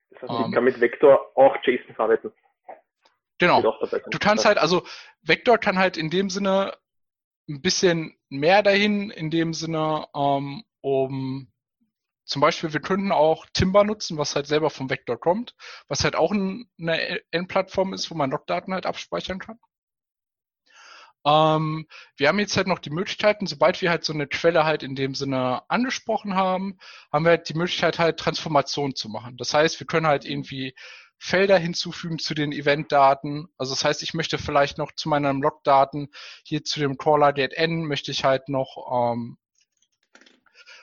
Das 0.09 0.23
heißt, 0.23 0.31
ich 0.31 0.45
ähm, 0.47 0.51
kann 0.51 0.63
mit 0.63 0.81
Vector 0.81 1.31
auch 1.35 1.55
JSON 1.63 1.93
verarbeiten. 1.93 2.33
Genau. 3.37 3.61
Du 3.61 4.17
kannst 4.17 4.45
halt, 4.45 4.57
also 4.57 4.83
Vector 5.21 5.59
kann 5.59 5.77
halt 5.77 5.95
in 5.95 6.09
dem 6.09 6.31
Sinne 6.31 6.73
ein 7.47 7.61
bisschen 7.61 8.15
mehr 8.29 8.63
dahin, 8.63 9.09
in 9.11 9.29
dem 9.29 9.53
Sinne, 9.53 10.07
ähm, 10.15 10.63
um 10.81 11.51
zum 12.25 12.41
Beispiel, 12.41 12.73
wir 12.73 12.81
könnten 12.81 13.11
auch 13.11 13.45
Timber 13.53 13.83
nutzen, 13.83 14.17
was 14.17 14.35
halt 14.35 14.47
selber 14.47 14.71
vom 14.71 14.89
Vector 14.89 15.17
kommt, 15.19 15.55
was 15.87 16.03
halt 16.03 16.15
auch 16.15 16.31
ein, 16.31 16.67
eine 16.79 17.21
Endplattform 17.31 17.93
ist, 17.93 18.09
wo 18.09 18.15
man 18.15 18.31
Logdaten 18.31 18.73
halt 18.73 18.87
abspeichern 18.87 19.39
kann. 19.39 19.59
Ähm, 21.25 21.87
wir 22.17 22.27
haben 22.27 22.39
jetzt 22.39 22.55
halt 22.55 22.67
noch 22.67 22.79
die 22.79 22.91
Möglichkeiten, 22.91 23.47
sobald 23.47 23.81
wir 23.81 23.89
halt 23.89 24.03
so 24.05 24.13
eine 24.13 24.27
Quelle 24.27 24.63
halt 24.63 24.83
in 24.83 24.95
dem 24.95 25.15
Sinne 25.15 25.63
angesprochen 25.69 26.35
haben, 26.35 26.77
haben 27.11 27.25
wir 27.25 27.31
halt 27.31 27.49
die 27.49 27.55
Möglichkeit 27.55 27.97
halt 27.99 28.19
Transformation 28.19 28.95
zu 28.95 29.09
machen. 29.09 29.35
Das 29.37 29.53
heißt, 29.53 29.79
wir 29.79 29.87
können 29.87 30.07
halt 30.07 30.25
irgendwie 30.25 30.75
Felder 31.17 31.57
hinzufügen 31.57 32.19
zu 32.19 32.33
den 32.33 32.51
Eventdaten. 32.51 33.47
Also 33.57 33.73
das 33.73 33.83
heißt, 33.83 34.03
ich 34.03 34.13
möchte 34.13 34.37
vielleicht 34.37 34.77
noch 34.77 34.91
zu 34.93 35.09
meinen 35.09 35.41
Logdaten 35.41 36.09
hier 36.43 36.63
zu 36.63 36.79
dem 36.79 36.97
Caller 36.97 37.35
n 37.37 37.85
möchte 37.85 38.11
ich 38.11 38.23
halt 38.23 38.49
noch 38.49 39.13
ähm, 39.13 39.37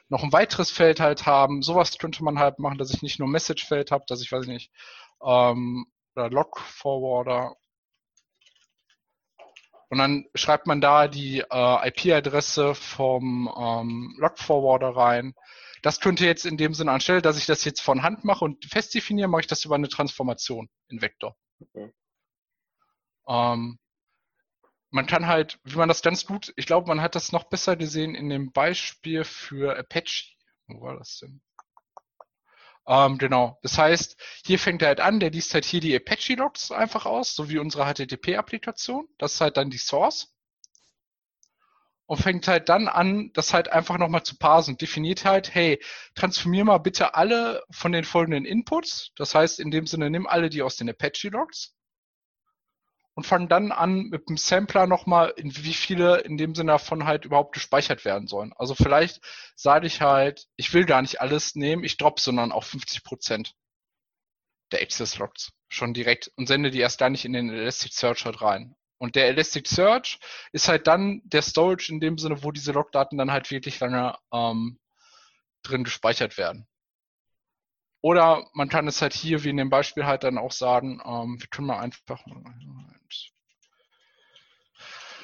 noch 0.09 0.23
ein 0.23 0.33
weiteres 0.33 0.71
Feld 0.71 1.01
halt 1.01 1.27
haben. 1.27 1.63
Sowas 1.63 1.97
könnte 1.99 2.23
man 2.25 2.39
halt 2.39 2.59
machen, 2.59 2.79
dass 2.79 2.93
ich 2.93 3.03
nicht 3.03 3.19
nur 3.19 3.29
Message-Feld 3.29 3.91
habe, 3.91 4.05
dass 4.07 4.21
ich 4.21 4.31
weiß 4.31 4.47
nicht 4.47 4.71
ähm, 5.23 5.87
oder 6.15 6.31
Log 6.31 6.59
Forwarder 6.61 7.57
und 9.93 9.99
dann 9.99 10.25
schreibt 10.35 10.67
man 10.67 10.81
da 10.81 11.07
die 11.07 11.41
äh, 11.41 11.89
IP-Adresse 11.89 12.75
vom 12.75 13.47
ähm, 13.55 14.17
Log 14.19 14.39
Forwarder 14.39 14.97
rein 14.97 15.35
das 15.83 16.01
könnte 16.01 16.25
jetzt 16.25 16.47
in 16.47 16.57
dem 16.57 16.75
Sinne 16.75 16.93
anstelle, 16.93 17.23
dass 17.23 17.37
ich 17.37 17.47
das 17.47 17.65
jetzt 17.65 17.83
von 17.83 18.03
Hand 18.03 18.25
mache 18.25 18.45
und 18.45 18.65
fest 18.65 18.95
definiere, 18.95 19.29
mache 19.29 19.43
ich 19.43 19.47
das 19.47 19.65
über 19.65 19.75
eine 19.75 19.89
Transformation 19.89 20.71
in 20.89 21.03
Vektor. 21.03 21.37
Okay. 21.61 21.93
Ähm, 23.29 23.79
man 24.91 25.07
kann 25.07 25.27
halt, 25.27 25.59
wie 25.65 25.77
man 25.77 25.89
das 25.89 26.03
ganz 26.03 26.27
gut, 26.27 26.53
ich 26.57 26.67
glaube, 26.67 26.87
man 26.87 27.01
hat 27.01 27.15
das 27.15 27.33
noch 27.33 27.45
besser 27.45 27.77
gesehen 27.77 28.15
in 28.15 28.29
dem 28.29 28.53
Beispiel 28.53 29.25
für 29.25 29.77
Apache. 29.79 30.37
Wo 30.67 30.83
war 30.83 30.99
das 30.99 31.19
denn? 31.19 31.41
Ähm, 32.87 33.19
genau. 33.19 33.59
Das 33.63 33.79
heißt, 33.79 34.17
hier 34.45 34.59
fängt 34.59 34.83
er 34.83 34.89
halt 34.89 35.01
an, 35.01 35.21
der 35.21 35.31
liest 35.31 35.55
halt 35.55 35.65
hier 35.65 35.81
die 35.81 35.95
Apache-Logs 35.97 36.73
einfach 36.73 37.07
aus, 37.07 37.35
so 37.35 37.49
wie 37.49 37.59
unsere 37.59 37.85
HTTP-Applikation. 37.87 39.09
Das 39.19 39.35
ist 39.35 39.41
halt 39.41 39.57
dann 39.57 39.71
die 39.71 39.79
Source 39.79 40.32
und 42.07 42.19
fängt 42.21 42.49
halt 42.49 42.69
dann 42.69 42.89
an, 42.89 43.31
das 43.35 43.55
halt 43.55 43.73
einfach 43.73 43.99
nochmal 43.99 44.23
zu 44.23 44.37
parsen. 44.37 44.77
Definiert 44.77 45.25
halt, 45.25 45.55
hey, 45.55 45.83
transformier 46.15 46.65
mal 46.65 46.79
bitte 46.79 47.15
alle 47.15 47.63
von 47.71 47.93
den 47.93 48.05
folgenden 48.05 48.45
Inputs. 48.45 49.13
Das 49.17 49.35
heißt, 49.35 49.61
in 49.61 49.71
dem 49.71 49.87
Sinne, 49.87 50.11
nimm 50.11 50.27
alle 50.27 50.51
die 50.51 50.63
aus 50.63 50.77
den 50.77 50.91
Apache-Logs 50.91 51.75
und 53.15 53.25
fang 53.27 53.49
dann 53.49 53.73
an 53.73 54.05
mit 54.05 54.29
dem 54.29 54.37
Sampler 54.37 54.87
nochmal, 54.87 55.33
in 55.37 55.55
wie 55.57 55.75
viele 55.75 56.21
in 56.21 56.39
dem 56.39 56.55
Sinne 56.55 56.73
davon 56.73 57.05
halt 57.05 57.25
überhaupt 57.25 57.55
gespeichert 57.55 58.05
werden 58.05 58.27
sollen. 58.27 58.53
Also 58.57 58.75
vielleicht 58.75 59.21
sage 59.55 59.87
ich 59.87 60.01
halt, 60.01 60.47
ich 60.57 60.73
will 60.73 60.87
gar 60.87 61.03
nicht 61.03 61.21
alles 61.21 61.55
nehmen, 61.55 61.85
ich 61.85 61.99
drop, 61.99 62.21
sondern 62.21 62.53
auch 62.53 62.65
50 62.65 63.05
Prozent 63.05 63.55
der 64.73 64.81
Access 64.81 65.19
Logs 65.19 65.53
schon 65.69 65.93
direkt 65.95 66.33
und 66.37 66.47
sende 66.47 66.71
die 66.71 66.81
erst 66.81 66.99
gar 66.99 67.11
nicht 67.11 67.25
in 67.25 67.35
den 67.35 67.51
Elasticsearch 67.51 68.25
halt 68.25 68.41
rein. 68.41 68.75
Und 69.03 69.17
der 69.17 69.27
Elasticsearch 69.27 70.21
ist 70.53 70.69
halt 70.69 70.87
dann 70.87 71.23
der 71.25 71.43
Storage 71.43 71.93
in 71.93 71.99
dem 71.99 72.19
Sinne, 72.19 72.45
wo 72.45 72.53
diese 72.53 72.71
Logdaten 72.71 73.19
dann 73.19 73.33
halt 73.33 73.51
wirklich 73.51 73.81
lange 73.81 74.17
ähm, 74.33 74.79
drin 75.65 75.83
gespeichert 75.83 76.39
werden. 76.39 76.69
Oder 78.01 78.47
man 78.53 78.69
kann 78.69 78.87
es 78.87 79.03
halt 79.03 79.13
hier, 79.13 79.43
wie 79.43 79.49
in 79.49 79.57
dem 79.57 79.71
Beispiel 79.71 80.07
halt 80.07 80.23
dann 80.23 80.39
auch 80.39 80.53
sagen, 80.53 81.03
ähm, 81.05 81.41
wir 81.41 81.49
können 81.49 81.67
mal 81.67 81.81
einfach. 81.81 82.25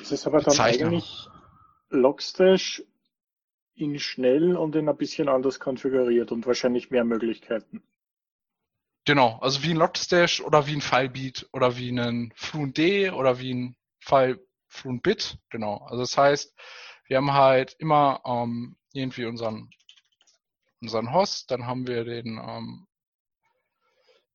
Es 0.03 0.11
ist 0.11 0.27
aber 0.27 0.41
dann 0.41 0.55
Zeichner. 0.55 0.89
eigentlich 0.89 1.29
Logstash 1.91 2.83
in 3.77 4.01
schnell 4.01 4.57
und 4.57 4.75
in 4.75 4.89
ein 4.89 4.97
bisschen 4.97 5.29
anders 5.29 5.61
konfiguriert 5.61 6.33
und 6.33 6.45
wahrscheinlich 6.49 6.91
mehr 6.91 7.05
Möglichkeiten. 7.05 7.85
Genau, 9.09 9.39
also 9.41 9.63
wie 9.63 9.71
ein 9.71 9.79
Logstash 9.79 10.43
oder 10.43 10.67
wie 10.67 10.75
ein 10.77 10.83
Filebeat 10.83 11.49
oder 11.55 11.79
wie 11.79 11.99
ein 11.99 12.31
Fluent 12.37 12.79
oder 13.15 13.39
wie 13.39 13.55
ein 13.55 13.77
File 14.01 14.39
Fluent 14.67 15.03
Bit. 15.03 15.39
Genau, 15.49 15.79
also 15.79 16.03
das 16.03 16.19
heißt, 16.19 16.55
wir 17.07 17.17
haben 17.17 17.33
halt 17.33 17.75
immer 17.79 18.21
ähm, 18.27 18.77
irgendwie 18.93 19.25
unseren, 19.25 19.71
unseren 20.83 21.11
Host, 21.11 21.51
dann 21.51 21.67
haben 21.67 21.87
wir 21.87 22.05
den, 22.05 22.37
ähm, 22.37 22.87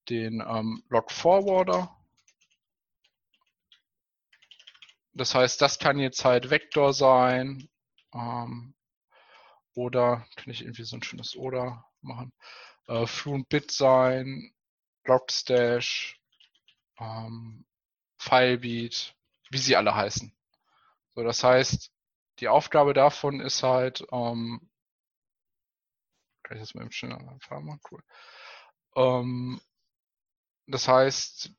den 0.10 0.42
ähm, 0.42 0.84
Log 0.90 1.12
Forwarder. 1.12 1.96
Das 5.14 5.36
heißt, 5.36 5.62
das 5.62 5.78
kann 5.78 6.00
jetzt 6.00 6.26
halt 6.26 6.50
Vektor 6.50 6.94
sein 6.94 7.70
ähm, 8.16 8.74
oder 9.76 10.26
kann 10.36 10.50
ich 10.52 10.64
irgendwie 10.64 10.84
so 10.84 10.96
ein 10.98 11.04
schönes 11.04 11.36
Oder 11.36 11.86
machen. 12.02 12.34
Äh, 12.88 13.06
Fluent 13.06 13.48
Bit 13.50 13.70
sein, 13.70 14.50
Logstash, 15.06 16.20
ähm, 17.00 17.66
Filebeat, 18.18 19.16
wie 19.50 19.58
sie 19.58 19.76
alle 19.76 19.96
heißen. 19.96 20.34
So, 21.16 21.24
das 21.24 21.44
heißt, 21.44 21.92
die 22.40 22.48
Aufgabe 22.48 22.94
davon 22.94 23.40
ist 23.40 23.64
halt, 23.64 24.06
ähm, 24.12 24.70
kann 26.44 26.58
ich 26.58 26.64
das 26.64 26.74
mal 26.76 26.84
im 26.84 26.92
schneller 26.92 27.20
machen? 27.20 27.80
Cool. 27.92 28.04
Ähm, 28.96 29.62
das 30.68 30.88
heißt, 30.88 31.52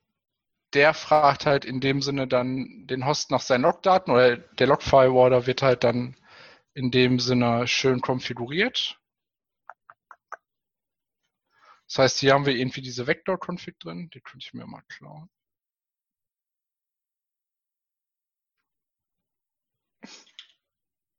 der 0.75 0.95
fragt 0.95 1.47
halt 1.47 1.65
in 1.65 1.81
dem 1.81 2.03
Sinne 2.03 2.27
dann 2.27 2.87
den 2.87 3.07
Host 3.07 3.31
nach 3.31 3.41
seinen 3.41 3.63
Logdaten 3.63 4.13
oder 4.13 4.37
der 4.37 4.67
Log-Firewalder 4.67 5.47
wird 5.47 5.63
halt 5.63 5.85
dann 5.85 6.17
in 6.75 6.91
dem 6.91 7.21
Sinne 7.21 7.69
schön 7.69 8.01
konfiguriert 8.01 9.01
das 11.95 12.03
heißt, 12.03 12.19
hier 12.19 12.33
haben 12.35 12.45
wir 12.45 12.57
irgendwie 12.57 12.83
diese 12.83 13.07
Vector-Config 13.07 13.79
drin, 13.79 14.11
die 14.13 14.21
könnte 14.21 14.45
ich 14.45 14.53
mir 14.53 14.67
mal 14.67 14.83
klauen. 14.89 15.31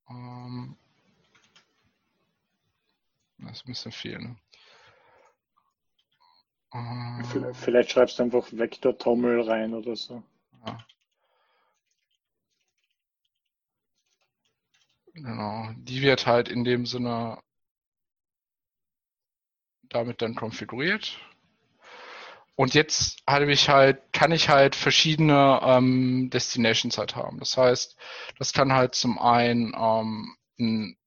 Ähm, 0.10 0.76
das 3.38 3.54
ist 3.54 3.64
ein 3.64 3.68
bisschen 3.72 3.92
viel, 3.94 4.20
ne? 4.20 4.36
Ähm, 6.74 7.54
Vielleicht 7.54 7.92
schreibst 7.92 8.20
du 8.20 8.24
einfach 8.24 8.46
Vector 8.52 8.98
Tommel 8.98 9.50
rein 9.50 9.74
oder 9.74 9.96
so. 9.96 10.22
Ja. 10.66 10.78
Genau, 15.14 15.70
die 15.78 16.02
wird 16.02 16.28
halt 16.28 16.50
in 16.50 16.66
dem 16.66 16.86
Sinne 16.86 17.42
damit 19.96 20.22
dann 20.22 20.36
konfiguriert. 20.36 21.18
Und 22.56 22.74
jetzt 22.74 23.22
habe 23.28 23.52
ich 23.52 23.70
halt, 23.70 24.02
kann 24.14 24.32
ich 24.32 24.48
halt 24.50 24.76
verschiedene 24.76 25.60
ähm, 25.64 26.30
Destinations 26.30 26.98
halt 26.98 27.16
haben. 27.16 27.40
Das 27.40 27.58
heißt, 27.58 27.98
das 28.40 28.54
kann 28.54 28.72
halt 28.72 28.96
zum 28.96 29.20
einen 29.20 29.74
ähm, 29.78 30.38
ein 30.58 30.98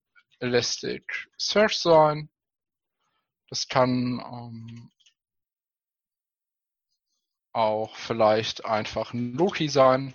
Elasticsearch 0.40 1.79
sein. 1.79 2.29
Das 3.48 3.68
kann 3.68 4.22
ähm, 4.31 4.90
auch 7.53 7.96
vielleicht 7.96 8.66
einfach 8.66 9.14
ein 9.14 9.33
Loki 9.33 9.69
sein. 9.69 10.15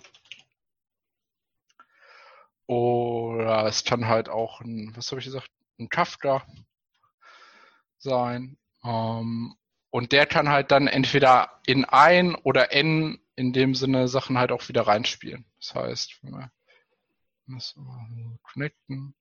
Oder 2.66 3.66
es 3.66 3.84
kann 3.84 4.06
halt 4.06 4.28
auch 4.28 4.60
ein, 4.60 4.92
was 4.96 5.10
habe 5.10 5.18
ich 5.20 5.26
gesagt, 5.26 5.50
ein 5.78 5.88
Kafka 5.88 6.46
sein. 7.98 8.56
Ähm, 8.84 9.54
und 9.90 10.12
der 10.12 10.26
kann 10.26 10.48
halt 10.48 10.70
dann 10.70 10.88
entweder 10.88 11.60
in 11.66 11.84
ein 11.84 12.34
oder 12.34 12.72
n 12.72 13.20
in 13.36 13.52
dem 13.52 13.74
Sinne 13.74 14.08
Sachen 14.08 14.38
halt 14.38 14.52
auch 14.52 14.68
wieder 14.68 14.86
reinspielen. 14.86 15.44
Das 15.60 15.74
heißt, 15.74 16.18
wenn 16.22 16.32
wir 16.32 16.50
das 17.46 17.74
connecten, 18.42 19.14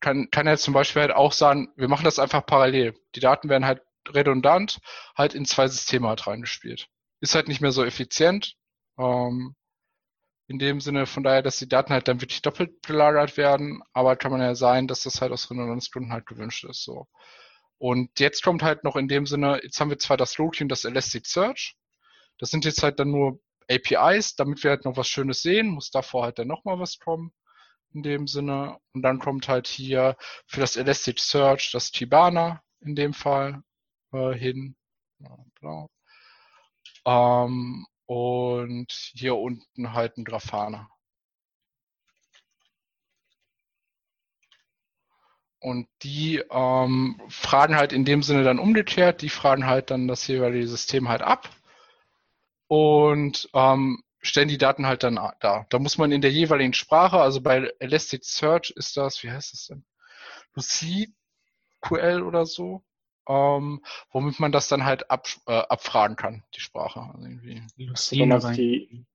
kann, 0.00 0.30
kann 0.30 0.46
er 0.46 0.56
zum 0.58 0.74
Beispiel 0.74 1.02
halt 1.02 1.12
auch 1.12 1.32
sagen, 1.32 1.72
wir 1.76 1.88
machen 1.88 2.04
das 2.04 2.18
einfach 2.18 2.46
parallel. 2.46 2.94
Die 3.14 3.20
Daten 3.20 3.48
werden 3.48 3.64
halt 3.64 3.82
redundant 4.08 4.80
halt 5.16 5.34
in 5.34 5.44
zwei 5.44 5.68
Systeme 5.68 6.08
halt 6.08 6.26
reingespielt. 6.26 6.88
Ist 7.20 7.34
halt 7.34 7.48
nicht 7.48 7.60
mehr 7.60 7.72
so 7.72 7.84
effizient. 7.84 8.54
Ähm, 8.98 9.54
in 10.46 10.58
dem 10.58 10.80
Sinne 10.80 11.06
von 11.06 11.22
daher, 11.22 11.42
dass 11.42 11.58
die 11.58 11.68
Daten 11.68 11.92
halt 11.92 12.08
dann 12.08 12.22
wirklich 12.22 12.40
doppelt 12.42 12.82
gelagert 12.86 13.36
werden, 13.36 13.82
aber 13.92 14.16
kann 14.16 14.32
man 14.32 14.40
ja 14.40 14.54
sein, 14.54 14.86
dass 14.86 15.02
das 15.02 15.20
halt 15.20 15.30
aus 15.30 15.50
Redundanzgründen 15.50 16.12
halt 16.12 16.26
gewünscht 16.26 16.64
ist. 16.64 16.84
So. 16.84 17.06
Und 17.78 18.18
jetzt 18.18 18.42
kommt 18.42 18.62
halt 18.62 18.84
noch 18.84 18.96
in 18.96 19.08
dem 19.08 19.26
Sinne, 19.26 19.60
jetzt 19.62 19.80
haben 19.80 19.90
wir 19.90 19.98
zwar 19.98 20.16
das 20.16 20.36
Loki 20.38 20.64
und 20.64 20.68
das 20.68 20.84
Elasticsearch. 20.84 21.76
Das 22.38 22.50
sind 22.50 22.64
jetzt 22.64 22.82
halt 22.82 22.98
dann 22.98 23.10
nur 23.10 23.40
APIs, 23.70 24.34
damit 24.36 24.62
wir 24.64 24.70
halt 24.70 24.84
noch 24.84 24.96
was 24.96 25.08
Schönes 25.08 25.42
sehen, 25.42 25.68
muss 25.68 25.90
davor 25.90 26.24
halt 26.24 26.38
dann 26.38 26.48
nochmal 26.48 26.78
was 26.78 26.98
kommen 26.98 27.32
in 27.92 28.02
dem 28.02 28.26
Sinne. 28.26 28.78
Und 28.92 29.02
dann 29.02 29.18
kommt 29.18 29.48
halt 29.48 29.66
hier 29.68 30.16
für 30.46 30.60
das 30.60 30.76
Elasticsearch 30.76 31.70
das 31.72 31.92
Kibana 31.92 32.62
in 32.80 32.94
dem 32.94 33.12
Fall 33.14 33.62
äh, 34.12 34.32
hin. 34.32 34.76
Genau. 35.60 35.88
Ähm, 37.04 37.86
und 38.06 38.92
hier 39.14 39.36
unten 39.36 39.92
halt 39.92 40.16
ein 40.16 40.24
Grafana. 40.24 40.88
Und 45.60 45.88
die 46.02 46.42
ähm, 46.50 47.20
fragen 47.28 47.76
halt 47.76 47.92
in 47.92 48.04
dem 48.04 48.22
Sinne 48.22 48.44
dann 48.44 48.60
umgekehrt, 48.60 49.22
die 49.22 49.28
fragen 49.28 49.66
halt 49.66 49.90
dann 49.90 50.06
das 50.06 50.26
jeweilige 50.26 50.68
System 50.68 51.08
halt 51.08 51.22
ab 51.22 51.50
und 52.68 53.48
ähm, 53.54 54.02
stellen 54.20 54.48
die 54.48 54.58
Daten 54.58 54.86
halt 54.86 55.02
dann 55.02 55.16
da. 55.40 55.66
Da 55.68 55.78
muss 55.78 55.98
man 55.98 56.12
in 56.12 56.20
der 56.20 56.30
jeweiligen 56.30 56.74
Sprache, 56.74 57.20
also 57.20 57.40
bei 57.40 57.72
Elasticsearch 57.80 58.70
ist 58.76 58.96
das, 58.96 59.22
wie 59.22 59.30
heißt 59.30 59.52
das 59.52 59.66
denn? 59.66 59.84
Lucy 60.54 61.14
QL 61.80 62.22
oder 62.22 62.46
so, 62.46 62.84
ähm, 63.28 63.82
womit 64.10 64.40
man 64.40 64.52
das 64.52 64.68
dann 64.68 64.84
halt 64.84 65.10
ab, 65.10 65.28
äh, 65.46 65.52
abfragen 65.52 66.16
kann, 66.16 66.44
die 66.54 66.60
Sprache. 66.60 67.00
Also 67.00 67.26
irgendwie. 67.26 67.62
Lucene 67.76 68.34
also 68.34 68.50
die, 68.50 69.06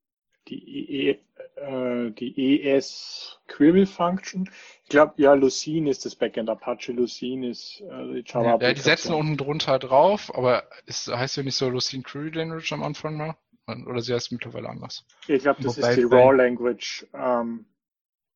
die, 0.48 1.10
e, 1.10 1.20
äh, 1.56 2.12
die 2.12 2.64
ES 2.64 3.40
Query 3.48 3.86
Function. 3.86 4.50
Ich 4.84 4.90
glaube, 4.90 5.14
ja, 5.18 5.34
Lucene 5.34 5.90
ist 5.90 6.06
das 6.06 6.16
Backend, 6.16 6.50
Apache 6.50 6.92
Lucene 6.92 7.50
ist 7.50 7.82
äh, 7.82 8.14
die 8.14 8.24
Java. 8.26 8.58
Ja, 8.62 8.74
die 8.74 8.82
setzen 8.82 9.14
unten 9.14 9.38
drunter 9.38 9.80
drauf, 9.80 10.34
aber 10.36 10.64
es 10.86 11.08
heißt 11.08 11.38
ja 11.38 11.44
nicht 11.44 11.56
so 11.56 11.70
Lucene 11.70 12.04
Query 12.04 12.30
Language 12.30 12.72
am 12.74 12.84
Anfang 12.84 13.18
mal. 13.18 13.36
Oder 13.68 14.02
sie 14.02 14.14
heißt 14.14 14.32
mittlerweile 14.32 14.70
anders. 14.70 15.06
Ich 15.28 15.42
glaube, 15.42 15.64
das 15.64 15.78
Wobei 15.78 15.90
ist 15.92 15.98
die 15.98 16.04
Raw 16.04 16.36
Language. 16.36 17.08
Ähm, 17.14 17.66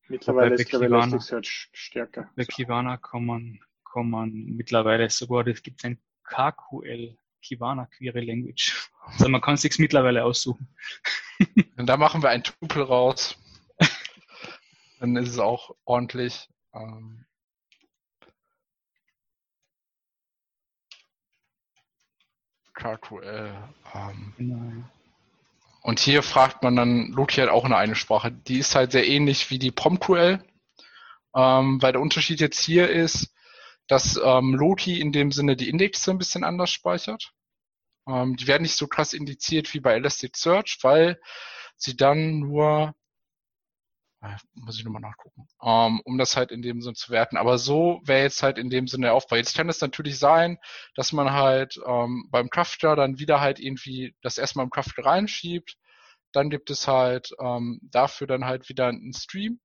mittlerweile 0.08 0.56
ist 0.56 0.70
glaube 0.70 0.86
Elasticsearch 0.86 1.70
stärker. 1.74 2.30
Bei 2.36 2.46
Kivana 2.46 2.98
kann 2.98 3.26
man, 3.26 3.60
kann 3.92 4.10
man 4.10 4.32
mittlerweile 4.32 5.10
sogar, 5.10 5.46
es 5.48 5.62
gibt 5.62 5.84
ein 5.84 6.00
KQL, 6.24 7.18
Kivana 7.42 7.88
Query 7.88 8.26
Language. 8.26 8.90
Also 9.10 9.30
man 9.30 9.40
kann 9.40 9.54
es 9.54 9.62
sich 9.62 9.80
mittlerweile 9.80 10.26
aussuchen. 10.26 10.68
Und 11.78 11.86
da 11.86 11.96
machen 11.96 12.22
wir 12.22 12.30
ein 12.30 12.44
Tupel 12.44 12.84
raus. 12.84 13.38
Dann 15.00 15.16
ist 15.16 15.30
es 15.30 15.40
auch 15.40 15.76
ordentlich. 15.86 16.50
Ähm, 16.74 17.26
KQL. 22.74 23.54
Ähm, 23.94 24.34
genau. 24.38 24.90
Und 25.82 26.00
hier 26.00 26.22
fragt 26.22 26.64
man 26.64 26.76
dann 26.76 27.12
Loki 27.12 27.36
halt 27.40 27.50
auch 27.50 27.66
in 27.66 27.74
eine 27.74 27.96
Sprache. 27.96 28.32
Die 28.32 28.60
ist 28.60 28.76
halt 28.76 28.92
sehr 28.92 29.08
ähnlich 29.08 29.50
wie 29.50 29.60
die 29.60 29.72
PromQL, 29.72 30.44
ähm, 31.36 31.82
weil 31.82 31.94
der 31.94 32.02
Unterschied 32.02 32.40
jetzt 32.40 32.60
hier 32.60 32.90
ist, 32.90 33.34
dass 33.88 34.20
ähm, 34.24 34.56
Loki 34.56 35.00
in 35.00 35.12
dem 35.12 35.32
Sinne 35.32 35.56
die 35.56 35.70
Indexe 35.70 36.12
ein 36.12 36.18
bisschen 36.18 36.44
anders 36.44 36.72
speichert. 36.72 37.34
Ähm, 38.08 38.36
die 38.38 38.48
werden 38.48 38.64
nicht 38.64 38.78
so 38.78 38.88
krass 38.88 39.14
indiziert 39.14 39.74
wie 39.74 39.80
bei 39.80 39.94
Elasticsearch, 39.94 40.80
weil 40.82 41.20
sie 41.78 41.96
dann 41.96 42.40
nur 42.40 42.96
äh, 44.22 44.36
muss 44.54 44.78
ich 44.78 44.86
nochmal 44.86 45.02
nachgucken, 45.02 45.48
ähm, 45.62 46.02
um 46.04 46.18
das 46.18 46.36
halt 46.36 46.52
in 46.52 46.62
dem 46.62 46.82
Sinne 46.82 46.96
zu 46.96 47.12
werten. 47.12 47.38
Aber 47.38 47.58
so 47.58 48.02
wäre 48.04 48.24
jetzt 48.24 48.42
halt 48.44 48.58
in 48.58 48.70
dem 48.70 48.88
Sinne 48.88 49.08
der 49.08 49.14
Aufbau. 49.14 49.36
Jetzt 49.36 49.56
kann 49.56 49.70
es 49.70 49.82
natürlich 49.82 50.18
sein, 50.18 50.58
dass 50.96 51.14
man 51.14 51.32
halt 51.32 51.80
ähm, 51.86 52.28
beim 52.32 52.50
Crafter 52.50 52.96
dann 52.96 53.20
wieder 53.20 53.42
halt 53.42 53.60
irgendwie 53.60 54.16
das 54.22 54.38
erstmal 54.38 54.66
im 54.66 54.72
Crafter 54.72 55.06
reinschiebt. 55.06 55.78
Dann 56.34 56.50
gibt 56.50 56.70
es 56.70 56.88
halt 56.88 57.32
ähm, 57.40 57.80
dafür 57.84 58.28
dann 58.28 58.46
halt 58.46 58.70
wieder 58.70 58.88
einen 58.88 59.14
Stream. 59.14 59.60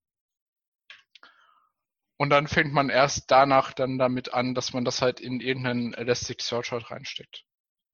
Und 2.22 2.30
dann 2.30 2.46
fängt 2.46 2.72
man 2.72 2.88
erst 2.88 3.32
danach 3.32 3.72
dann 3.72 3.98
damit 3.98 4.32
an, 4.32 4.54
dass 4.54 4.72
man 4.72 4.84
das 4.84 5.02
halt 5.02 5.18
in 5.18 5.40
irgendeinen 5.40 5.92
Elasticsearch 5.92 6.70
halt 6.70 6.88
reinsteckt. 6.88 7.42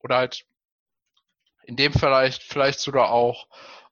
Oder 0.01 0.19
halt 0.19 0.45
in 1.65 1.77
dem 1.77 1.95
vielleicht, 1.95 2.43
vielleicht 2.43 2.79
sogar 2.79 3.11
auch 3.11 3.49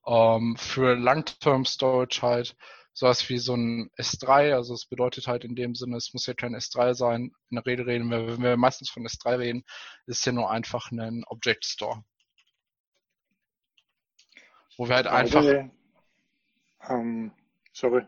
ähm, 0.06 0.54
für 0.58 0.94
Long-Term 0.94 1.64
Storage 1.64 2.20
halt 2.20 2.54
sowas 2.92 3.26
wie 3.30 3.38
so 3.38 3.54
ein 3.54 3.90
S3, 3.96 4.52
also 4.52 4.74
es 4.74 4.84
bedeutet 4.84 5.26
halt 5.26 5.42
in 5.42 5.56
dem 5.56 5.74
Sinne, 5.74 5.96
es 5.96 6.12
muss 6.12 6.26
ja 6.26 6.34
kein 6.34 6.54
S3 6.54 6.92
sein. 6.92 7.32
In 7.48 7.54
der 7.54 7.64
Rede 7.64 7.86
reden 7.86 8.10
wir, 8.10 8.26
wenn 8.26 8.42
wir 8.42 8.58
meistens 8.58 8.90
von 8.90 9.06
S3 9.06 9.38
reden, 9.38 9.64
ist 10.04 10.26
ja 10.26 10.32
nur 10.32 10.50
einfach 10.50 10.90
ein 10.90 11.24
Object 11.28 11.64
Store. 11.64 12.04
Wo 14.76 14.86
wir 14.86 14.96
halt 14.96 15.06
einfach. 15.06 15.42
Ähm, 16.90 17.32
sorry. 17.72 18.04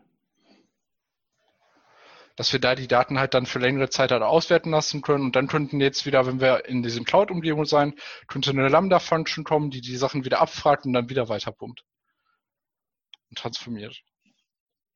Dass 2.39 2.53
wir 2.53 2.61
da 2.61 2.73
die 2.73 2.87
Daten 2.87 3.19
halt 3.19 3.33
dann 3.33 3.45
für 3.45 3.59
längere 3.59 3.89
Zeit 3.89 4.11
halt 4.11 4.23
auswerten 4.23 4.71
lassen 4.71 5.01
können 5.01 5.25
und 5.25 5.35
dann 5.35 5.47
könnten 5.47 5.81
jetzt 5.81 6.05
wieder, 6.05 6.25
wenn 6.25 6.39
wir 6.39 6.69
in 6.69 6.83
diesem 6.83 7.03
Cloud-Umgebung 7.03 7.65
sein, 7.65 7.95
könnte 8.27 8.51
eine 8.51 8.69
Lambda-Function 8.69 9.43
kommen, 9.43 9.71
die 9.71 9.81
die 9.81 9.97
Sachen 9.97 10.23
wieder 10.23 10.39
abfragt 10.39 10.85
und 10.85 10.93
dann 10.93 11.09
wieder 11.09 11.27
weiterpumpt 11.27 11.83
transformiert. 13.35 14.01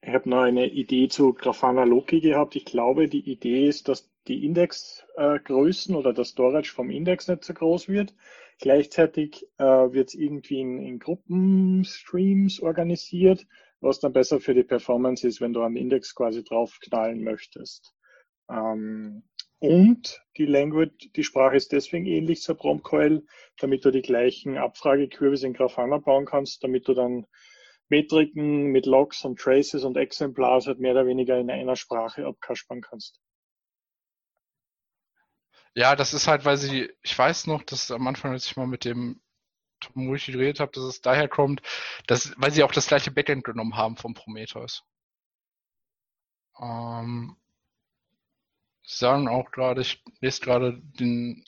Ich 0.02 0.14
habe 0.14 0.30
noch 0.30 0.44
eine 0.44 0.68
Idee 0.68 1.10
zu 1.10 1.34
Grafana 1.34 1.84
Loki 1.84 2.22
gehabt. 2.22 2.56
Ich 2.56 2.64
glaube, 2.64 3.10
die 3.10 3.30
Idee 3.30 3.68
ist, 3.68 3.90
dass 3.90 4.10
die 4.30 4.46
Indexgrößen 4.46 5.96
äh, 5.96 5.98
oder 5.98 6.14
das 6.14 6.30
Storage 6.30 6.72
vom 6.72 6.90
Index 6.90 7.28
nicht 7.28 7.44
so 7.44 7.54
groß 7.54 7.90
wird. 7.90 8.14
Gleichzeitig 8.60 9.46
äh, 9.58 9.66
wird 9.66 10.08
es 10.08 10.16
irgendwie 10.16 10.62
in, 10.62 10.80
in 10.80 11.00
Gruppenstreams 11.00 12.62
organisiert, 12.62 13.46
was 13.84 14.00
dann 14.00 14.14
besser 14.14 14.40
für 14.40 14.54
die 14.54 14.64
Performance 14.64 15.28
ist, 15.28 15.42
wenn 15.42 15.54
du 15.54 15.62
einen 15.62 15.76
Index 15.76 16.16
quasi 16.16 16.44
draufknallen 16.44 17.24
möchtest. 17.24 17.94
Ähm, 18.50 19.24
und 19.60 20.22
die 20.38 20.46
Language, 20.46 21.12
die 21.16 21.24
Sprache 21.24 21.56
ist 21.56 21.72
deswegen 21.72 22.06
ähnlich 22.06 22.42
zur 22.42 22.56
PromQL, 22.56 23.26
damit 23.60 23.86
du 23.86 23.92
die 23.92 24.02
gleichen 24.02 24.58
Abfragekurves 24.58 25.44
in 25.44 25.54
Grafana 25.54 26.00
bauen 26.00 26.26
kannst, 26.26 26.64
damit 26.64 26.88
du 26.88 26.94
dann 26.94 27.26
Metriken 27.90 28.66
mit 28.66 28.86
Logs 28.86 29.24
und 29.24 29.40
Traces 29.40 29.84
und 29.84 29.98
Exemplars 29.98 30.68
halt 30.68 30.80
mehr 30.80 30.94
oder 30.94 31.06
weniger 31.06 31.38
in 31.40 31.50
einer 31.50 31.76
Sprache 31.76 32.26
abkaspern 32.26 32.82
kannst. 32.82 33.20
Ja, 35.76 35.96
das 35.96 36.14
ist 36.14 36.28
halt, 36.28 36.46
weil 36.46 36.58
sie, 36.58 36.92
ich 37.02 37.18
weiß 37.18 37.48
noch, 37.48 37.64
dass 37.64 37.90
am 37.90 38.08
Anfang, 38.08 38.32
als 38.32 38.46
ich 38.46 38.58
mal 38.58 38.68
mit 38.68 38.86
dem 38.86 39.22
Tom 39.84 40.06
Mulchi 40.06 40.32
geredet 40.32 40.60
habe, 40.60 40.72
dass 40.72 40.84
es 40.84 41.02
daher 41.02 41.28
kommt, 41.28 41.62
dass, 42.08 42.34
weil 42.38 42.52
sie 42.52 42.64
auch 42.64 42.72
das 42.72 42.88
gleiche 42.88 43.12
Backend 43.12 43.44
genommen 43.44 43.76
haben 43.76 43.98
vom 43.98 44.14
Prometheus. 44.14 44.84
Ähm, 46.60 47.36
sie 48.84 48.98
sagen 48.98 49.28
auch 49.28 49.52
gerade, 49.52 49.82
ich 49.82 50.04
lese 50.22 50.42
gerade 50.42 50.80
den 50.82 51.46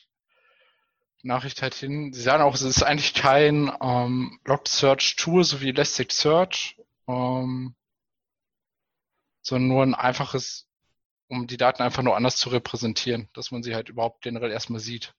Nachricht 1.26 1.62
halt 1.62 1.74
hin. 1.74 2.14
Sie 2.14 2.22
sagen 2.22 2.44
auch, 2.44 2.54
es 2.54 2.62
ist 2.62 2.84
eigentlich 2.84 3.14
kein 3.14 3.72
ähm, 3.82 4.40
Log 4.46 4.68
Search 4.68 5.16
Tool, 5.16 5.44
so 5.44 5.60
wie 5.62 5.70
Elasticsearch, 5.70 6.78
ähm, 7.08 7.76
sondern 9.42 9.68
nur 9.68 9.84
ein 9.84 9.96
einfaches, 9.96 10.68
um 11.28 11.48
die 11.48 11.58
Daten 11.58 11.82
einfach 11.82 12.04
nur 12.04 12.16
anders 12.16 12.38
zu 12.38 12.50
repräsentieren, 12.50 13.30
dass 13.34 13.52
man 13.52 13.64
sie 13.64 13.74
halt 13.76 13.90
überhaupt 13.90 14.22
generell 14.22 14.52
erstmal 14.52 14.80
sieht. 14.80 15.16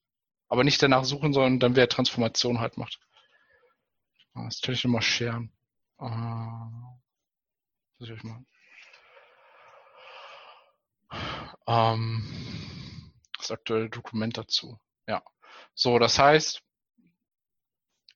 Aber 0.48 0.62
nicht 0.62 0.80
danach 0.80 1.04
suchen, 1.04 1.32
sondern 1.32 1.58
dann 1.58 1.76
wer 1.76 1.88
Transformation 1.88 2.60
halt 2.60 2.76
macht. 2.76 3.00
Ah, 4.36 4.44
das 4.44 4.60
kann 4.60 4.74
ich 4.74 4.84
nochmal 4.84 5.02
scheren. 5.02 5.50
Uh, 5.98 6.98
was 7.98 8.10
ich 8.10 8.22
mal. 8.22 8.44
Ähm, 11.66 13.12
das 13.38 13.50
aktuelle 13.50 13.88
Dokument 13.88 14.36
dazu. 14.36 14.78
Ja. 15.06 15.22
So, 15.74 15.98
das 15.98 16.18
heißt, 16.18 16.62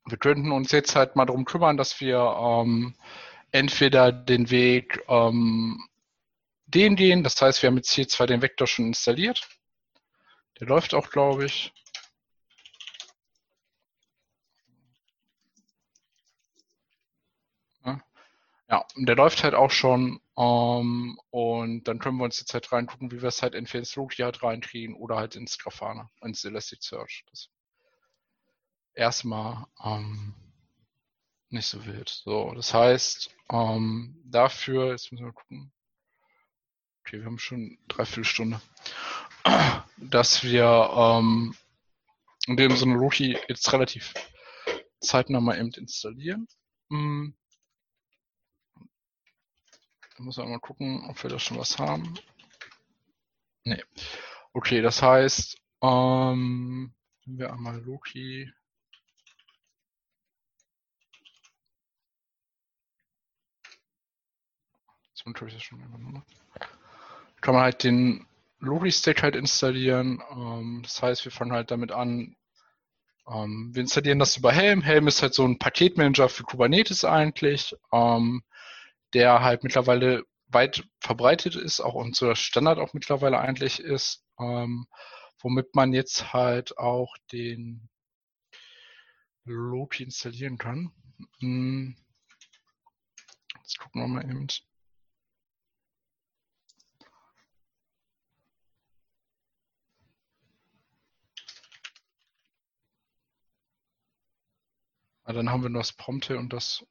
wir 0.07 0.19
könnten 0.19 0.53
uns 0.53 0.73
jetzt 0.73 0.95
halt 0.95 1.17
mal 1.17 1.25
darum 1.25 1.47
kümmern, 1.47 1.79
dass 1.79 2.01
wir 2.01 2.19
ähm, 2.19 2.95
entweder 3.51 4.13
den 4.13 4.51
Weg 4.51 5.03
ähm, 5.09 5.83
den 6.67 6.97
gehen, 6.97 7.25
das 7.25 7.41
heißt, 7.41 7.63
wir 7.63 7.69
haben 7.69 7.77
jetzt 7.77 7.93
hier 7.93 8.09
zwar 8.09 8.27
den 8.27 8.43
Vektor 8.43 8.67
schon 8.67 8.87
installiert, 8.89 9.49
der 10.61 10.69
läuft 10.69 10.93
auch, 10.93 11.11
glaube 11.11 11.47
ich. 11.47 11.73
Ja. 18.71 18.77
Ja, 18.77 18.87
der 18.97 19.17
läuft 19.17 19.43
halt 19.43 19.55
auch 19.55 19.71
schon. 19.71 20.21
Ähm, 20.39 21.19
und 21.31 21.85
dann 21.85 21.99
können 21.99 22.19
wir 22.19 22.25
uns 22.25 22.39
jetzt 22.39 22.55
halt 22.55 22.71
reingucken, 22.73 23.11
wie 23.11 23.21
wir 23.21 23.29
es 23.29 23.43
halt 23.43 23.55
entweder 23.55 23.81
ins 23.81 23.97
Loki 23.97 24.23
halt 24.23 24.43
reinkriegen 24.43 24.95
oder 24.95 25.17
halt 25.17 25.37
ins 25.37 25.59
Grafana, 25.59 26.09
ins 26.23 26.45
Elasticsearch. 26.45 27.25
Das 27.31 27.49
erstmal 28.95 29.67
ähm, 29.85 30.35
nicht 31.49 31.67
so 31.67 31.85
wild. 31.85 32.09
So, 32.09 32.53
das 32.55 32.73
heißt, 32.73 33.35
ähm, 33.51 34.21
dafür, 34.25 34.93
jetzt 34.93 35.11
müssen 35.11 35.27
wir 35.27 35.33
gucken. 35.33 35.73
Okay, 37.01 37.19
wir 37.19 37.27
haben 37.27 37.39
schon 37.39 37.79
dreiviertel 37.89 38.25
Stunde. 38.25 38.61
Dass 39.97 40.45
wir 40.45 40.91
ähm, 40.95 41.57
in 42.47 42.57
dem 42.57 42.77
Sinne 42.77 42.95
Loki 42.95 43.37
jetzt 43.49 43.73
relativ 43.73 44.15
zeitnah 45.01 45.41
mal 45.41 45.59
eben 45.59 45.73
installieren. 45.73 46.47
Hm. 46.91 47.35
Muss 50.21 50.37
man 50.37 50.51
mal 50.51 50.61
gucken, 50.61 51.07
ob 51.09 51.23
wir 51.23 51.31
da 51.31 51.39
schon 51.39 51.59
was 51.59 51.79
haben. 51.79 52.15
Nee. 53.65 53.83
Okay, 54.53 54.83
das 54.83 55.01
heißt, 55.01 55.57
ähm, 55.83 56.93
wenn 57.25 57.39
wir 57.39 57.53
einmal 57.53 57.81
Loki 57.81 58.53
übernommen. 65.27 66.25
Kann 67.41 67.55
man 67.55 67.63
halt 67.63 67.85
den 67.85 68.27
Logi-Stack 68.59 69.23
halt 69.23 69.37
installieren. 69.37 70.23
Ähm, 70.33 70.81
das 70.83 71.03
heißt, 71.03 71.25
wir 71.25 71.33
fangen 71.33 71.53
halt 71.53 71.71
damit 71.71 71.93
an, 71.93 72.37
ähm, 73.27 73.71
wir 73.73 73.83
installieren 73.83 74.19
das 74.19 74.37
über 74.37 74.53
Helm. 74.53 74.83
Helm 74.83 75.07
ist 75.07 75.23
halt 75.23 75.35
so 75.35 75.45
ein 75.45 75.59
Paketmanager 75.59 76.29
für 76.29 76.43
Kubernetes 76.43 77.05
eigentlich, 77.05 77.77
ähm, 77.93 78.43
der 79.15 79.41
halt 79.43 79.65
mittlerweile 79.65 80.25
weit 80.49 80.85
verbreitet 81.01 81.57
ist, 81.57 81.81
auch 81.81 81.95
der 82.21 82.35
Standard 82.35 82.79
auch 82.79 82.93
mittlerweile 82.93 83.39
eigentlich 83.39 83.81
ist, 83.81 84.25
ähm, 84.39 84.87
womit 85.41 85.75
man 85.75 85.93
jetzt 85.93 86.33
halt 86.33 86.77
auch 86.79 87.17
den 87.33 87.89
Loki 89.45 90.05
installieren 90.05 90.59
kann. 90.59 90.93
Hm. 91.41 91.97
Jetzt 93.59 93.79
gucken 93.79 94.03
wir 94.03 94.09
mal 94.09 94.25
eben. 94.25 94.47
Ah, 105.25 105.33
dann 105.33 105.49
haben 105.51 105.63
wir 105.63 105.71
noch 105.71 105.81
das 105.81 105.93
Prompte 105.93 106.39
und 106.39 106.53
das 106.53 106.85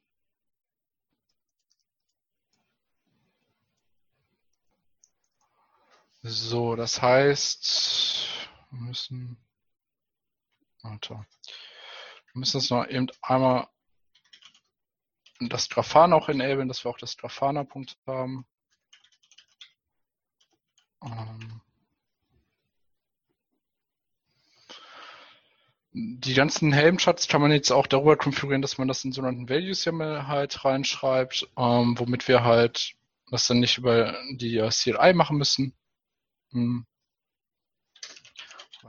So, 6.22 6.76
das 6.76 7.00
heißt, 7.00 8.48
wir 8.70 8.80
müssen, 8.80 9.38
warte, 10.82 11.14
wir 11.14 12.38
müssen 12.38 12.60
jetzt 12.60 12.70
noch 12.70 12.86
eben 12.86 13.08
einmal 13.22 13.68
das 15.40 15.70
Grafana 15.70 16.16
auch 16.16 16.28
enablen, 16.28 16.68
dass 16.68 16.84
wir 16.84 16.90
auch 16.90 16.98
das 16.98 17.16
Grafana-Punkt 17.16 17.96
haben. 18.06 18.46
Ähm, 21.02 21.62
die 25.92 26.34
ganzen 26.34 26.72
Helmcharts 26.72 27.28
kann 27.28 27.40
man 27.40 27.50
jetzt 27.50 27.70
auch 27.70 27.86
darüber 27.86 28.16
konfigurieren, 28.18 28.62
dass 28.62 28.76
man 28.76 28.88
das 28.88 29.04
in 29.04 29.12
sogenannten 29.12 29.48
Values 29.48 29.86
YAML 29.86 30.26
halt 30.26 30.64
reinschreibt, 30.66 31.48
ähm, 31.56 31.98
womit 31.98 32.28
wir 32.28 32.44
halt 32.44 32.94
das 33.30 33.46
dann 33.46 33.60
nicht 33.60 33.78
über 33.78 34.14
die 34.32 34.58
uh, 34.60 34.68
CLI 34.68 35.14
machen 35.14 35.38
müssen. 35.38 35.74
Hm. 36.52 36.84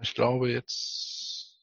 Ich 0.02 0.16
glaube 0.16 0.52
jetzt. 0.52 1.58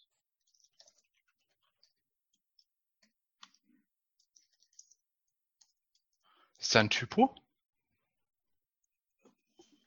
Ist 6.59 6.75
da 6.75 6.81
ein 6.81 6.91
Typo? 6.91 7.35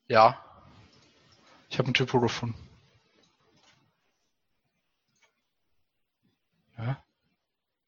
Ja. 0.08 0.44
Ich 1.70 1.80
habe 1.80 1.90
ein 1.90 1.94
Typo 1.94 2.20
gefunden. 2.20 2.58
Ja? 6.78 7.04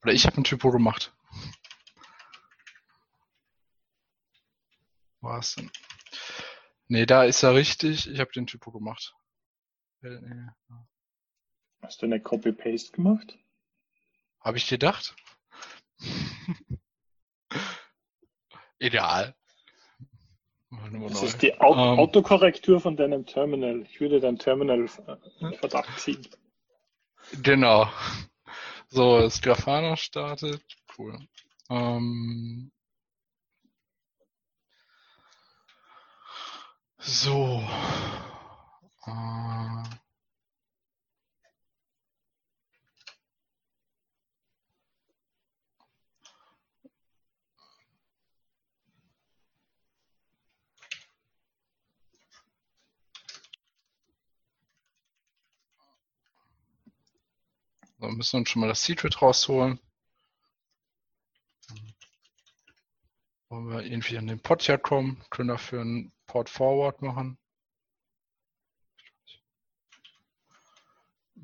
Oder 0.02 0.12
ich 0.12 0.24
habe 0.26 0.38
ein 0.38 0.44
Typo 0.44 0.70
gemacht. 0.70 1.12
War 5.20 5.40
denn? 5.56 5.70
Nee, 6.94 7.06
da 7.06 7.24
ist 7.24 7.42
er 7.42 7.56
richtig. 7.56 8.08
Ich 8.08 8.20
habe 8.20 8.30
den 8.30 8.46
Typo 8.46 8.70
gemacht. 8.70 9.16
Äh, 10.02 10.16
Hast 11.82 12.00
du 12.00 12.06
eine 12.06 12.20
Copy-Paste 12.20 12.92
gemacht? 12.92 13.36
Habe 14.38 14.58
ich 14.58 14.68
gedacht? 14.68 15.16
Ideal. 18.78 19.34
Das 20.70 21.24
ist 21.24 21.42
die 21.42 21.60
Au 21.60 21.72
ähm, 21.72 21.98
Autokorrektur 21.98 22.80
von 22.80 22.96
deinem 22.96 23.26
Terminal. 23.26 23.82
Ich 23.82 24.00
würde 24.00 24.20
dein 24.20 24.38
Terminal 24.38 24.88
in 25.40 25.54
Verdacht 25.54 25.98
ziehen. 25.98 26.24
Genau. 27.42 27.90
So, 28.86 29.18
das 29.18 29.42
Grafana 29.42 29.96
startet. 29.96 30.62
Cool. 30.96 31.18
Ähm, 31.70 32.70
So. 37.06 37.62
Äh. 39.06 39.82
So, 57.98 58.08
müssen 58.08 58.32
wir 58.32 58.38
uns 58.40 58.48
schon 58.50 58.60
mal 58.60 58.68
das 58.68 58.82
Secret 58.82 59.20
rausholen. 59.20 59.78
Wollen 63.50 63.68
wir 63.68 63.82
irgendwie 63.82 64.16
an 64.18 64.26
den 64.26 64.40
Pod 64.40 64.62
hier 64.62 64.78
kommen, 64.78 65.22
können 65.30 65.48
dafür 65.48 65.82
einen 65.82 66.13
Port 66.34 66.50
Forward 66.50 67.00
machen. 67.00 67.38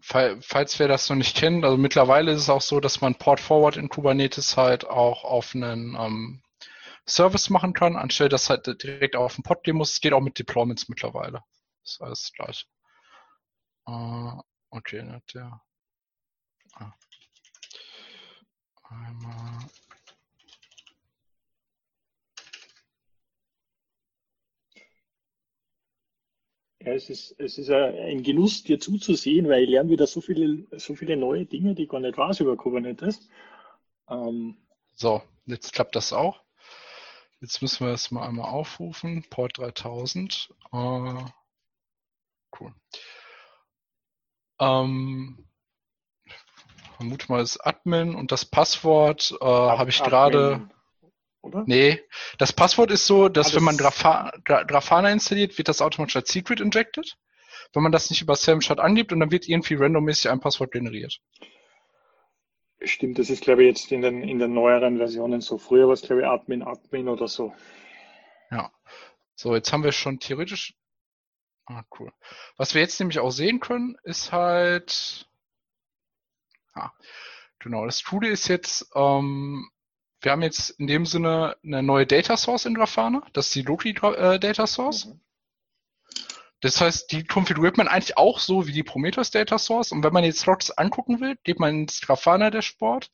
Falls 0.01 0.81
wer 0.81 0.89
das 0.89 1.09
noch 1.09 1.15
nicht 1.15 1.37
kennt, 1.37 1.65
also 1.65 1.77
mittlerweile 1.77 2.33
ist 2.33 2.41
es 2.41 2.51
auch 2.51 2.61
so, 2.61 2.81
dass 2.81 3.01
man 3.01 3.15
Port 3.15 3.39
Forward 3.39 3.77
in 3.77 3.89
Kubernetes 3.89 4.57
halt 4.57 4.85
auch 4.85 5.23
auf 5.23 5.55
einen 5.55 5.95
ähm, 5.95 6.43
Service 7.07 7.51
machen 7.51 7.73
kann, 7.73 7.95
anstelle 7.95 8.31
dass 8.31 8.51
halt 8.51 8.67
direkt 8.83 9.15
auf 9.15 9.37
den 9.37 9.45
Pod 9.45 9.63
gehen 9.63 9.77
muss. 9.77 9.93
Es 9.93 10.01
geht 10.01 10.13
auch 10.13 10.21
mit 10.21 10.41
Deployments 10.41 10.89
mittlerweile. 10.89 11.45
Das 11.85 11.93
ist 11.93 12.03
alles 12.03 12.33
gleich. 12.33 12.67
Uh, 13.87 14.41
okay, 14.71 15.21
der. 15.33 15.63
Ah. 16.75 16.93
Einmal 18.89 19.71
Ja, 26.83 26.93
es 26.93 27.11
ist, 27.11 27.39
es 27.39 27.59
ist 27.59 27.71
ein 27.71 28.23
Genuss, 28.23 28.63
dir 28.63 28.81
zuzusehen, 28.81 29.49
weil 29.49 29.65
ich 29.65 29.71
lerne 29.71 29.91
wieder 29.91 30.07
so 30.07 30.21
viele, 30.23 30.67
so 30.79 30.95
viele 30.95 31.17
neue 31.17 31.45
Dinge, 31.45 31.75
die 31.75 31.83
ich 31.83 31.89
gar 31.89 32.01
nicht 32.01 32.17
weiß 32.17 32.41
über 32.41 32.57
Kubernetes. 32.57 33.29
Ähm, 34.09 34.57
so, 34.93 35.23
jetzt 35.45 35.75
klappt 35.75 35.95
das 35.95 36.13
auch. 36.15 36.41
Jetzt 37.41 37.61
müssen 37.61 37.87
wir 37.87 37.93
es 37.93 38.11
mal 38.11 38.27
einmal 38.27 38.51
aufrufen. 38.51 39.25
Port 39.29 39.59
3000. 39.59 40.55
Äh, 40.73 41.25
cool. 42.59 42.75
Ähm, 44.59 45.47
vermute 46.97 47.27
mal 47.31 47.41
das 47.41 47.59
Admin 47.61 48.15
und 48.15 48.33
das 48.33 48.45
Passwort 48.45 49.37
äh, 49.41 49.45
habe 49.45 49.91
ich 49.91 50.03
gerade 50.03 50.69
oder? 51.43 51.65
Nee, 51.67 52.03
das 52.39 52.53
Passwort 52.53 52.91
ist 52.91 53.07
so, 53.07 53.29
dass 53.29 53.49
Alles 53.49 53.57
wenn 53.57 53.65
man 53.65 53.77
Grafa 53.77 54.33
Grafana 54.45 55.11
installiert, 55.11 55.59
wird 55.59 55.69
das 55.69 55.81
automatisch 55.81 56.17
als 56.17 56.31
Secret 56.31 56.61
injected. 56.61 57.17
Wenn 57.73 57.83
man 57.83 57.93
das 57.93 58.11
nicht 58.11 58.23
über 58.23 58.35
Samshot 58.35 58.81
angibt 58.81 59.13
und 59.13 59.21
dann 59.21 59.31
wird 59.31 59.49
irgendwie 59.49 59.75
randommäßig 59.75 60.31
ein 60.31 60.41
Passwort 60.41 60.73
generiert. 60.73 61.21
Stimmt, 62.83 63.19
das 63.19 63.31
ist 63.31 63.43
glaube 63.43 63.63
ich 63.63 63.69
jetzt 63.69 63.93
in 63.93 64.03
den, 64.03 64.23
in 64.23 64.39
den 64.39 64.55
neueren 64.55 64.97
Versionen 64.97 65.41
so. 65.41 65.59
Früher 65.59 65.87
war 65.87 65.95
es 65.95 66.03
glaube 66.03 66.23
ich 66.23 66.27
Admin, 66.27 66.63
Admin 66.63 67.09
oder 67.09 67.29
so. 67.29 67.55
Ja. 68.51 68.73
So, 69.35 69.55
jetzt 69.55 69.73
haben 69.73 69.85
wir 69.85 69.93
schon 69.93 70.19
theoretisch. 70.19 70.75
Ah, 71.67 71.85
cool. 71.99 72.13
Was 72.57 72.75
wir 72.75 72.83
jetzt 72.83 72.99
nämlich 72.99 73.21
auch 73.21 73.31
sehen 73.31 73.61
können, 73.61 73.97
ist 74.03 74.33
halt. 74.33 75.29
Ah, 76.75 76.91
genau, 77.59 77.87
das 77.87 78.05
Coole 78.05 78.29
ist 78.29 78.49
jetzt, 78.49 78.91
ähm, 78.95 79.71
wir 80.21 80.33
haben 80.33 80.43
jetzt 80.43 80.71
in 80.71 80.87
dem 80.87 81.07
Sinne 81.07 81.57
eine 81.65 81.83
neue 81.83 82.07
Data 82.07 82.37
Source 82.37 82.67
in 82.67 82.75
Grafana. 82.75 83.23
Das 83.33 83.47
ist 83.47 83.55
die 83.55 83.63
Loki 83.63 83.91
äh, 83.91 84.39
Data 84.39 84.67
Source. 84.67 85.07
Mhm. 85.07 85.21
Das 86.63 86.79
heißt, 86.79 87.11
die 87.11 87.25
konfiguriert 87.25 87.79
man 87.79 87.89
eigentlich 87.89 88.19
auch 88.19 88.39
so 88.39 88.67
wie 88.67 88.73
die 88.73 88.83
Prometheus 88.83 89.31
Data 89.31 89.57
Source. 89.57 89.93
Und 89.93 90.05
wenn 90.05 90.13
man 90.13 90.25
jetzt 90.25 90.45
Logs 90.45 90.71
angucken 90.71 91.21
will, 91.21 91.39
geht 91.43 91.59
man 91.59 91.83
ins 91.83 92.03
Grafana 92.03 92.51
Dashboard, 92.51 93.11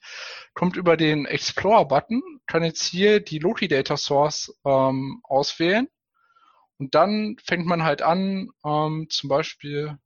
kommt 0.55 0.77
über 0.77 0.97
den 0.97 1.27
Explorer-Button, 1.27 2.23
kann 2.47 2.65
jetzt 2.65 2.83
hier 2.83 3.21
die 3.21 3.39
Loki 3.39 3.69
Data 3.69 3.97
Source 3.97 4.53
ähm, 4.65 5.21
auswählen. 5.23 5.89
Und 6.79 6.97
dann 6.97 7.37
fängt 7.45 7.67
man 7.67 7.85
halt 7.85 8.03
an, 8.03 8.51
ähm, 8.65 9.07
zum 9.11 9.29
Beispiel, 9.29 9.97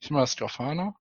ich 0.00 0.10
nehme 0.10 0.20
das 0.20 0.36
Grafana. 0.36 0.94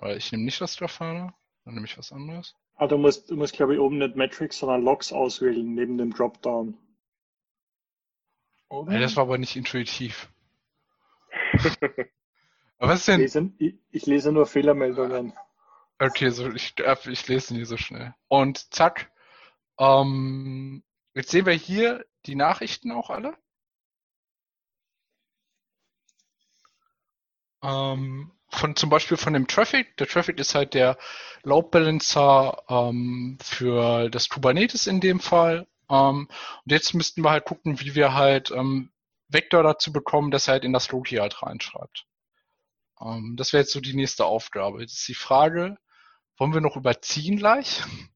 Weil 0.00 0.16
ich 0.16 0.32
nehme 0.32 0.44
nicht 0.44 0.60
das 0.62 0.78
Grafana, 0.78 1.34
dann 1.64 1.74
nehme 1.74 1.86
ich 1.86 1.98
was 1.98 2.10
anderes. 2.10 2.56
Ah, 2.76 2.86
du 2.86 2.96
musst, 2.96 3.30
du 3.30 3.36
musst 3.36 3.52
glaube 3.52 3.74
ich, 3.74 3.80
oben 3.80 3.98
nicht 3.98 4.16
Metrics, 4.16 4.58
sondern 4.58 4.82
Logs 4.82 5.12
auswählen, 5.12 5.74
neben 5.74 5.98
dem 5.98 6.14
Dropdown. 6.14 6.78
Oder? 8.70 8.94
Ja, 8.94 9.00
das 9.00 9.16
war 9.16 9.24
aber 9.24 9.36
nicht 9.36 9.56
intuitiv. 9.56 10.32
aber 12.78 12.92
was 12.92 13.00
ist 13.00 13.08
denn? 13.08 13.20
Ich 13.20 13.34
lese, 13.34 13.52
ich, 13.58 13.74
ich 13.90 14.06
lese 14.06 14.32
nur 14.32 14.46
Fehlermeldungen. 14.46 15.34
Okay, 15.98 16.30
so, 16.30 16.50
ich, 16.50 16.74
ich 16.78 17.28
lese 17.28 17.54
nie 17.54 17.64
so 17.66 17.76
schnell. 17.76 18.14
Und 18.28 18.72
zack. 18.72 19.12
Ähm, 19.78 20.82
jetzt 21.14 21.30
sehen 21.30 21.44
wir 21.44 21.52
hier 21.52 22.06
die 22.24 22.36
Nachrichten 22.36 22.90
auch 22.90 23.10
alle. 23.10 23.36
Ähm, 27.62 28.32
von 28.50 28.76
zum 28.76 28.90
Beispiel 28.90 29.16
von 29.16 29.32
dem 29.32 29.46
Traffic. 29.46 29.96
Der 29.96 30.06
Traffic 30.06 30.38
ist 30.38 30.54
halt 30.54 30.74
der 30.74 30.98
Load 31.42 31.68
Balancer 31.70 32.62
ähm, 32.68 33.38
für 33.42 34.10
das 34.10 34.28
Kubernetes 34.28 34.86
in 34.86 35.00
dem 35.00 35.20
Fall. 35.20 35.66
Ähm, 35.88 36.28
und 36.28 36.72
jetzt 36.72 36.94
müssten 36.94 37.22
wir 37.22 37.30
halt 37.30 37.44
gucken, 37.44 37.80
wie 37.80 37.94
wir 37.94 38.14
halt 38.14 38.50
ähm, 38.50 38.90
Vector 39.28 39.62
dazu 39.62 39.92
bekommen, 39.92 40.30
dass 40.30 40.48
er 40.48 40.52
halt 40.52 40.64
in 40.64 40.72
das 40.72 40.90
Loki 40.90 41.16
halt 41.16 41.42
reinschreibt. 41.42 42.06
Ähm, 43.00 43.36
das 43.36 43.52
wäre 43.52 43.62
jetzt 43.62 43.72
so 43.72 43.80
die 43.80 43.94
nächste 43.94 44.24
Aufgabe. 44.24 44.80
Jetzt 44.80 44.98
ist 44.98 45.08
die 45.08 45.14
Frage, 45.14 45.78
wollen 46.36 46.54
wir 46.54 46.60
noch 46.60 46.76
überziehen 46.76 47.36
gleich? 47.36 47.82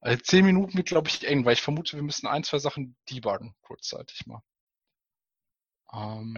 Also 0.00 0.22
zehn 0.22 0.46
Minuten 0.46 0.76
wird, 0.76 0.86
glaube 0.86 1.08
ich, 1.08 1.26
eng, 1.26 1.44
weil 1.44 1.54
ich 1.54 1.60
vermute, 1.60 1.96
wir 1.96 2.04
müssen 2.04 2.28
ein, 2.28 2.44
zwei 2.44 2.58
Sachen 2.58 2.96
debuggen, 3.10 3.56
kurzzeitig 3.62 4.28
mal. 4.28 4.42
Ähm, 5.92 6.36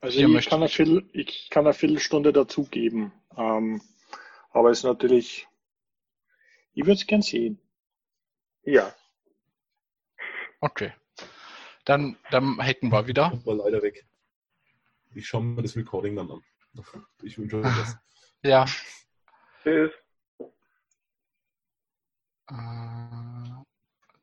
also, 0.00 0.20
also 0.20 0.38
ich, 0.38 0.48
kann 0.48 0.60
eine 0.60 0.68
Viertel, 0.68 1.08
ich 1.12 1.50
kann 1.50 1.66
eine 1.66 1.74
Viertelstunde 1.74 2.32
dazugeben. 2.32 3.12
Ähm, 3.36 3.82
aber 4.50 4.70
es 4.70 4.78
ist 4.78 4.84
natürlich, 4.84 5.46
ich 6.72 6.84
würde 6.84 6.94
es 6.94 7.06
gern 7.06 7.22
sehen. 7.22 7.60
Ja. 8.62 8.94
Okay. 10.60 10.92
Dann, 11.84 12.16
dann 12.30 12.60
hätten 12.60 12.90
wir 12.90 13.06
wieder. 13.06 13.32
War 13.44 13.54
leider 13.54 13.82
weg. 13.82 14.06
Ich 15.14 15.26
schaue 15.26 15.42
mir 15.42 15.62
das 15.62 15.76
Recording 15.76 16.16
dann 16.16 16.30
an. 16.30 16.42
Ich 17.22 17.38
wünsche 17.38 17.56
euch 17.56 17.64
das. 17.64 17.96
Ja. 18.42 18.64
Tschüss. 19.62 19.92
Äh, 22.48 22.54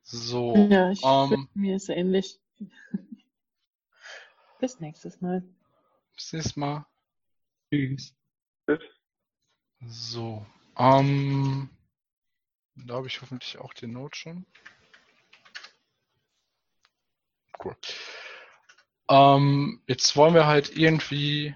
so. 0.01 0.55
Ja, 0.55 0.89
ich, 0.89 1.03
um, 1.03 1.47
mir 1.53 1.75
ist 1.75 1.89
ähnlich. 1.89 2.39
Bis 4.59 4.79
nächstes 4.79 5.21
Mal. 5.21 5.43
Bis 6.17 6.33
nächstes 6.33 6.55
Mal. 6.55 6.85
Tschüss. 7.71 8.15
Tschüss. 8.65 8.81
So. 9.85 10.45
Ähm. 10.75 11.69
Da 12.75 12.95
habe 12.95 13.07
ich 13.07 13.21
hoffentlich 13.21 13.59
auch 13.59 13.73
den 13.73 13.93
Note 13.93 14.17
schon. 14.17 14.45
Cool. 17.63 17.75
Ähm, 19.09 19.83
jetzt 19.87 20.15
wollen 20.15 20.33
wir 20.33 20.47
halt 20.47 20.75
irgendwie 20.75 21.55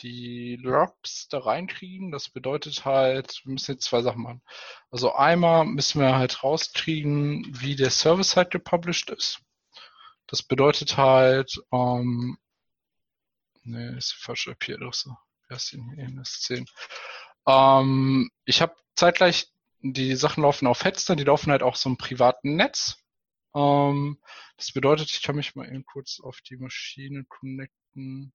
die 0.00 0.56
Logs 0.56 1.28
da 1.28 1.38
reinkriegen. 1.38 2.12
Das 2.12 2.28
bedeutet 2.28 2.84
halt, 2.84 3.40
wir 3.44 3.52
müssen 3.52 3.72
jetzt 3.72 3.84
zwei 3.84 4.02
Sachen 4.02 4.22
machen. 4.22 4.42
Also 4.90 5.12
einmal 5.12 5.64
müssen 5.64 6.00
wir 6.00 6.16
halt 6.16 6.42
rauskriegen, 6.42 7.46
wie 7.60 7.74
der 7.74 7.90
Service 7.90 8.36
halt 8.36 8.50
gepublished 8.50 9.10
ist. 9.10 9.42
Das 10.28 10.42
bedeutet 10.42 10.96
halt, 10.96 11.60
ähm, 11.72 12.38
ne, 13.70 13.96
ist 13.96 14.12
die 14.12 14.22
falsche 14.22 14.50
IP-Adresse. 14.52 15.16
Wer 15.48 15.56
ist 15.56 15.72
denn 15.72 15.92
hier? 15.94 16.06
NS10. 16.06 16.68
Ähm, 17.46 18.30
ich 18.44 18.62
habe 18.62 18.76
zeitgleich 18.94 19.52
die 19.80 20.14
Sachen 20.14 20.42
laufen 20.42 20.66
auf 20.66 20.84
Headster, 20.84 21.16
die 21.16 21.24
laufen 21.24 21.50
halt 21.50 21.62
auch 21.62 21.76
so 21.76 21.88
im 21.88 21.96
privaten 21.96 22.56
Netz. 22.56 22.98
Ähm, 23.54 24.20
das 24.56 24.72
bedeutet, 24.72 25.10
ich 25.10 25.22
kann 25.22 25.36
mich 25.36 25.54
mal 25.54 25.66
eben 25.66 25.84
kurz 25.84 26.20
auf 26.20 26.40
die 26.42 26.56
Maschine 26.56 27.24
connecten. 27.24 28.32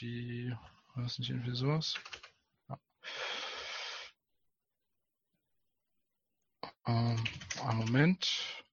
Die, 0.00 0.52
weiß 0.94 1.18
nicht, 1.18 1.30
irgendwie 1.30 1.56
sowas. 1.56 1.94
Ja. 2.68 2.78
Ähm, 6.86 7.22
einen 7.62 7.78
Moment. 7.78 8.64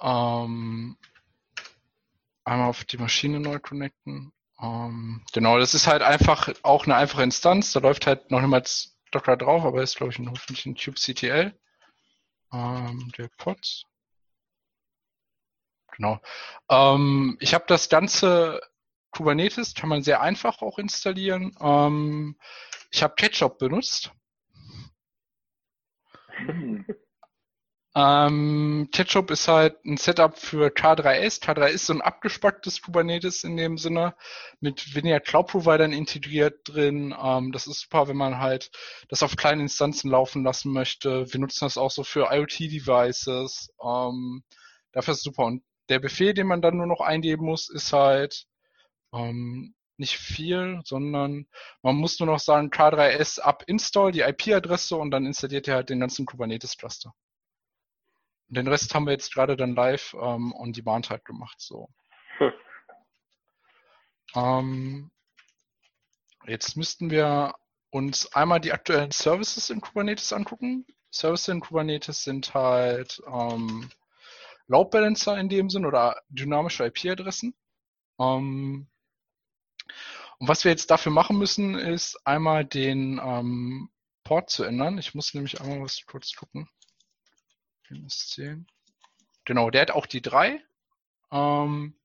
Ähm, 0.00 0.96
einmal 2.44 2.68
auf 2.68 2.84
die 2.84 2.98
Maschine 2.98 3.40
neu 3.40 3.58
connecten. 3.58 4.32
Ähm, 4.60 5.24
genau, 5.32 5.58
das 5.58 5.74
ist 5.74 5.86
halt 5.86 6.02
einfach 6.02 6.48
auch 6.62 6.84
eine 6.84 6.96
einfache 6.96 7.22
Instanz. 7.22 7.72
Da 7.72 7.80
läuft 7.80 8.06
halt 8.06 8.30
noch 8.30 8.40
niemals 8.40 8.96
Docker 9.10 9.36
drauf, 9.36 9.64
aber 9.64 9.82
ist, 9.82 9.96
glaube 9.96 10.12
ich, 10.12 10.18
ein, 10.18 10.30
hoffentlich 10.30 10.66
ein 10.66 10.76
kubectl. 10.76 11.58
Ähm, 12.52 13.12
der 13.16 13.28
Pods. 13.36 13.84
Genau. 15.92 16.20
Ähm, 16.68 17.36
ich 17.40 17.54
habe 17.54 17.64
das 17.66 17.88
ganze 17.88 18.60
Kubernetes, 19.10 19.74
kann 19.74 19.88
man 19.88 20.02
sehr 20.02 20.20
einfach 20.20 20.60
auch 20.62 20.78
installieren. 20.78 21.56
Ähm, 21.60 22.38
ich 22.90 23.02
habe 23.02 23.14
Ketchup 23.14 23.58
benutzt. 23.58 24.12
Ähm, 27.96 28.90
Ketchup 28.92 29.30
ist 29.30 29.48
halt 29.48 29.82
ein 29.86 29.96
Setup 29.96 30.36
für 30.36 30.68
K3S. 30.68 31.40
K3 31.42 31.68
ist 31.68 31.86
so 31.86 31.94
ein 31.94 32.02
abgespacktes 32.02 32.82
Kubernetes 32.82 33.42
in 33.42 33.56
dem 33.56 33.78
Sinne 33.78 34.14
mit 34.60 34.94
weniger 34.94 35.18
Cloud-Providern 35.18 35.94
integriert 35.94 36.60
drin. 36.64 37.14
Ähm, 37.18 37.52
das 37.52 37.66
ist 37.66 37.80
super, 37.80 38.06
wenn 38.06 38.18
man 38.18 38.38
halt 38.38 38.70
das 39.08 39.22
auf 39.22 39.36
kleinen 39.36 39.62
Instanzen 39.62 40.10
laufen 40.10 40.44
lassen 40.44 40.72
möchte. 40.72 41.32
Wir 41.32 41.40
nutzen 41.40 41.64
das 41.64 41.78
auch 41.78 41.90
so 41.90 42.04
für 42.04 42.28
IoT-Devices. 42.30 43.70
Ähm, 43.82 44.44
dafür 44.92 45.12
ist 45.12 45.18
es 45.20 45.24
super. 45.24 45.46
Und 45.46 45.62
der 45.88 45.98
Befehl, 45.98 46.34
den 46.34 46.48
man 46.48 46.60
dann 46.60 46.76
nur 46.76 46.86
noch 46.86 47.00
eingeben 47.00 47.46
muss, 47.46 47.70
ist 47.70 47.94
halt 47.94 48.46
ähm, 49.14 49.74
nicht 49.96 50.18
viel, 50.18 50.82
sondern 50.84 51.46
man 51.82 51.96
muss 51.96 52.20
nur 52.20 52.26
noch 52.26 52.40
sagen 52.40 52.68
K3S 52.70 53.40
up 53.40 53.64
install, 53.66 54.12
die 54.12 54.20
IP-Adresse 54.20 54.96
und 54.96 55.10
dann 55.12 55.24
installiert 55.24 55.66
er 55.68 55.76
halt 55.76 55.88
den 55.88 56.00
ganzen 56.00 56.26
Kubernetes-Cluster. 56.26 57.14
Den 58.48 58.68
Rest 58.68 58.94
haben 58.94 59.06
wir 59.06 59.12
jetzt 59.12 59.34
gerade 59.34 59.56
dann 59.56 59.74
live 59.74 60.14
ähm, 60.20 60.52
on 60.52 60.72
demand 60.72 61.10
halt 61.10 61.24
gemacht. 61.24 61.60
So. 61.60 61.88
Hm. 62.38 62.52
Ähm, 64.34 65.10
jetzt 66.46 66.76
müssten 66.76 67.10
wir 67.10 67.54
uns 67.88 68.34
einmal 68.34 68.60
die 68.60 68.72
aktuellen 68.72 69.10
Services 69.10 69.70
in 69.70 69.80
Kubernetes 69.80 70.32
angucken. 70.32 70.84
Services 71.10 71.48
in 71.48 71.60
Kubernetes 71.60 72.22
sind 72.24 72.52
halt 72.52 73.22
ähm, 73.26 73.88
Load 74.66 74.90
Balancer 74.90 75.38
in 75.38 75.48
dem 75.48 75.70
Sinn 75.70 75.86
oder 75.86 76.20
dynamische 76.28 76.84
IP-Adressen. 76.84 77.54
Ähm, 78.20 78.88
und 80.38 80.48
was 80.48 80.64
wir 80.64 80.70
jetzt 80.70 80.90
dafür 80.90 81.12
machen 81.12 81.38
müssen, 81.38 81.74
ist 81.74 82.18
einmal 82.26 82.64
den 82.64 83.18
ähm, 83.22 83.90
Port 84.24 84.50
zu 84.50 84.64
ändern. 84.64 84.98
Ich 84.98 85.14
muss 85.14 85.32
nämlich 85.32 85.60
einmal 85.60 85.82
was 85.82 86.04
kurz 86.04 86.34
gucken. 86.34 86.68
MS10. 87.90 88.64
Genau, 89.44 89.70
der 89.70 89.82
hat 89.82 89.90
auch 89.90 90.06
die 90.06 90.22
3. 90.22 90.60
Ähm, 91.32 91.96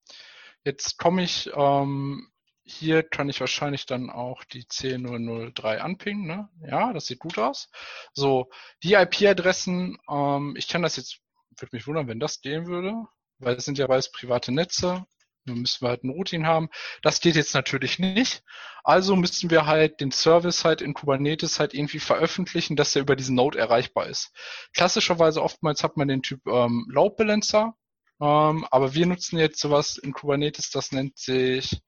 jetzt 0.64 0.98
komme 0.98 1.24
ich, 1.24 1.50
ähm, 1.54 2.32
hier 2.64 3.04
kann 3.04 3.30
ich 3.30 3.40
wahrscheinlich 3.40 3.86
dann 3.86 4.10
auch 4.10 4.44
die 4.44 4.64
C003 4.64 5.78
anpingen. 5.78 6.28
Ne? 6.28 6.50
Ja, 6.66 6.94
das 6.94 7.08
sieht 7.08 7.20
gut 7.20 7.38
aus. 7.38 7.70
So, 8.14 8.50
die 8.84 8.94
IP-Adressen, 8.94 9.98
ähm, 10.10 10.56
ich 10.58 10.68
kann 10.68 10.82
das 10.82 10.96
jetzt, 10.96 11.20
würde 11.58 11.76
mich 11.76 11.88
wundern, 11.88 12.08
wenn 12.08 12.20
das 12.20 12.42
gehen 12.42 12.68
würde, 12.68 12.94
weil 13.40 13.56
das 13.56 13.66
sind 13.66 13.78
ja 13.78 13.88
beides 13.88 14.12
private 14.12 14.52
Netze. 14.52 15.06
Dann 15.46 15.60
müssen 15.60 15.82
wir 15.82 15.90
halt 15.90 16.04
eine 16.04 16.14
Routine 16.14 16.46
haben. 16.46 16.70
Das 17.02 17.20
geht 17.20 17.36
jetzt 17.36 17.54
natürlich 17.54 18.00
nicht. 18.00 18.44
Also 18.84 19.16
müssen 19.16 19.50
wir 19.50 19.66
halt 19.66 20.00
den 20.00 20.12
Service 20.12 20.66
halt 20.66 20.82
in 20.82 20.94
Kubernetes 20.94 21.60
halt 21.60 21.74
irgendwie 21.74 22.00
veröffentlichen, 22.00 22.76
dass 22.76 22.96
er 22.96 23.02
über 23.02 23.16
diesen 23.16 23.36
Node 23.36 23.60
erreichbar 23.60 24.08
ist. 24.08 24.32
Klassischerweise 24.74 25.42
oftmals 25.42 25.84
hat 25.84 25.98
man 25.98 26.08
den 26.08 26.22
Typ 26.22 26.46
ähm, 26.48 26.88
Load 26.90 27.16
Balancer, 27.18 27.76
ähm, 28.20 28.66
aber 28.70 28.94
wir 28.94 29.06
nutzen 29.06 29.40
jetzt 29.40 29.60
sowas 29.60 29.98
in 29.98 30.14
Kubernetes, 30.14 30.70
das 30.70 30.92
nennt 30.92 31.18
sich 31.18 31.82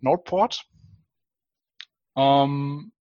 Nodeport. 0.00 0.66
Ähm, 2.16 2.92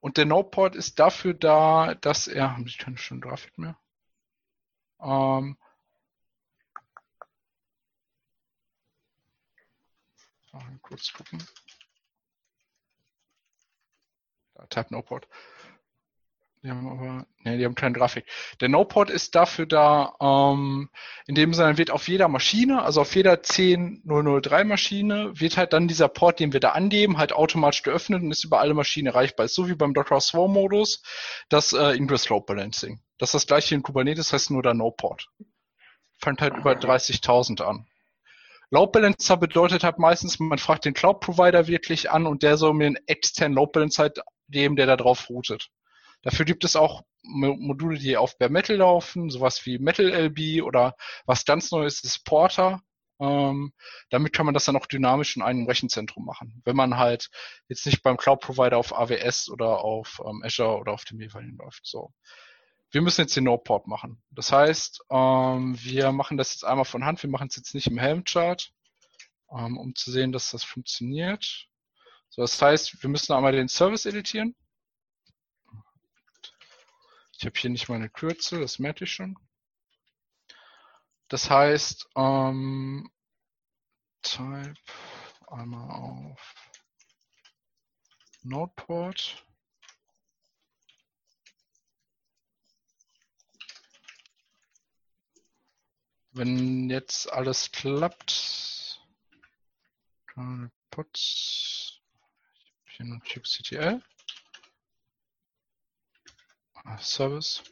und 0.00 0.16
der 0.16 0.26
Nodeport 0.26 0.74
ist 0.74 0.98
dafür 0.98 1.34
da, 1.34 1.94
dass 1.94 2.26
er, 2.26 2.58
ich 2.66 2.78
kann 2.78 2.96
schon 2.96 3.20
Grafik 3.20 3.56
mehr. 3.56 3.78
Ähm, 5.00 5.56
kurz 10.82 11.12
gucken. 11.12 11.42
Da, 14.54 14.66
Tab 14.66 14.90
Noport. 14.90 15.26
Die 16.62 16.70
haben 16.70 16.86
aber, 16.86 17.26
ne, 17.40 17.58
die 17.58 17.64
haben 17.64 17.74
keine 17.74 17.92
Grafik. 17.92 18.24
Der 18.60 18.68
No-Port 18.68 19.10
ist 19.10 19.34
dafür 19.34 19.66
da, 19.66 20.14
ähm, 20.20 20.90
in 21.26 21.34
dem 21.34 21.54
Sinne 21.54 21.76
wird 21.76 21.90
auf 21.90 22.06
jeder 22.06 22.28
Maschine, 22.28 22.82
also 22.82 23.00
auf 23.00 23.16
jeder 23.16 23.42
10003 23.42 24.62
Maschine, 24.62 25.32
wird 25.34 25.56
halt 25.56 25.72
dann 25.72 25.88
dieser 25.88 26.06
Port, 26.06 26.38
den 26.38 26.52
wir 26.52 26.60
da 26.60 26.70
angeben, 26.70 27.18
halt 27.18 27.32
automatisch 27.32 27.82
geöffnet 27.82 28.22
und 28.22 28.30
ist 28.30 28.44
über 28.44 28.60
alle 28.60 28.74
Maschinen 28.74 29.08
erreichbar. 29.08 29.46
Ist 29.46 29.54
so 29.54 29.68
wie 29.68 29.74
beim 29.74 29.92
Docker 29.92 30.20
Swarm 30.20 30.52
Modus, 30.52 31.02
das 31.48 31.72
äh, 31.72 31.96
Ingress 31.96 32.28
Load 32.28 32.44
Balancing. 32.46 33.00
Das 33.18 33.30
ist 33.30 33.34
das 33.34 33.46
gleiche 33.48 33.74
in 33.74 33.82
Kubernetes, 33.82 34.32
heißt 34.32 34.52
nur 34.52 34.62
der 34.62 34.74
No-Port. 34.74 35.30
Fängt 36.20 36.40
halt 36.40 36.56
über 36.56 36.74
30.000 36.74 37.62
an. 37.62 37.88
Load 38.72 38.92
Balancer 38.92 39.36
bedeutet 39.36 39.84
halt 39.84 39.98
meistens, 39.98 40.38
man 40.38 40.56
fragt 40.56 40.86
den 40.86 40.94
Cloud 40.94 41.20
Provider 41.20 41.66
wirklich 41.66 42.10
an 42.10 42.26
und 42.26 42.42
der 42.42 42.56
soll 42.56 42.72
mir 42.72 42.86
einen 42.86 43.06
externen 43.06 43.54
Load 43.54 43.72
Balancer 43.72 44.10
geben, 44.48 44.76
der 44.76 44.86
da 44.86 44.96
drauf 44.96 45.28
routet. 45.28 45.68
Dafür 46.22 46.46
gibt 46.46 46.64
es 46.64 46.74
auch 46.74 47.02
Module, 47.22 47.98
die 47.98 48.16
auf 48.16 48.38
Bare 48.38 48.50
Metal 48.50 48.76
laufen, 48.76 49.28
sowas 49.28 49.66
wie 49.66 49.78
Metal 49.78 50.10
LB 50.10 50.62
oder 50.62 50.96
was 51.26 51.44
ganz 51.44 51.70
Neues 51.70 52.02
ist 52.02 52.24
Porter. 52.24 52.80
Ähm, 53.20 53.74
damit 54.08 54.32
kann 54.32 54.46
man 54.46 54.54
das 54.54 54.64
dann 54.64 54.76
auch 54.76 54.86
dynamisch 54.86 55.36
in 55.36 55.42
einem 55.42 55.66
Rechenzentrum 55.66 56.24
machen, 56.24 56.62
wenn 56.64 56.74
man 56.74 56.96
halt 56.96 57.28
jetzt 57.68 57.84
nicht 57.84 58.02
beim 58.02 58.16
Cloud 58.16 58.40
Provider 58.40 58.78
auf 58.78 58.96
AWS 58.96 59.50
oder 59.50 59.84
auf 59.84 60.22
ähm, 60.24 60.42
Azure 60.42 60.78
oder 60.78 60.92
auf 60.92 61.04
dem 61.04 61.20
jeweiligen 61.20 61.58
läuft. 61.58 61.82
So. 61.84 62.10
Wir 62.92 63.00
müssen 63.00 63.22
jetzt 63.22 63.34
den 63.36 63.44
No-Port 63.44 63.86
machen. 63.86 64.22
Das 64.30 64.52
heißt, 64.52 65.04
ähm, 65.10 65.76
wir 65.82 66.12
machen 66.12 66.36
das 66.36 66.52
jetzt 66.52 66.64
einmal 66.64 66.84
von 66.84 67.04
Hand. 67.04 67.22
Wir 67.22 67.30
machen 67.30 67.48
es 67.48 67.56
jetzt 67.56 67.74
nicht 67.74 67.86
im 67.86 67.98
Helm-Chart, 67.98 68.70
ähm, 69.50 69.78
um 69.78 69.94
zu 69.94 70.10
sehen, 70.12 70.30
dass 70.30 70.50
das 70.50 70.62
funktioniert. 70.62 71.68
So, 72.28 72.42
das 72.42 72.60
heißt, 72.60 73.02
wir 73.02 73.08
müssen 73.08 73.32
einmal 73.32 73.52
den 73.52 73.68
Service 73.68 74.04
editieren. 74.04 74.54
Ich 77.38 77.46
habe 77.46 77.58
hier 77.58 77.70
nicht 77.70 77.88
meine 77.88 78.10
Kürzel, 78.10 78.60
das 78.60 78.78
merke 78.78 79.04
ich 79.04 79.12
schon. 79.12 79.36
Das 81.28 81.48
heißt, 81.48 82.10
ähm, 82.14 83.10
Type 84.20 84.74
einmal 85.46 85.90
auf 85.90 86.54
Nodeport. 88.42 89.44
Wenn 96.32 96.88
jetzt 96.88 97.30
alles 97.30 97.72
klappt, 97.72 98.98
Puts, 100.90 102.00
hier 102.88 103.06
nur 103.06 103.20
kubectl. 103.20 104.02
Service. 106.98 107.62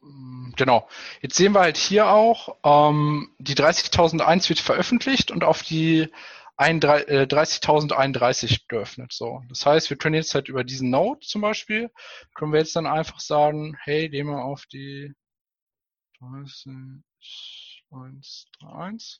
Mm, 0.00 0.52
genau. 0.56 0.88
Jetzt 1.20 1.36
sehen 1.36 1.52
wir 1.52 1.60
halt 1.60 1.76
hier 1.76 2.08
auch, 2.08 2.56
ähm, 2.64 3.34
die 3.38 3.54
30.001 3.54 4.48
wird 4.48 4.60
veröffentlicht 4.60 5.30
und 5.30 5.44
auf 5.44 5.62
die 5.62 6.10
30.031 6.58 8.54
äh, 8.54 8.58
geöffnet. 8.68 9.12
So. 9.12 9.42
Das 9.48 9.66
heißt, 9.66 9.90
wir 9.90 9.96
können 9.96 10.14
jetzt 10.14 10.34
halt 10.34 10.48
über 10.48 10.64
diesen 10.64 10.90
Node 10.90 11.20
zum 11.20 11.40
Beispiel, 11.40 11.90
können 12.34 12.52
wir 12.52 12.60
jetzt 12.60 12.76
dann 12.76 12.86
einfach 12.86 13.20
sagen, 13.20 13.76
hey, 13.82 14.08
gehen 14.08 14.28
wir 14.28 14.44
auf 14.44 14.66
die 14.66 15.14
30.131. 16.20 19.18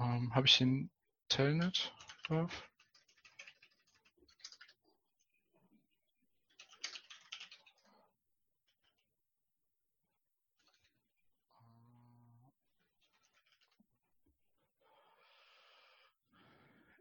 Ähm, 0.00 0.34
Habe 0.34 0.46
ich 0.46 0.58
den 0.58 0.90
Telnet 1.28 1.92
drauf? 2.26 2.67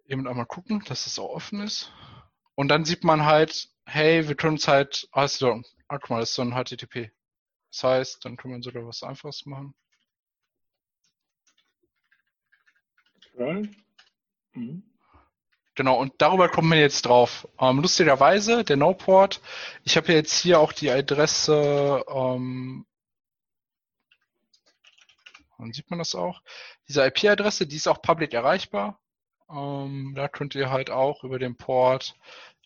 Eben 0.08 0.28
einmal 0.28 0.46
gucken, 0.46 0.84
dass 0.88 1.06
es 1.06 1.20
auch 1.20 1.30
offen 1.30 1.62
ist. 1.62 1.92
Und 2.56 2.70
dann 2.70 2.86
sieht 2.86 3.04
man 3.04 3.26
halt, 3.26 3.70
hey, 3.86 4.28
wir 4.28 4.36
können 4.36 4.58
es 4.58 4.68
halt, 4.68 5.08
also, 5.12 5.62
ah, 5.88 5.98
guck 6.00 6.10
mal, 6.10 6.20
das 6.20 6.30
ist 6.30 6.36
so 6.36 6.42
ein 6.42 6.54
HTTP. 6.54 7.12
Das 7.72 7.84
heißt, 7.84 8.26
dann 8.26 8.38
können 8.38 8.56
wir 8.56 8.64
sogar 8.64 8.86
was 8.88 9.04
Einfaches 9.04 9.46
machen. 9.46 9.76
Mhm. 14.54 14.84
Genau, 15.76 16.00
und 16.00 16.14
darüber 16.18 16.50
kommt 16.50 16.70
man 16.70 16.80
jetzt 16.80 17.06
drauf. 17.06 17.48
Ähm, 17.60 17.80
lustigerweise, 17.80 18.64
der 18.64 18.78
No-Port, 18.78 19.42
ich 19.84 19.96
habe 19.96 20.12
jetzt 20.12 20.40
hier 20.40 20.60
auch 20.60 20.74
die 20.74 20.90
Adresse, 20.90 22.04
ähm, 22.10 22.88
dann 25.60 25.74
sieht 25.74 25.90
man 25.92 26.00
das 26.00 26.16
auch. 26.16 26.42
Diese 26.88 27.06
IP-Adresse, 27.06 27.68
die 27.68 27.76
ist 27.76 27.88
auch 27.88 28.02
public 28.02 28.34
erreichbar. 28.34 29.00
Ähm, 29.50 30.14
da 30.16 30.28
könnt 30.28 30.56
ihr 30.56 30.70
halt 30.70 30.90
auch 30.90 31.24
über 31.24 31.40
den 31.40 31.56
Port 31.58 32.16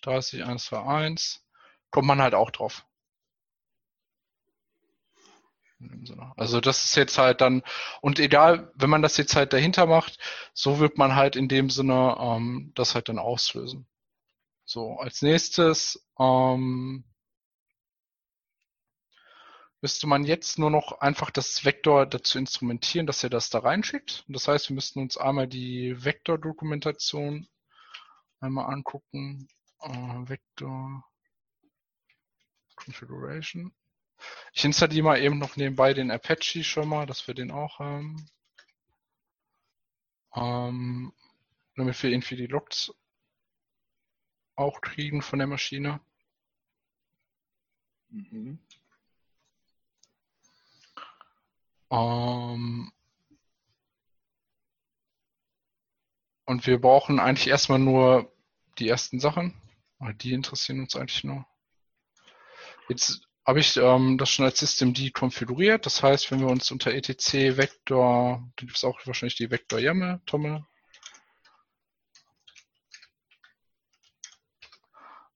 30121 0.01 1.41
kommt 1.91 2.07
man 2.07 2.21
halt 2.21 2.33
auch 2.33 2.51
drauf. 2.51 2.85
Also 6.37 6.61
das 6.61 6.85
ist 6.85 6.95
jetzt 6.95 7.17
halt 7.17 7.41
dann, 7.41 7.63
und 8.01 8.19
egal, 8.19 8.71
wenn 8.75 8.89
man 8.89 9.01
das 9.01 9.17
jetzt 9.17 9.35
halt 9.35 9.51
dahinter 9.53 9.87
macht, 9.87 10.19
so 10.53 10.79
wird 10.79 10.97
man 10.97 11.15
halt 11.15 11.35
in 11.35 11.47
dem 11.47 11.69
Sinne 11.69 12.17
ähm, 12.19 12.71
das 12.75 12.93
halt 12.93 13.09
dann 13.09 13.17
auslösen. 13.19 13.87
So, 14.63 14.97
als 14.97 15.21
nächstes 15.21 16.05
ähm, 16.19 17.03
müsste 19.81 20.07
man 20.07 20.23
jetzt 20.23 20.59
nur 20.59 20.69
noch 20.69 21.01
einfach 21.01 21.31
das 21.31 21.65
Vektor 21.65 22.05
dazu 22.05 22.37
instrumentieren, 22.37 23.07
dass 23.07 23.23
er 23.23 23.29
das 23.29 23.49
da 23.49 23.59
reinschickt. 23.59 24.23
Das 24.27 24.47
heißt, 24.47 24.69
wir 24.69 24.75
müssten 24.75 24.99
uns 24.99 25.17
einmal 25.17 25.47
die 25.47 25.95
Vektor-Dokumentation 26.03 27.47
einmal 28.39 28.71
angucken. 28.71 29.47
Uh, 29.83 30.29
Vektor 30.29 31.03
Configuration. 32.75 33.73
Ich 34.53 34.63
installiere 34.63 35.03
mal 35.03 35.21
eben 35.21 35.39
noch 35.39 35.55
nebenbei 35.55 35.93
den 35.93 36.11
Apache 36.11 36.63
schon 36.63 36.87
mal, 36.87 37.07
dass 37.07 37.27
wir 37.27 37.33
den 37.33 37.49
auch 37.49 37.79
haben. 37.79 38.29
Ähm, 40.35 41.11
damit 41.75 42.01
wir 42.03 42.11
irgendwie 42.11 42.35
die 42.35 42.47
Logs 42.47 42.93
auch 44.55 44.81
kriegen 44.81 45.23
von 45.23 45.39
der 45.39 45.47
Maschine. 45.47 45.99
Mhm. 48.09 48.59
Ähm, 51.91 52.91
und 56.45 56.65
wir 56.65 56.79
brauchen 56.79 57.19
eigentlich 57.19 57.47
erstmal 57.47 57.79
nur 57.79 58.31
die 58.79 58.87
ersten 58.87 59.19
Sachen. 59.19 59.53
Die 60.21 60.33
interessieren 60.33 60.79
uns 60.79 60.95
eigentlich 60.95 61.23
nur. 61.23 61.45
Jetzt 62.89 63.21
habe 63.45 63.59
ich 63.59 63.77
ähm, 63.77 64.17
das 64.17 64.29
schon 64.29 64.45
als 64.45 64.59
Systemd 64.59 65.13
konfiguriert. 65.13 65.85
Das 65.85 66.01
heißt, 66.01 66.31
wenn 66.31 66.39
wir 66.39 66.47
uns 66.47 66.71
unter 66.71 66.93
etc 66.93 67.57
Vektor, 67.57 68.43
da 68.55 68.63
gibt 68.65 68.77
es 68.77 68.83
auch 68.83 68.99
wahrscheinlich 69.05 69.35
die 69.35 69.51
Vektor 69.51 69.79
YAML, 69.79 70.21
Tommel. 70.25 70.65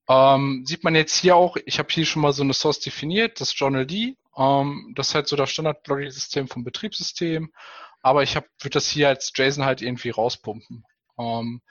Ähm, 0.07 0.63
sieht 0.65 0.83
man 0.83 0.95
jetzt 0.95 1.15
hier 1.15 1.35
auch, 1.35 1.57
ich 1.65 1.79
habe 1.79 1.91
hier 1.91 2.05
schon 2.05 2.21
mal 2.21 2.33
so 2.33 2.43
eine 2.43 2.53
Source 2.53 2.79
definiert, 2.79 3.41
das 3.41 3.57
Journal 3.57 3.85
D. 3.85 4.17
Ähm, 4.37 4.93
das 4.95 5.09
ist 5.09 5.15
halt 5.15 5.27
so 5.27 5.35
das 5.35 5.51
Standard-Logic-System 5.51 6.47
vom 6.47 6.63
Betriebssystem. 6.63 7.51
Aber 8.01 8.23
ich 8.23 8.35
würde 8.35 8.69
das 8.69 8.87
hier 8.87 9.09
als 9.09 9.31
JSON 9.35 9.65
halt 9.65 9.81
irgendwie 9.81 10.09
rauspumpen. 10.09 10.85
Ähm, 11.17 11.61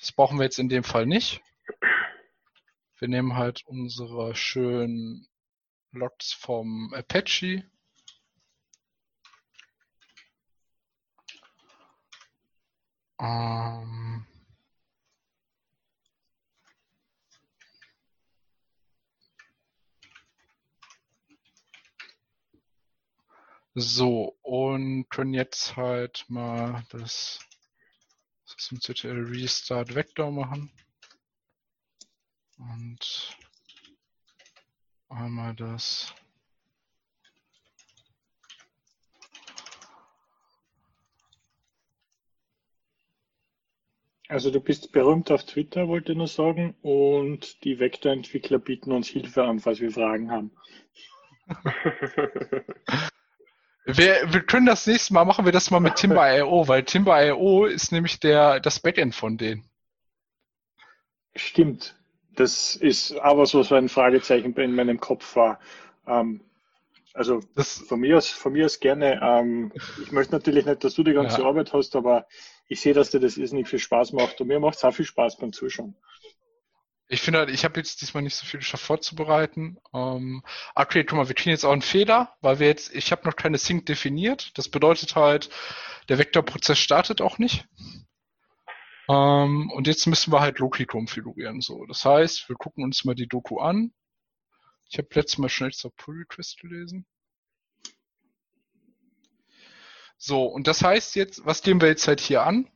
das 0.00 0.12
brauchen 0.12 0.38
wir 0.38 0.44
jetzt 0.44 0.58
in 0.58 0.68
dem 0.68 0.84
Fall 0.84 1.06
nicht. 1.06 1.40
Wir 2.98 3.08
nehmen 3.08 3.36
halt 3.36 3.62
unsere 3.66 4.34
schönen 4.34 5.28
Logs 5.92 6.32
vom 6.32 6.92
Apache. 6.94 7.64
Ähm, 13.20 14.05
so, 23.78 24.38
und 24.40 25.10
können 25.10 25.34
jetzt 25.34 25.76
halt 25.76 26.24
mal 26.28 26.82
das 26.88 27.40
systemctl 28.46 29.26
restart 29.26 29.94
Vector 29.94 30.30
machen. 30.30 30.72
Und 32.58 33.36
einmal 35.10 35.54
das 35.54 36.14
Also 44.28 44.50
du 44.50 44.60
bist 44.60 44.90
berühmt 44.90 45.30
auf 45.30 45.44
Twitter, 45.44 45.86
wollte 45.86 46.12
ich 46.12 46.18
nur 46.18 46.26
sagen, 46.28 46.74
und 46.80 47.62
die 47.62 47.78
Vektorentwickler 47.78 48.58
bieten 48.58 48.90
uns 48.90 49.08
Hilfe 49.08 49.44
an, 49.44 49.60
falls 49.60 49.80
wir 49.80 49.92
Fragen 49.92 50.30
haben. 50.30 50.50
Wir, 53.86 54.32
wir 54.32 54.40
können 54.40 54.66
das 54.66 54.86
nächste 54.88 55.14
Mal 55.14 55.24
machen 55.24 55.44
wir 55.44 55.52
das 55.52 55.70
mal 55.70 55.78
mit 55.78 55.94
Timber.io, 55.96 56.66
weil 56.66 56.82
Timber.io 56.82 57.66
ist 57.66 57.92
nämlich 57.92 58.18
der, 58.18 58.58
das 58.58 58.80
Backend 58.80 59.14
von 59.14 59.38
denen. 59.38 59.64
Stimmt. 61.36 61.94
Das 62.34 62.74
ist 62.74 63.16
aber 63.18 63.46
so, 63.46 63.62
so 63.62 63.76
ein 63.76 63.88
Fragezeichen 63.88 64.54
in 64.54 64.74
meinem 64.74 64.98
Kopf 64.98 65.36
war. 65.36 65.60
Ähm, 66.06 66.40
also 67.14 67.40
das, 67.54 67.78
von, 67.78 68.00
mir 68.00 68.18
aus, 68.18 68.28
von 68.28 68.52
mir 68.52 68.66
aus 68.66 68.80
gerne. 68.80 69.20
Ähm, 69.22 69.72
ich 70.02 70.10
möchte 70.10 70.32
natürlich 70.32 70.66
nicht, 70.66 70.82
dass 70.82 70.94
du 70.94 71.04
die 71.04 71.14
ganze 71.14 71.42
ja. 71.42 71.46
Arbeit 71.46 71.72
hast, 71.72 71.94
aber 71.94 72.26
ich 72.68 72.80
sehe, 72.80 72.92
dass 72.92 73.10
dir 73.10 73.20
das 73.20 73.36
nicht 73.36 73.68
viel 73.68 73.78
Spaß 73.78 74.12
macht 74.12 74.40
und 74.40 74.48
mir 74.48 74.58
macht 74.58 74.76
es 74.76 74.84
auch 74.84 74.92
viel 74.92 75.06
Spaß 75.06 75.38
beim 75.38 75.52
Zuschauen. 75.52 75.96
Ich 77.08 77.22
finde 77.22 77.38
halt, 77.38 77.50
ich 77.50 77.64
habe 77.64 77.78
jetzt 77.78 78.00
diesmal 78.00 78.22
nicht 78.22 78.34
so 78.34 78.46
viel 78.46 78.58
geschafft 78.58 78.84
vorzubereiten. 78.84 79.78
Ähm, 79.94 80.42
okay, 80.74 81.04
guck 81.04 81.18
mal, 81.18 81.28
wir 81.28 81.36
kriegen 81.36 81.50
jetzt 81.50 81.64
auch 81.64 81.72
einen 81.72 81.82
Fehler, 81.82 82.34
weil 82.40 82.58
wir 82.58 82.66
jetzt, 82.66 82.92
ich 82.94 83.12
habe 83.12 83.26
noch 83.26 83.36
keine 83.36 83.58
Sync 83.58 83.86
definiert. 83.86 84.56
Das 84.58 84.68
bedeutet 84.68 85.14
halt, 85.14 85.48
der 86.08 86.18
Vektorprozess 86.18 86.78
startet 86.78 87.20
auch 87.20 87.38
nicht. 87.38 87.66
Ähm, 89.08 89.70
und 89.70 89.86
jetzt 89.86 90.06
müssen 90.06 90.32
wir 90.32 90.40
halt 90.40 90.58
Loki 90.58 90.84
konfigurieren. 90.84 91.60
So, 91.60 91.86
das 91.86 92.04
heißt, 92.04 92.48
wir 92.48 92.56
gucken 92.56 92.82
uns 92.82 93.04
mal 93.04 93.14
die 93.14 93.28
Doku 93.28 93.58
an. 93.60 93.92
Ich 94.88 94.98
habe 94.98 95.08
letztes 95.12 95.38
Mal 95.38 95.48
schnell 95.48 95.72
zur 95.72 95.94
Pull 95.94 96.18
Request 96.18 96.58
gelesen. 96.58 97.06
So, 100.18 100.44
und 100.44 100.66
das 100.66 100.82
heißt 100.82 101.14
jetzt, 101.14 101.44
was 101.44 101.62
gehen 101.62 101.80
wir 101.80 101.88
jetzt 101.88 102.08
halt 102.08 102.20
hier 102.20 102.44
an? 102.44 102.68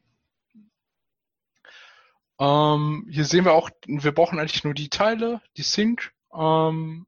Ähm, 2.40 3.06
hier 3.10 3.26
sehen 3.26 3.44
wir 3.44 3.52
auch, 3.52 3.70
wir 3.86 4.12
brauchen 4.12 4.38
eigentlich 4.38 4.64
nur 4.64 4.72
die 4.74 4.88
Teile, 4.88 5.42
die 5.58 5.62
Sync. 5.62 6.12
Ähm, 6.32 7.06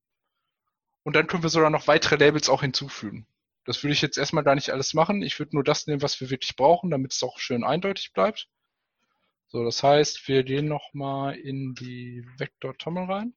und 1.05 1.16
dann 1.16 1.26
können 1.26 1.43
wir 1.43 1.51
sogar 1.51 1.70
noch 1.70 1.89
weitere 1.89 2.16
Labels 2.16 2.51
auch 2.51 2.61
hinzufügen. 2.61 3.26
Das 3.64 3.83
würde 3.83 3.95
ich 3.95 4.03
jetzt 4.03 4.18
erstmal 4.18 4.45
gar 4.45 4.55
nicht 4.55 4.70
alles 4.70 4.93
machen. 4.93 5.22
Ich 5.22 5.39
würde 5.39 5.57
nur 5.57 5.64
das 5.64 5.87
nehmen, 5.87 6.03
was 6.03 6.20
wir 6.20 6.30
wirklich 6.30 6.55
brauchen, 6.55 6.91
damit 6.91 7.12
es 7.12 7.22
auch 7.22 7.39
schön 7.39 7.64
eindeutig 7.64 8.12
bleibt. 8.12 8.49
So, 9.49 9.64
das 9.64 9.83
heißt, 9.83 10.28
wir 10.28 10.45
gehen 10.45 10.66
nochmal 10.66 11.37
in 11.37 11.74
die 11.74 12.26
Vector-Tommel 12.37 13.05
rein. 13.05 13.35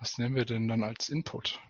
Was 0.00 0.18
nehmen 0.18 0.34
wir 0.34 0.44
denn 0.44 0.68
dann 0.68 0.82
als 0.82 1.08
Input? 1.08 1.60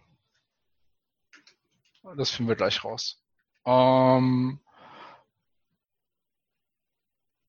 Das 2.17 2.31
finden 2.31 2.49
wir 2.49 2.57
gleich 2.57 2.83
raus. 2.83 3.23
Ähm, 3.65 4.61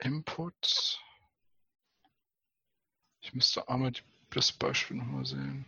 Input. 0.04 0.99
Ich 3.22 3.34
müsste 3.34 3.70
einmal 3.70 3.93
das 4.32 4.51
Beispiel 4.51 4.97
nochmal 4.97 5.26
sehen. 5.26 5.66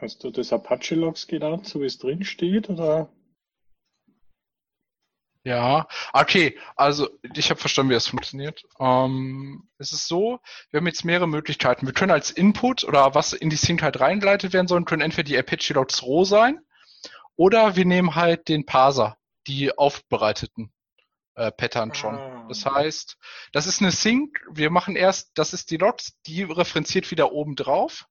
Hast 0.00 0.24
du 0.24 0.30
das 0.30 0.52
Apache-Logs 0.52 1.26
genannt, 1.26 1.66
so 1.66 1.80
wie 1.80 1.84
es 1.84 1.98
drin 1.98 2.24
steht, 2.24 2.68
oder? 2.70 3.08
Ja, 5.44 5.88
okay, 6.12 6.58
also 6.76 7.08
ich 7.34 7.50
habe 7.50 7.60
verstanden, 7.60 7.90
wie 7.90 7.94
das 7.94 8.08
funktioniert. 8.08 8.64
Ähm, 8.78 9.68
es 9.78 9.92
ist 9.92 10.06
so, 10.06 10.40
wir 10.70 10.78
haben 10.78 10.86
jetzt 10.86 11.04
mehrere 11.04 11.28
Möglichkeiten. 11.28 11.86
Wir 11.86 11.94
können 11.94 12.10
als 12.10 12.30
Input 12.30 12.84
oder 12.84 13.14
was 13.14 13.32
in 13.32 13.48
die 13.48 13.56
Sync 13.56 13.82
halt 13.82 14.00
reingeleitet 14.00 14.52
werden 14.52 14.68
soll, 14.68 14.84
können 14.84 15.02
entweder 15.02 15.28
die 15.28 15.38
Apache 15.38 15.72
Logs 15.72 16.02
roh 16.02 16.24
sein 16.24 16.60
oder 17.36 17.76
wir 17.76 17.86
nehmen 17.86 18.16
halt 18.16 18.48
den 18.48 18.66
Parser, 18.66 19.16
die 19.46 19.76
aufbereiteten 19.78 20.72
äh, 21.40 21.50
Pattern 21.50 21.94
schon. 21.94 22.16
Ah. 22.16 22.44
Das 22.48 22.66
heißt, 22.66 23.16
das 23.52 23.66
ist 23.66 23.80
eine 23.80 23.92
Sync. 23.92 24.44
Wir 24.50 24.70
machen 24.70 24.94
erst, 24.94 25.30
das 25.38 25.54
ist 25.54 25.70
die 25.70 25.78
Logs, 25.78 26.20
die 26.26 26.42
referenziert 26.42 27.10
wieder 27.10 27.32
oben 27.32 27.56
drauf. 27.56 28.06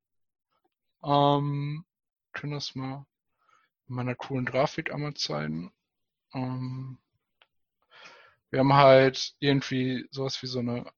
Ähm, 1.04 1.86
können 2.34 2.54
das 2.54 2.74
mal 2.74 3.06
in 3.88 3.96
meiner 3.96 4.16
coolen 4.16 4.46
Grafik 4.46 4.92
einmal 4.92 5.14
zeigen. 5.14 5.72
Ähm, 6.34 6.98
wir 8.50 8.62
haben 8.62 8.74
halt 8.74 9.36
irgendwie 9.40 10.08
sowas 10.10 10.42
wie 10.42 10.48
so 10.48 10.60
eine, 10.60 10.92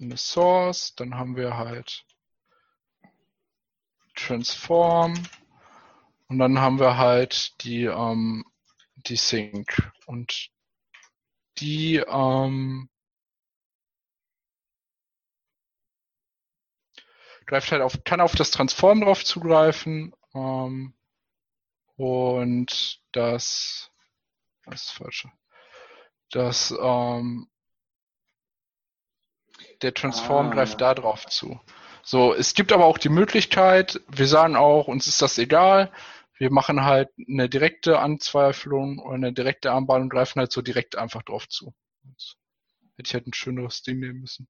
eine 0.00 0.16
Source, 0.16 0.94
dann 0.94 1.16
haben 1.16 1.34
wir 1.34 1.56
halt 1.56 2.04
Transform 4.14 5.14
und 6.28 6.38
dann 6.38 6.60
haben 6.60 6.78
wir 6.78 6.96
halt 6.96 7.60
die, 7.64 7.84
ähm, 7.84 8.44
die 8.94 9.16
Sync 9.16 9.90
und 10.06 10.50
die 11.60 11.96
ähm, 11.96 12.88
greift 17.46 17.72
halt 17.72 17.82
auf, 17.82 18.04
kann 18.04 18.20
auf 18.20 18.34
das 18.34 18.50
Transform 18.50 19.00
drauf 19.00 19.24
zugreifen 19.24 20.14
ähm, 20.34 20.94
und 21.96 23.00
das, 23.12 23.90
das 24.64 24.82
ist 24.82 24.90
falsch 24.92 25.26
dass 26.30 26.74
ähm, 26.80 27.48
der 29.82 29.94
Transform 29.94 30.48
ah. 30.48 30.54
greift 30.54 30.80
da 30.80 30.94
drauf 30.94 31.26
zu. 31.26 31.60
So, 32.02 32.34
es 32.34 32.54
gibt 32.54 32.72
aber 32.72 32.86
auch 32.86 32.98
die 32.98 33.08
Möglichkeit, 33.10 34.00
wir 34.08 34.26
sagen 34.26 34.56
auch, 34.56 34.88
uns 34.88 35.06
ist 35.06 35.20
das 35.20 35.38
egal, 35.38 35.92
wir 36.38 36.52
machen 36.52 36.84
halt 36.84 37.10
eine 37.28 37.48
direkte 37.48 37.98
Anzweiflung 37.98 38.98
oder 38.98 39.14
eine 39.14 39.32
direkte 39.32 39.72
Armbahn 39.72 40.02
und 40.02 40.08
greifen 40.08 40.40
halt 40.40 40.52
so 40.52 40.62
direkt 40.62 40.96
einfach 40.96 41.22
drauf 41.22 41.48
zu. 41.48 41.74
Jetzt 42.04 42.36
hätte 42.96 43.08
ich 43.08 43.14
halt 43.14 43.26
ein 43.26 43.34
schöneres 43.34 43.82
Ding 43.82 43.98
nehmen 43.98 44.20
müssen. 44.20 44.46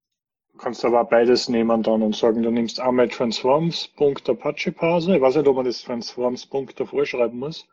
Du 0.53 0.59
kannst 0.59 0.85
aber 0.85 1.05
beides 1.05 1.49
nehmen 1.49 1.83
dann 1.83 2.03
und 2.03 2.17
sagen, 2.17 2.43
du 2.43 2.51
nimmst 2.51 2.81
einmal 2.81 3.09
Transforms.apache-Parser, 3.09 5.15
ich 5.15 5.23
weiß 5.23 5.37
nicht, 5.37 5.47
ob 5.47 5.57
man 5.57 5.65
das 5.65 5.83
Transforms-Punkt 5.83 6.81
davor 6.81 7.07
schreiben 7.07 7.39
muss, 7.39 7.69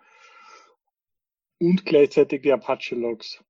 und 1.59 1.85
gleichzeitig 1.85 2.43
die 2.43 2.51
Apache-Logs. 2.51 3.43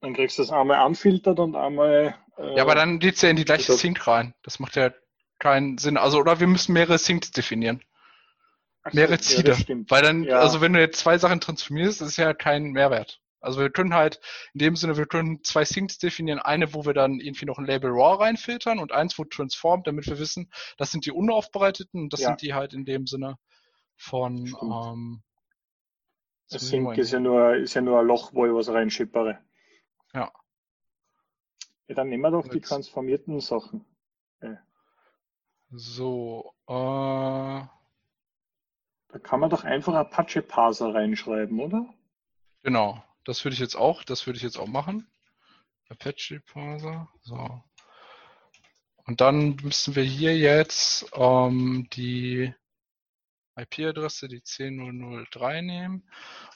Dann 0.00 0.14
kriegst 0.14 0.38
du 0.38 0.42
das 0.42 0.50
einmal 0.50 0.78
anfiltert 0.78 1.38
und 1.38 1.56
einmal. 1.56 2.16
Äh, 2.36 2.56
ja, 2.56 2.62
aber 2.62 2.74
dann 2.74 2.98
geht's 2.98 3.22
ja 3.22 3.30
in 3.30 3.36
die 3.36 3.44
gleiche 3.44 3.72
Sync 3.72 4.06
rein. 4.06 4.34
Das 4.42 4.58
macht 4.58 4.76
ja 4.76 4.92
keinen 5.38 5.78
Sinn. 5.78 5.96
Also, 5.96 6.18
oder 6.18 6.40
wir 6.40 6.46
müssen 6.46 6.72
mehrere 6.72 6.98
Syncs 6.98 7.30
definieren. 7.30 7.82
Ach, 8.84 8.92
mehrere 8.92 9.18
Ziele. 9.18 9.54
Ja, 9.54 9.76
Weil 9.88 10.02
dann, 10.02 10.24
ja. 10.24 10.38
also 10.38 10.60
wenn 10.60 10.72
du 10.72 10.80
jetzt 10.80 10.98
zwei 10.98 11.18
Sachen 11.18 11.40
transformierst, 11.40 12.02
ist 12.02 12.16
ja 12.16 12.34
kein 12.34 12.72
Mehrwert. 12.72 13.20
Also 13.40 13.60
wir 13.60 13.70
können 13.70 13.94
halt, 13.94 14.20
in 14.54 14.60
dem 14.60 14.76
Sinne, 14.76 14.96
wir 14.96 15.06
können 15.06 15.42
zwei 15.42 15.64
Syncs 15.64 15.98
definieren. 15.98 16.38
Eine, 16.38 16.74
wo 16.74 16.84
wir 16.86 16.94
dann 16.94 17.18
irgendwie 17.18 17.44
noch 17.44 17.58
ein 17.58 17.66
Label 17.66 17.90
RAW 17.90 18.22
reinfiltern 18.22 18.78
und 18.78 18.92
eins, 18.92 19.18
wo 19.18 19.24
transformed, 19.24 19.86
damit 19.86 20.06
wir 20.06 20.18
wissen, 20.18 20.50
das 20.78 20.92
sind 20.92 21.06
die 21.06 21.10
unaufbereiteten 21.10 22.02
und 22.02 22.12
das 22.12 22.20
ja. 22.20 22.28
sind 22.28 22.42
die 22.42 22.54
halt 22.54 22.72
in 22.72 22.84
dem 22.84 23.06
Sinne 23.06 23.38
von, 23.96 24.46
ähm, 24.62 25.22
das 26.50 26.68
Sync 26.68 26.98
ist 26.98 27.12
ja 27.12 27.20
nur, 27.20 27.56
ist 27.56 27.74
ja 27.74 27.80
nur 27.80 28.00
ein 28.00 28.06
Loch, 28.06 28.32
wo 28.32 28.46
ich 28.46 28.52
was 28.52 28.68
reinschippere. 28.68 29.38
Ja. 30.12 30.30
ja 31.88 31.94
dann 31.94 32.08
nehmen 32.08 32.22
wir 32.22 32.30
doch 32.30 32.44
Jetzt. 32.44 32.54
die 32.54 32.60
transformierten 32.60 33.40
Sachen. 33.40 33.84
Ja. 34.40 34.58
So, 35.70 36.52
äh, 36.68 37.66
da 39.12 39.18
kann 39.18 39.40
man 39.40 39.50
doch 39.50 39.64
einfach 39.64 39.94
Apache 39.94 40.40
Parser 40.40 40.94
reinschreiben, 40.94 41.60
oder? 41.60 41.86
Genau, 42.62 43.04
das 43.24 43.44
würde 43.44 43.54
ich 43.54 43.60
jetzt 43.60 43.76
auch, 43.76 44.04
das 44.04 44.26
würde 44.26 44.38
ich 44.38 44.42
jetzt 44.42 44.58
auch 44.58 44.66
machen. 44.66 45.06
Apache 45.90 46.40
Parser, 46.40 47.08
so. 47.20 47.62
Und 49.04 49.20
dann 49.20 49.56
müssen 49.62 49.94
wir 49.96 50.02
hier 50.02 50.36
jetzt 50.36 51.10
ähm, 51.14 51.88
die 51.92 52.54
IP-Adresse, 53.56 54.28
die 54.28 54.40
10003 54.40 55.60
nehmen 55.60 56.08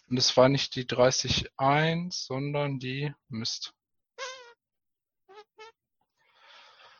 und 0.08 0.16
es 0.16 0.34
war 0.36 0.48
nicht 0.48 0.76
die 0.76 0.84
30.1, 0.84 2.26
sondern 2.26 2.78
die 2.78 3.12
Mist. 3.28 3.74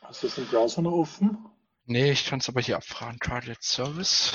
Hast 0.01 0.21
du 0.21 0.27
es 0.27 0.37
im 0.37 0.45
Browser 0.45 0.83
noch 0.83 0.91
offen? 0.91 1.49
Nee, 1.85 2.11
ich 2.11 2.25
kann 2.25 2.39
es 2.39 2.49
aber 2.49 2.61
hier 2.61 2.77
abfragen. 2.77 3.19
Target 3.19 3.63
Service. 3.63 4.33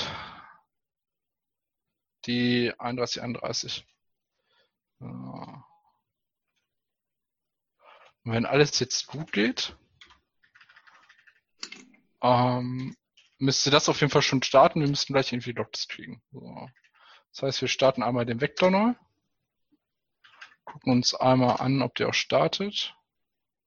Die 2.25 2.71
3131. 2.79 3.85
So. 4.99 5.63
wenn 8.23 8.45
alles 8.45 8.79
jetzt 8.79 9.07
gut 9.07 9.33
geht, 9.33 9.75
ähm, 12.21 12.95
müsste 13.37 13.69
das 13.69 13.89
auf 13.89 13.99
jeden 13.99 14.11
Fall 14.11 14.21
schon 14.21 14.41
starten. 14.41 14.79
Wir 14.79 14.87
müssten 14.87 15.13
gleich 15.13 15.33
irgendwie 15.33 15.51
Logs 15.51 15.87
kriegen. 15.89 16.23
So. 16.31 16.69
Das 17.31 17.43
heißt, 17.43 17.61
wir 17.61 17.67
starten 17.67 18.01
einmal 18.01 18.25
den 18.25 18.39
Vektor 18.39 18.71
neu. 18.71 18.93
Gucken 20.63 20.93
uns 20.93 21.13
einmal 21.13 21.57
an, 21.57 21.81
ob 21.81 21.95
der 21.95 22.09
auch 22.09 22.13
startet. 22.13 22.95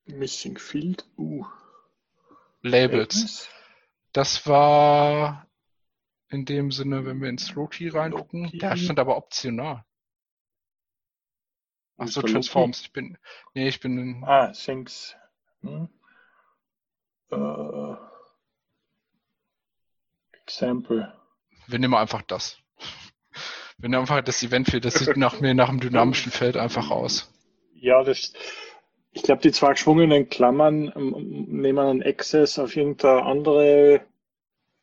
Missing 0.07 0.57
Field. 0.57 1.07
Uh. 1.19 1.45
Labels. 2.63 3.49
Das 4.13 4.47
war 4.47 5.46
in 6.29 6.45
dem 6.45 6.71
Sinne, 6.73 7.05
wenn 7.05 7.21
wir 7.21 7.29
ins 7.29 7.53
Loki 7.55 7.89
reingucken. 7.89 8.45
Loki. 8.45 8.59
Da 8.59 8.77
stand 8.77 8.99
aber 8.99 9.17
optional. 9.17 9.85
Achso, 11.99 12.21
Mr. 12.21 12.27
Transforms. 12.27 12.81
Ich 12.83 12.93
bin, 12.93 13.17
nee, 13.55 13.69
ich 13.69 13.81
bin 13.81 13.99
in, 13.99 14.25
Ah, 14.25 14.53
Things. 14.53 15.17
Hm. 15.63 15.89
Äh, 17.31 17.95
Example. 20.43 21.13
wir 21.67 21.79
nehmen 21.79 21.95
einfach 21.95 22.23
das. 22.23 22.59
Wir 23.79 23.89
nehmen 23.89 24.03
einfach 24.03 24.23
das 24.23 24.43
Event 24.43 24.71
für, 24.71 24.81
das 24.81 24.95
sieht 24.95 25.17
nach 25.17 25.41
mir 25.41 25.55
nach 25.55 25.69
dem 25.69 25.81
dynamischen 25.81 26.33
Feld 26.33 26.57
einfach 26.57 26.91
aus. 26.91 27.33
Ja, 27.75 28.03
das, 28.05 28.33
ich 29.13 29.23
glaube, 29.23 29.43
die 29.43 29.53
zwei 29.53 29.73
geschwungenen 29.73 30.29
Klammern 30.29 30.93
ähm, 30.95 31.47
nehmen 31.49 31.79
einen 31.79 32.03
Access 32.03 32.59
auf 32.59 32.77
irgendeine 32.77 33.23
andere 33.23 34.07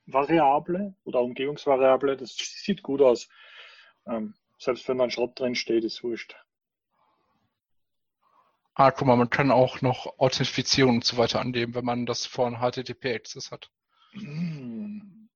Variable 0.05 0.95
oder 1.03 1.21
Umgebungsvariable. 1.21 2.17
Das 2.17 2.35
sieht 2.37 2.83
gut 2.83 3.01
aus. 3.01 3.29
Ähm, 4.05 4.33
selbst 4.57 4.87
wenn 4.87 4.97
da 4.97 5.05
ein 5.05 5.11
Schrott 5.11 5.39
drin 5.39 5.55
steht, 5.55 5.83
ist 5.83 6.03
wurscht. 6.03 6.35
Ah, 8.75 8.91
guck 8.91 9.07
mal, 9.07 9.15
man 9.17 9.29
kann 9.29 9.51
auch 9.51 9.81
noch 9.81 10.17
Authentifizierung 10.17 10.95
und 10.95 11.05
so 11.05 11.17
weiter 11.17 11.39
angeben, 11.39 11.75
wenn 11.75 11.85
man 11.85 12.05
das 12.05 12.25
von 12.25 12.55
HTTP-Access 12.57 13.51
hat. 13.51 13.69
Hm. 14.13 15.29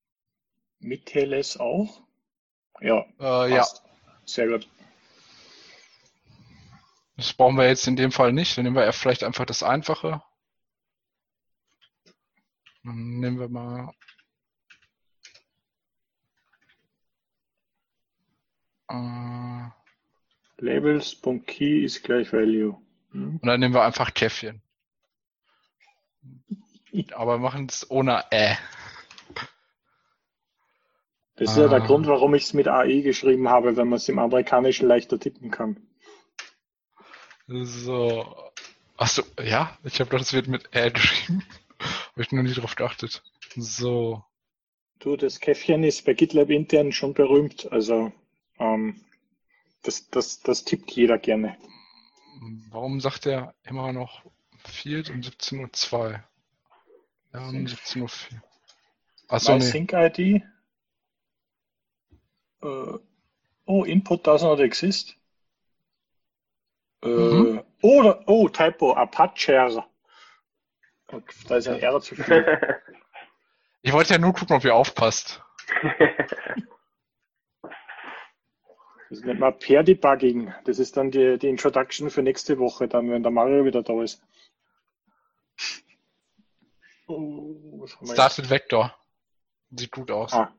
Mit 0.80 1.05
TLS 1.05 1.57
auch? 1.57 2.01
Ja, 2.82 3.05
Äh, 3.20 3.53
ja. 3.55 3.65
Sehr 4.26 4.47
gut. 4.47 4.68
das 7.15 7.34
brauchen 7.34 7.57
wir 7.57 7.68
jetzt 7.68 7.88
in 7.88 7.95
dem 7.95 8.11
Fall 8.11 8.34
nicht. 8.34 8.57
Dann 8.57 8.65
nehmen 8.65 8.76
wir 8.76 8.86
ja 8.86 8.91
vielleicht 8.91 9.24
einfach 9.24 9.45
das 9.45 9.63
Einfache. 9.63 10.22
Dann 12.84 13.20
nehmen 13.20 13.39
wir 13.39 13.49
mal 13.49 13.91
äh, 18.90 19.70
Labels.key 20.58 21.84
ist 21.84 22.04
gleich 22.04 22.32
Value. 22.34 22.78
Hm. 23.12 23.40
und 23.42 23.46
dann 23.46 23.60
nehmen 23.60 23.74
wir 23.74 23.84
einfach 23.84 24.14
Käffchen. 24.14 24.62
Aber 27.14 27.38
machen 27.38 27.68
es 27.70 27.90
ohne 27.92 28.24
Ä. 28.32 28.58
Das 31.36 31.52
ist 31.52 31.58
ja 31.58 31.68
der 31.68 31.84
Ah. 31.84 31.86
Grund, 31.86 32.08
warum 32.08 32.34
ich 32.34 32.44
es 32.44 32.54
mit 32.54 32.68
AI 32.68 33.02
geschrieben 33.02 33.48
habe, 33.50 33.78
wenn 33.78 33.88
man 33.88 33.98
es 33.98 34.10
im 34.10 34.18
Amerikanischen 34.18 34.88
leichter 34.88 35.20
tippen 35.20 35.52
kann. 35.52 35.78
So. 37.48 38.52
Achso, 38.98 39.22
ja, 39.40 39.78
ich 39.84 40.00
habe 40.00 40.10
doch, 40.10 40.18
das 40.18 40.34
wird 40.34 40.48
mit 40.48 40.74
Ä 40.74 40.90
geschrieben. 40.90 41.44
Habe 41.80 42.22
ich 42.24 42.32
noch 42.32 42.42
nie 42.42 42.54
drauf 42.54 42.76
geachtet. 42.76 43.22
So. 43.56 44.24
Du, 44.98 45.16
das 45.16 45.40
Käffchen 45.40 45.84
ist 45.84 46.04
bei 46.06 46.16
GitLab 46.16 46.50
intern 46.50 46.92
schon 46.92 47.14
berühmt. 47.14 47.72
Also 47.72 48.12
ähm, 48.60 49.03
das, 49.84 50.10
das, 50.10 50.41
das 50.41 50.64
tippt 50.66 50.91
jeder 50.91 51.18
gerne. 51.18 51.58
Warum 52.70 52.99
sagt 52.99 53.26
er 53.26 53.55
immer 53.64 53.93
noch 53.93 54.24
Field 54.66 55.10
um 55.10 55.22
17.02 55.22 55.93
Uhr? 55.93 56.24
Ja, 57.34 57.47
um 57.47 57.55
17.04 57.66 58.01
Uhr. 58.01 58.10
Achso, 59.30 59.51
My 59.53 59.58
nee. 59.60 59.66
Sync 59.66 59.93
ID. 59.93 60.20
Äh, 62.62 62.99
oh, 63.66 63.84
Input 63.84 64.26
does 64.26 64.41
not 64.43 64.60
exist. 64.60 65.16
Äh, 67.03 67.08
Mhm. 67.08 67.64
oh, 67.82 68.14
oh, 68.26 68.49
Typo, 68.49 68.93
Apache. 68.93 69.84
Da 71.47 71.55
ist 71.55 71.68
ein 71.68 71.80
R 71.80 72.01
zu 72.01 72.16
viel. 72.16 72.82
Ich 73.82 73.93
wollte 73.93 74.14
ja 74.14 74.20
nur 74.20 74.34
gucken, 74.34 74.55
ob 74.58 74.66
ihr 74.66 74.76
aufpasst. 74.76 75.41
Das 79.10 79.22
nennt 79.22 79.39
man 79.39 79.58
Pair 79.58 79.84
Debugging. 79.84 80.53
Das 80.66 80.80
ist 80.80 80.97
dann 80.97 81.12
die, 81.12 81.38
die 81.38 81.47
Introduction 81.47 82.10
für 82.10 82.22
nächste 82.22 82.60
Woche, 82.60 82.88
dann, 82.88 83.10
wenn 83.10 83.24
der 83.24 83.32
Mario 83.32 83.64
wieder 83.64 83.84
da 83.84 84.01
ist. 84.03 84.22
Oh, 87.08 87.55
was 87.82 87.95
haben 87.95 88.08
wir 88.08 88.16
jetzt? 88.16 88.16
Started 88.16 88.49
Vector. 88.49 88.95
Sieht 89.72 89.91
gut 89.91 90.12
aus. 90.12 90.34
Ah. 90.34 90.53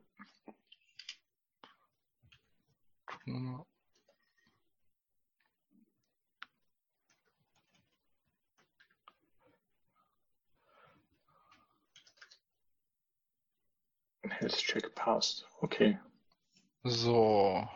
Health 14.22 14.56
Check 14.56 14.94
passt. 14.94 15.46
Okay. 15.60 15.98
So. 16.84 17.68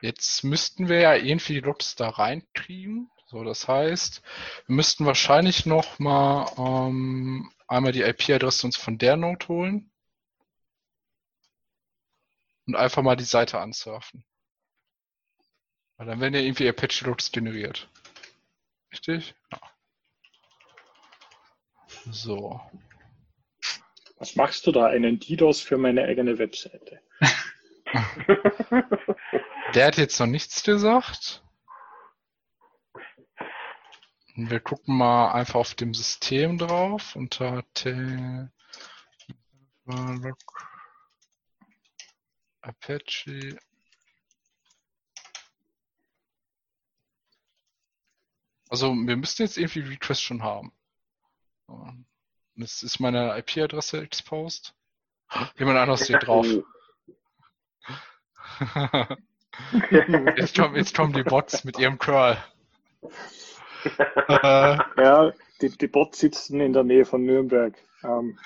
Jetzt 0.00 0.42
müssten 0.42 0.88
wir 0.88 1.00
ja 1.00 1.14
irgendwie 1.14 1.54
die 1.54 1.60
Logs 1.60 1.94
da 1.94 2.08
reinkriegen. 2.08 3.10
So, 3.26 3.44
das 3.44 3.68
heißt, 3.68 4.20
wir 4.66 4.74
müssten 4.74 5.06
wahrscheinlich 5.06 5.64
noch 5.64 5.98
mal 5.98 6.52
ähm, 6.58 7.50
einmal 7.66 7.92
die 7.92 8.02
IP-Adresse 8.02 8.66
uns 8.66 8.76
von 8.76 8.98
der 8.98 9.16
Node 9.16 9.48
holen 9.48 9.90
und 12.66 12.76
einfach 12.76 13.02
mal 13.02 13.16
die 13.16 13.24
Seite 13.24 13.58
ansurfen. 13.58 14.24
Weil 15.96 16.06
dann 16.06 16.20
werden 16.20 16.34
ja 16.34 16.40
irgendwie 16.40 16.68
Apache-Logs 16.68 17.32
generiert. 17.32 17.88
Richtig? 18.92 19.34
Ja. 19.52 19.60
So. 22.10 22.60
Was 24.18 24.36
machst 24.36 24.66
du 24.66 24.72
da? 24.72 24.86
Einen 24.86 25.18
DDoS 25.18 25.60
für 25.60 25.78
meine 25.78 26.04
eigene 26.04 26.38
Webseite? 26.38 27.00
Der 29.74 29.86
hat 29.86 29.96
jetzt 29.96 30.18
noch 30.18 30.26
nichts 30.26 30.62
gesagt. 30.62 31.42
Wir 34.34 34.60
gucken 34.60 34.96
mal 34.96 35.32
einfach 35.32 35.56
auf 35.56 35.74
dem 35.74 35.92
System 35.92 36.56
drauf 36.56 37.16
unter 37.16 37.64
T 37.74 38.48
Log 39.84 40.38
Apache. 42.62 43.58
Also 48.70 48.94
wir 48.94 49.16
müssten 49.16 49.42
jetzt 49.42 49.58
irgendwie 49.58 49.80
Request 49.80 50.22
schon 50.22 50.42
haben. 50.42 50.72
Jetzt 52.54 52.82
ist 52.82 53.00
meine 53.00 53.36
IP-Adresse 53.38 54.00
exposed. 54.00 54.74
Jemand 55.58 55.78
anderes 55.78 56.04
steht 56.04 56.26
drauf. 56.26 56.46
Jetzt 60.36 60.56
kommen, 60.56 60.76
jetzt 60.76 60.96
kommen 60.96 61.12
die 61.12 61.22
Bots 61.22 61.64
mit 61.64 61.78
ihrem 61.78 61.98
Curl. 61.98 62.38
Äh, 64.28 64.78
Ja, 64.96 65.32
die, 65.60 65.76
die 65.76 65.88
Bots 65.88 66.20
sitzen 66.20 66.60
in 66.60 66.72
der 66.72 66.84
Nähe 66.84 67.04
von 67.04 67.24
Nürnberg. 67.24 67.74
Ähm, 68.02 68.38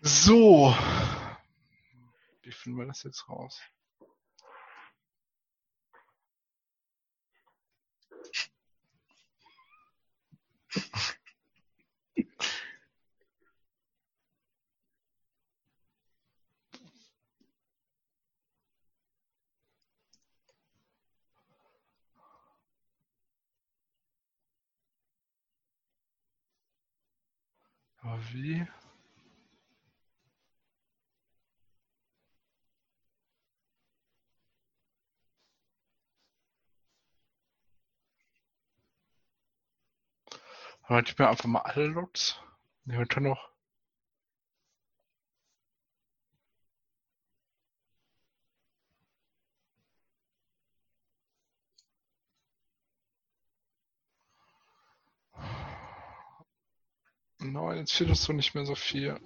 so. 0.00 0.74
Wie 2.42 2.52
finden 2.52 2.78
wir 2.78 2.86
das 2.86 3.02
jetzt 3.02 3.28
raus? 3.28 3.60
Aber 28.06 28.20
wie? 28.32 28.64
Aber 40.82 41.02
gib 41.02 41.18
mir 41.18 41.28
einfach 41.28 41.46
mal 41.46 41.60
alle 41.62 41.86
Logs. 41.88 42.40
Nee, 42.84 42.96
wir 42.98 43.22
noch. 43.22 43.55
Nein, 57.52 57.78
jetzt 57.78 57.92
findest 57.92 58.26
du 58.28 58.32
nicht 58.32 58.54
mehr 58.54 58.66
so 58.66 58.74
viel. 58.74 59.20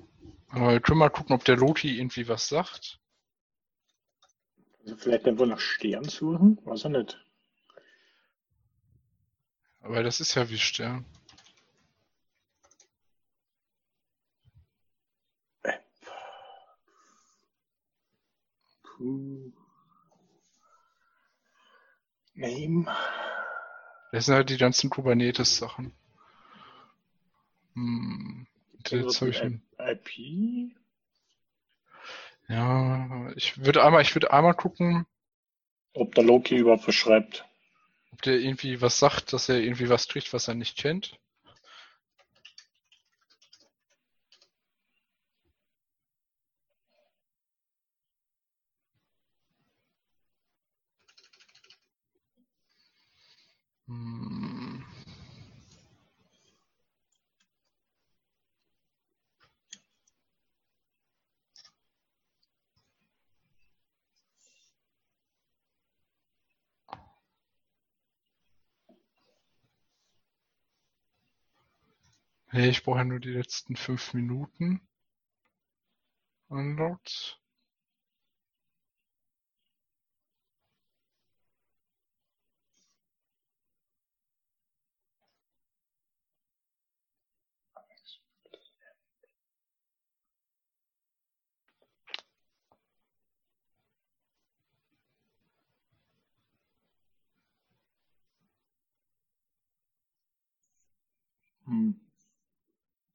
Aber 0.50 0.72
wir 0.72 0.80
können 0.80 0.98
mal 0.98 1.10
gucken, 1.10 1.34
ob 1.34 1.44
der 1.44 1.56
Loti 1.56 1.98
irgendwie 1.98 2.28
was 2.28 2.48
sagt. 2.48 2.98
Also 4.82 4.96
vielleicht 4.96 5.26
einfach 5.26 5.46
nach 5.46 5.60
Stern 5.60 6.04
suchen, 6.04 6.58
weiß 6.64 6.84
er 6.84 6.90
nicht. 6.90 7.24
Aber 9.80 10.02
das 10.02 10.20
ist 10.20 10.34
ja 10.34 10.48
wie 10.50 10.58
Stern. 10.58 11.04
Puh. 18.82 19.52
Name. 22.34 22.86
Das 24.12 24.26
sind 24.26 24.34
halt 24.34 24.50
die 24.50 24.58
ganzen 24.58 24.90
Kubernetes-Sachen. 24.90 25.94
Hm. 27.80 28.46
Jetzt 28.90 29.20
habe 29.20 29.30
ich 29.30 29.42
IP? 29.42 30.72
ja, 32.48 33.32
ich 33.36 33.64
würde 33.64 33.84
einmal, 33.84 34.02
ich 34.02 34.14
würde 34.14 34.32
einmal 34.32 34.54
gucken, 34.54 35.06
Ob 35.94 36.14
der 36.14 36.24
Loki 36.24 36.56
überhaupt 36.56 36.86
was 36.88 36.94
schreibt. 36.94 37.44
ob 38.12 38.22
der 38.22 38.34
irgendwie 38.38 38.80
was 38.80 38.98
sagt, 38.98 39.32
dass 39.32 39.48
er 39.48 39.60
irgendwie 39.60 39.88
was 39.88 40.08
kriegt, 40.08 40.32
was 40.32 40.48
er 40.48 40.54
nicht 40.54 40.76
kennt. 40.76 41.18
Nee, 72.60 72.68
ich 72.68 72.82
brauche 72.82 72.98
ja 72.98 73.04
nur 73.04 73.20
die 73.20 73.30
letzten 73.30 73.74
fünf 73.74 74.12
Minuten. 74.12 74.82
Unlocked. 76.50 77.38
Hm. 101.66 102.09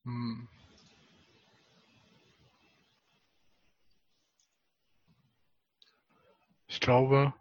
Hm. 0.05 0.47
Ich 6.67 6.79
glaube, 6.79 7.33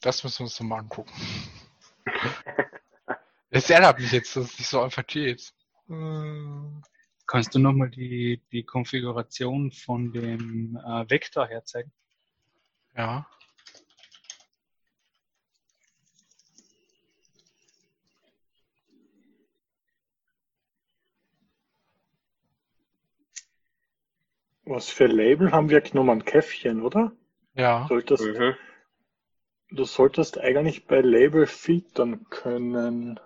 das 0.00 0.22
müssen 0.22 0.40
wir 0.40 0.44
uns 0.44 0.60
nochmal 0.60 0.80
angucken. 0.80 1.12
Es 3.50 3.70
ärgert 3.70 3.98
mich 3.98 4.12
jetzt, 4.12 4.36
dass 4.36 4.44
es 4.44 4.58
nicht 4.58 4.68
so 4.68 4.82
einfach 4.82 5.06
geht. 5.06 5.54
Kannst 5.86 7.54
du 7.54 7.58
nochmal 7.58 7.88
die, 7.88 8.42
die 8.52 8.62
Konfiguration 8.62 9.72
von 9.72 10.12
dem 10.12 10.76
äh, 10.76 11.08
Vektor 11.08 11.46
herzeigen? 11.46 11.90
Ja. 12.94 13.26
Was 24.70 24.90
für 24.90 25.06
Label 25.06 25.50
haben 25.50 25.70
wir 25.70 25.80
genommen? 25.80 26.26
Käffchen, 26.26 26.82
oder? 26.82 27.12
Ja. 27.54 27.86
Solltest, 27.88 28.22
Mhm. 28.22 28.54
Du 29.70 29.84
solltest 29.84 30.38
eigentlich 30.38 30.86
bei 30.86 31.00
Label 31.00 31.46
filtern 31.46 32.26
können. 32.28 33.18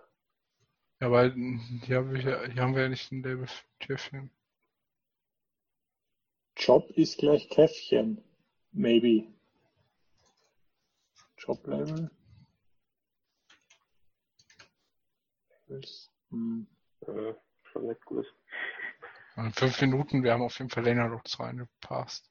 Ja, 1.01 1.11
weil 1.11 1.33
hier, 1.85 1.97
hab 1.99 2.13
ich, 2.13 2.25
ja- 2.25 2.45
hier 2.49 2.63
haben 2.63 2.77
wir 2.77 2.83
ja 2.83 2.89
nicht 2.89 3.11
ein 3.11 3.25
Label 3.25 3.49
Türchen. 3.81 4.31
Job 6.57 6.89
ist 6.91 7.19
gleich 7.19 7.49
Käffchen. 7.49 8.23
Maybe. 8.71 9.27
Job 11.39 11.67
Label. 11.67 12.09
Hm. 16.31 16.67
Äh, 17.01 17.35
schon 17.65 17.87
nicht 17.89 18.05
gut. 18.05 18.33
In 19.37 19.51
fünf 19.53 19.81
Minuten, 19.81 20.23
wir 20.23 20.33
haben 20.33 20.43
auf 20.43 20.59
jeden 20.59 20.71
Fall 20.71 20.85
länger 20.85 21.09
noch 21.09 21.23
reingepasst. 21.39 22.29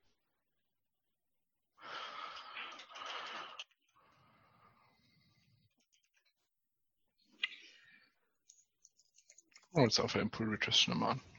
Oh, 9.73 9.81
jetzt 9.81 9.99
auf 9.99 10.13
den 10.13 10.29
Pull 10.29 10.49
Request 10.49 10.79
schnell 10.79 10.97
mal 10.97 11.11
an. 11.11 11.30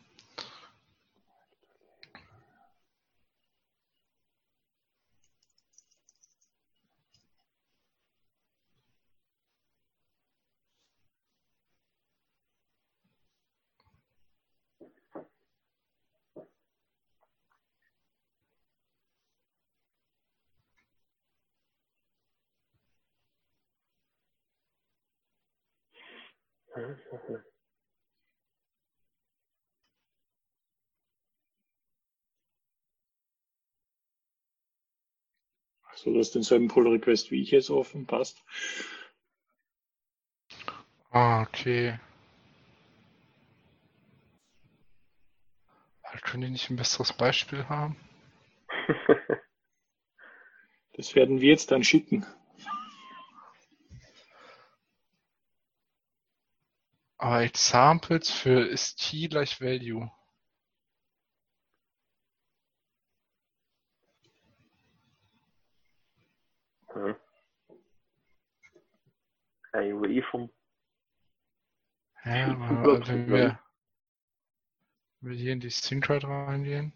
Mhm. 26.77 26.97
So, 35.95 36.12
du 36.12 36.18
hast 36.18 36.35
denselben 36.35 36.68
Pull 36.68 36.89
Request 36.89 37.31
wie 37.31 37.43
ich 37.43 37.51
jetzt 37.51 37.70
offen, 37.70 38.07
passt. 38.07 38.43
Ah, 41.11 41.43
okay. 41.43 41.99
Können 46.23 46.43
die 46.45 46.51
nicht 46.51 46.70
ein 46.70 46.77
besseres 46.77 47.12
Beispiel 47.12 47.68
haben? 47.68 47.97
Das 50.94 51.15
werden 51.15 51.40
wir 51.40 51.49
jetzt 51.49 51.70
dann 51.70 51.85
schicken. 51.85 52.27
Aber 57.23 57.43
Examples 57.43 58.32
für 58.32 58.66
ist 58.66 58.97
t 58.97 59.28
gleich 59.28 59.61
Value. 59.61 60.11
Mhm. 66.93 67.15
IOE 69.73 70.23
vom 70.32 70.51
Ja, 72.24 72.49
Super, 72.49 72.65
aber 72.65 73.07
wenn 73.07 73.28
wir, 73.28 73.61
wenn 75.20 75.31
wir 75.31 75.39
hier 75.39 75.53
in 75.53 75.61
die 75.61 75.70
Syncrate 75.70 76.27
reingehen. 76.27 76.93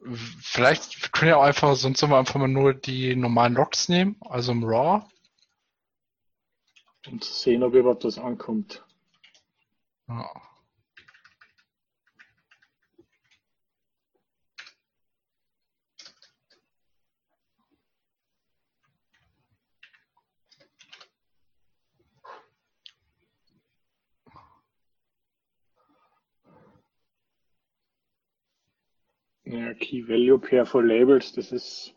Vielleicht 0.00 1.12
können 1.12 1.30
wir 1.30 1.38
auch 1.38 1.42
einfach, 1.42 1.74
sonst 1.74 1.98
sollen 1.98 2.12
wir 2.12 2.18
einfach 2.18 2.36
mal 2.36 2.48
nur 2.48 2.72
die 2.72 3.16
normalen 3.16 3.54
Logs 3.54 3.88
nehmen, 3.88 4.16
also 4.20 4.52
im 4.52 4.64
RAW. 4.64 5.04
Um 7.06 7.20
zu 7.20 7.32
sehen, 7.32 7.62
ob 7.62 7.74
überhaupt 7.74 8.04
was 8.04 8.18
ankommt. 8.18 8.84
Ja. 10.08 10.30
Ja, 29.48 29.72
Key 29.72 30.06
Value 30.06 30.38
Pair 30.38 30.66
for 30.66 30.84
Labels, 30.84 31.32
das 31.32 31.52
ist. 31.52 31.94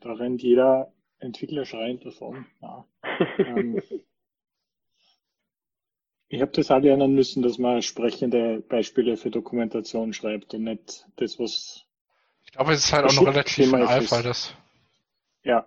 Da 0.00 0.12
rennt 0.12 0.42
jeder 0.42 0.92
Entwickler 1.18 1.64
schreiend 1.64 2.04
davon. 2.04 2.44
Ja. 2.60 2.86
ähm, 3.38 3.80
ich 6.28 6.42
habe 6.42 6.52
das 6.52 6.70
auch 6.70 6.80
lernen 6.80 7.14
müssen, 7.14 7.42
dass 7.42 7.56
man 7.56 7.80
sprechende 7.80 8.60
Beispiele 8.60 9.16
für 9.16 9.30
Dokumentation 9.30 10.12
schreibt 10.12 10.52
und 10.52 10.64
nicht 10.64 11.08
das, 11.16 11.40
was. 11.40 11.86
Ich 12.44 12.52
glaube, 12.52 12.74
es 12.74 12.84
ist 12.84 12.92
halt 12.92 13.06
auch 13.06 13.14
noch 13.14 13.26
relativ 13.26 13.72
in 13.72 13.74
Alpha, 13.74 14.20
das. 14.20 14.54
Ja, 15.42 15.66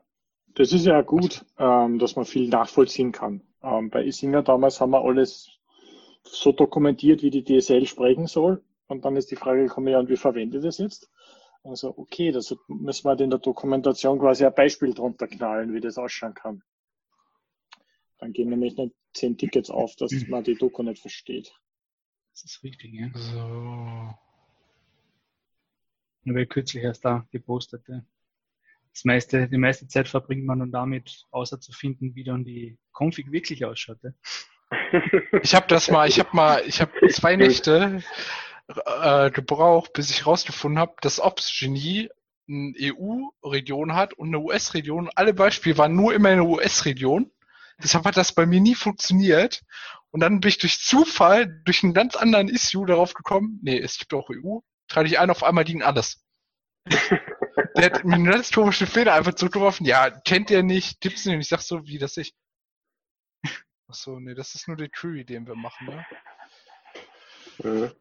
das 0.53 0.73
ist 0.73 0.86
ja 0.86 1.02
gut, 1.02 1.44
ähm, 1.57 1.98
dass 1.98 2.15
man 2.15 2.26
viel 2.26 2.49
nachvollziehen 2.49 3.11
kann. 3.11 3.41
Ähm, 3.64 3.90
bei 3.90 4.06
Isinger 4.06 4.44
damals 4.44 4.80
haben 4.80 4.91
wir 4.91 5.03
alles 5.03 5.59
so 6.24 6.52
dokumentiert, 6.52 7.24
wie 7.24 7.30
die 7.30 7.44
DSL 7.44 7.86
sprechen 7.86 8.28
soll. 8.28 8.64
Und 8.88 9.06
dann 9.06 9.16
ist 9.16 9.32
die 9.32 9.36
Frage 9.36 9.64
gekommen, 9.64 9.88
ja, 9.88 10.00
und 10.00 10.10
wie 10.10 10.18
verwende 10.18 10.58
ich 10.58 10.64
das 10.64 10.80
jetzt? 10.80 11.10
Also, 11.64 11.96
okay, 11.98 12.32
das 12.32 12.56
müssen 12.68 13.06
wir 13.06 13.10
halt 13.10 13.22
in 13.22 13.30
der 13.30 13.40
Dokumentation 13.40 14.20
quasi 14.20 14.46
ein 14.46 14.54
Beispiel 14.54 14.94
drunter 14.94 15.28
knallen, 15.28 15.74
wie 15.74 15.82
das 15.82 15.98
ausschauen 15.98 16.34
kann. 16.34 16.64
Dann 18.18 18.34
gehen 18.34 18.50
nämlich 18.50 18.78
nicht 18.78 18.96
zehn 19.14 19.38
Tickets 19.38 19.70
auf, 19.70 19.96
dass 19.96 20.12
man 20.28 20.44
die 20.44 20.56
Doku 20.56 20.84
nicht 20.84 21.02
versteht. 21.02 21.54
Das 22.32 22.44
ist 22.44 22.64
richtig, 22.64 22.94
ja. 22.94 23.10
So. 23.14 24.16
Nur 26.24 26.36
weil 26.36 26.46
kürzlich 26.46 26.84
erst 26.84 27.06
da 27.06 27.28
gepostet, 27.32 27.88
ja. 27.88 28.04
Das 28.94 29.06
meiste, 29.06 29.48
die 29.48 29.58
meiste 29.58 29.88
Zeit 29.88 30.08
verbringt 30.08 30.46
man 30.46 30.60
nun 30.60 30.72
damit, 30.72 31.28
außer 31.32 31.60
zu 31.60 31.72
finden, 31.72 32.16
wie 32.16 32.24
dann 32.24 32.44
die 32.44 32.78
Config 32.91 33.32
wirklich 33.32 33.64
ausschaut. 33.64 34.00
Ja. 34.04 34.12
Ich 35.41 35.56
habe 35.56 35.68
das 35.68 35.90
mal, 35.90 36.08
ich 36.08 36.20
habe 36.20 36.30
mal, 36.34 36.64
ich 36.66 36.82
habe 36.82 36.91
zwei 37.10 37.36
Nächte 37.36 38.04
äh, 38.68 39.32
gebraucht, 39.32 39.94
bis 39.94 40.10
ich 40.12 40.26
rausgefunden 40.26 40.80
habe, 40.80 40.96
dass 41.02 41.20
Ops-Genie 41.20 42.10
eine 42.48 42.74
EU-Region 42.80 43.96
hat 43.96 44.14
und 44.14 44.30
eine 44.30 44.40
US-Region. 44.40 45.10
Alle 45.16 45.34
Beispiele 45.34 45.78
waren 45.78 45.96
nur 45.96 46.14
immer 46.14 46.32
in 46.32 46.38
der 46.38 46.48
US-Region. 46.48 47.32
Deshalb 47.82 48.06
hat 48.06 48.18
das 48.18 48.34
bei 48.34 48.46
mir 48.46 48.60
nie 48.60 48.76
funktioniert. 48.76 49.62
Und 50.12 50.22
dann 50.22 50.40
bin 50.40 50.50
ich 50.50 50.58
durch 50.58 50.80
Zufall, 50.80 51.62
durch 51.66 51.84
einen 51.84 51.94
ganz 51.94 52.16
anderen 52.16 52.50
Issue 52.50 52.86
darauf 52.86 53.14
gekommen, 53.14 53.60
nee, 53.62 53.78
es 53.78 54.00
gibt 54.00 54.14
auch 54.14 54.30
EU, 54.30 54.60
trage 54.88 55.08
ich 55.08 55.20
ein, 55.20 55.30
auf 55.30 55.44
einmal 55.44 55.66
liegen 55.66 55.84
alles. 55.84 56.26
der 57.76 57.86
hat 57.86 58.04
mir 58.04 58.16
einen 58.16 58.26
ganz 58.26 58.52
komischen 58.52 58.88
Fehler 58.88 59.14
einfach 59.14 59.36
zugeworfen. 59.36 59.86
Ja, 59.86 60.10
kennt 60.10 60.50
ihr 60.50 60.64
nicht, 60.64 61.00
Tipps 61.02 61.26
nicht. 61.26 61.36
Und 61.36 61.41
ich 61.41 61.48
sag 61.48 61.62
so, 61.62 61.86
wie 61.86 62.00
das 62.00 62.18
ich. 62.18 62.34
Achso, 63.90 64.20
nee, 64.20 64.36
das 64.36 64.53
ist 64.53 64.68
nur 64.68 64.78
der 64.78 64.90
Query, 64.90 65.26
den 65.26 65.48
wir 65.48 65.56
machen, 65.56 65.88
ne? 65.88 66.06
Mhm. 67.64 67.91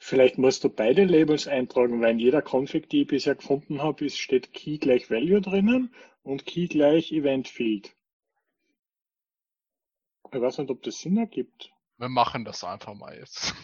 Vielleicht 0.00 0.36
musst 0.36 0.64
du 0.64 0.68
beide 0.68 1.04
Labels 1.04 1.46
eintragen, 1.46 2.00
weil 2.00 2.10
in 2.10 2.18
jeder 2.18 2.42
Config, 2.42 2.90
die 2.90 3.02
ich 3.02 3.06
bisher 3.06 3.36
gefunden 3.36 3.80
habe, 3.80 4.04
ist, 4.04 4.18
steht 4.18 4.52
Key 4.52 4.78
gleich 4.78 5.10
Value 5.10 5.40
drinnen 5.40 5.94
und 6.22 6.44
Key 6.44 6.66
gleich 6.66 7.12
Event 7.12 7.48
Field. 7.48 7.94
Ich 10.32 10.40
weiß 10.40 10.58
nicht, 10.58 10.70
ob 10.70 10.82
das 10.82 10.98
Sinn 10.98 11.16
ergibt. 11.16 11.72
Wir 11.96 12.08
machen 12.08 12.44
das 12.44 12.64
einfach 12.64 12.94
mal 12.94 13.16
jetzt. 13.16 13.54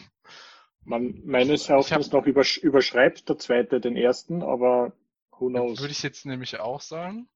Man, 0.83 1.21
meines 1.25 1.69
Erachtens 1.69 2.11
noch 2.11 2.25
übersch 2.25 2.57
überschreibt 2.57 3.27
der 3.29 3.37
zweite 3.37 3.81
den 3.81 3.97
ersten, 3.97 4.41
aber 4.41 4.93
who 5.31 5.49
knows. 5.49 5.79
Würde 5.79 5.91
ich 5.91 6.01
jetzt 6.01 6.25
nämlich 6.25 6.59
auch 6.59 6.81
sagen. 6.81 7.29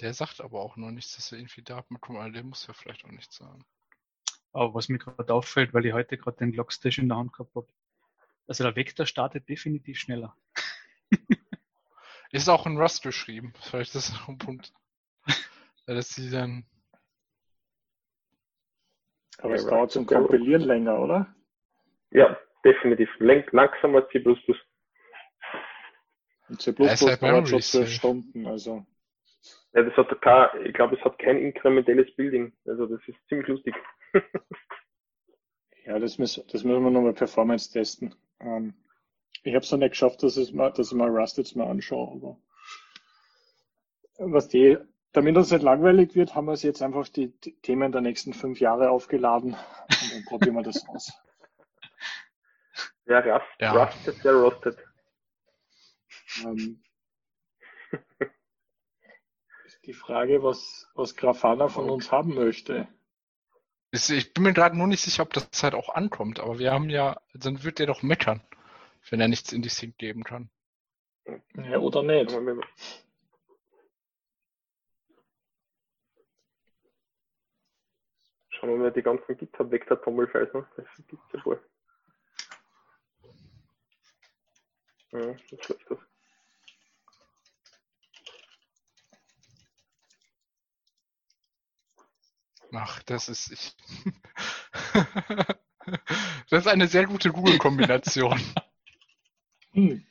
Der 0.00 0.12
sagt 0.12 0.40
aber 0.40 0.60
auch 0.60 0.76
noch 0.76 0.90
nichts, 0.90 1.16
dass 1.16 1.32
er 1.32 1.38
irgendwie 1.38 1.62
Daten 1.62 1.94
bekommt, 1.94 2.18
aber 2.18 2.30
der 2.30 2.42
muss 2.42 2.66
ja 2.66 2.74
vielleicht 2.74 3.04
auch 3.04 3.10
nichts 3.10 3.36
sagen. 3.36 3.64
Aber 4.52 4.74
was 4.74 4.88
mir 4.88 4.98
gerade 4.98 5.32
auffällt, 5.32 5.72
weil 5.74 5.86
ich 5.86 5.92
heute 5.92 6.16
gerade 6.16 6.36
den 6.38 6.52
Logstash 6.52 6.98
in 6.98 7.08
der 7.08 7.18
Hand 7.18 7.32
gehabt 7.32 7.54
habe, 7.54 7.68
also 8.46 8.64
der 8.64 8.76
Vector 8.76 9.06
startet 9.06 9.48
definitiv 9.48 9.98
schneller. 9.98 10.36
Ist 12.30 12.48
auch 12.48 12.66
in 12.66 12.76
Rust 12.76 13.02
geschrieben. 13.02 13.52
Vielleicht 13.60 13.94
ist 13.94 14.10
das 14.10 14.20
noch 14.20 14.28
ein 14.28 14.38
Punkt. 14.38 14.72
dass 15.86 16.08
sie 16.08 16.30
dann. 16.30 16.66
Aber 19.38 19.54
es 19.54 19.66
dauert 19.66 19.92
zum 19.92 20.06
Kompilieren 20.06 20.62
länger, 20.62 20.98
oder? 20.98 21.34
Ja, 22.10 22.36
definitiv. 22.64 23.08
Lenk 23.18 23.52
langsamer 23.52 24.02
als 24.02 24.10
C++. 24.10 24.18
Und 26.48 26.60
C++ 26.60 26.72
dauert 26.72 27.48
schon 27.48 27.62
zwölf 27.62 27.90
Stunden, 27.90 28.46
also. 28.46 28.86
Ja, 29.74 29.82
das 29.82 29.96
hat 29.96 30.22
kein, 30.22 30.66
ich 30.66 30.72
glaube, 30.72 30.96
es 30.96 31.04
hat 31.04 31.18
kein 31.18 31.38
inkrementelles 31.38 32.14
Building. 32.14 32.52
Also 32.64 32.86
das 32.86 33.00
ist 33.08 33.18
ziemlich 33.28 33.48
lustig. 33.48 33.74
ja, 35.84 35.98
das 35.98 36.16
müssen, 36.18 36.44
das 36.52 36.62
müssen 36.62 36.84
wir 36.84 36.90
nochmal 36.90 37.12
Performance 37.12 37.72
testen. 37.72 38.14
Ähm, 38.40 38.74
ich 39.42 39.54
habe 39.54 39.64
es 39.64 39.72
noch 39.72 39.78
nicht 39.78 39.90
geschafft, 39.90 40.22
dass, 40.22 40.36
es 40.36 40.52
mal, 40.52 40.72
dass 40.72 40.92
ich 40.92 40.96
mal 40.96 41.10
Rust 41.10 41.38
jetzt 41.38 41.56
mal 41.56 41.66
anschaue, 41.66 42.12
aber 42.12 42.38
was 44.18 44.46
die, 44.46 44.78
damit 45.12 45.36
uns 45.36 45.50
nicht 45.50 45.62
langweilig 45.62 46.14
wird, 46.14 46.36
haben 46.36 46.46
wir 46.46 46.52
es 46.52 46.62
jetzt 46.62 46.80
einfach 46.80 47.08
die, 47.08 47.28
die 47.40 47.60
Themen 47.60 47.90
der 47.90 48.00
nächsten 48.00 48.32
fünf 48.32 48.60
Jahre 48.60 48.90
aufgeladen 48.90 49.54
und 49.54 50.14
dann 50.14 50.24
probieren 50.24 50.54
wir 50.54 50.62
das 50.62 50.88
aus. 50.88 51.12
Ja, 53.06 53.18
Rust, 53.18 53.46
ja. 53.58 53.72
Rusted, 53.72 54.14
sehr 54.16 54.34
rusted. 54.34 54.78
Ähm, 56.44 56.83
die 59.86 59.92
Frage, 59.92 60.42
was, 60.42 60.90
was 60.94 61.16
Grafana 61.16 61.68
von 61.68 61.88
uns 61.90 62.10
haben 62.10 62.34
möchte. 62.34 62.88
Ich 63.92 64.34
bin 64.34 64.42
mir 64.42 64.52
gerade 64.52 64.76
nur 64.76 64.88
nicht 64.88 65.02
sicher, 65.02 65.22
ob 65.22 65.32
das 65.32 65.62
halt 65.62 65.74
auch 65.74 65.94
ankommt, 65.94 66.40
aber 66.40 66.58
wir 66.58 66.72
haben 66.72 66.90
ja, 66.90 67.20
dann 67.32 67.62
wird 67.62 67.78
der 67.78 67.86
doch 67.86 68.02
meckern, 68.02 68.42
wenn 69.10 69.20
er 69.20 69.28
nichts 69.28 69.52
in 69.52 69.62
die 69.62 69.68
Sync 69.68 69.96
geben 69.98 70.24
kann. 70.24 70.50
Ja, 71.54 71.78
oder 71.78 72.02
nicht. 72.02 72.30
Schauen 78.50 78.70
wir 78.70 78.76
mal 78.76 78.92
die 78.92 79.02
ganzen 79.02 79.36
GitHub-Vektor-Tommelfiles 79.36 80.54
an. 80.54 80.66
Das 80.76 80.86
gibt's 81.06 81.32
ja 81.32 81.44
wohl. 81.44 81.62
Ja, 85.12 85.34
das 85.50 85.68
läuft 85.68 85.90
das. 85.90 85.98
Ach, 92.72 93.02
das 93.04 93.28
ist 93.28 93.50
ich. 93.50 93.76
das 96.50 96.60
ist 96.60 96.68
eine 96.68 96.88
sehr 96.88 97.06
gute 97.06 97.30
Google-Kombination. 97.30 98.40
Hm. 99.72 100.06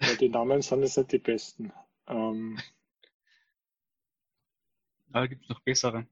Ja, 0.00 0.14
die 0.16 0.28
Namen 0.28 0.60
sind 0.62 0.82
jetzt 0.82 0.96
nicht 0.96 1.12
die 1.12 1.18
besten. 1.18 1.72
Ähm. 2.06 2.58
Da 5.06 5.26
gibt 5.26 5.44
es 5.44 5.48
noch 5.48 5.60
bessere. 5.60 6.06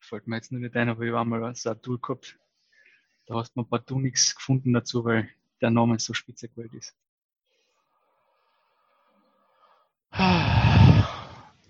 Fällt 0.00 0.26
mir 0.26 0.36
jetzt 0.36 0.50
nur 0.50 0.60
nicht 0.60 0.74
ein, 0.74 0.88
aber 0.88 1.04
ich 1.04 1.12
war 1.12 1.24
mal 1.24 1.44
ein 1.44 1.82
Tool 1.82 2.00
gehabt. 2.00 2.36
Da 3.26 3.36
hast 3.36 3.54
du 3.54 3.60
ein 3.60 3.68
partout 3.68 4.00
nichts 4.00 4.34
gefunden 4.34 4.72
dazu, 4.72 5.04
weil 5.04 5.30
der 5.60 5.70
Name 5.70 6.00
so 6.00 6.14
spitze 6.14 6.48
gewählt 6.48 6.74
ist. 6.74 6.96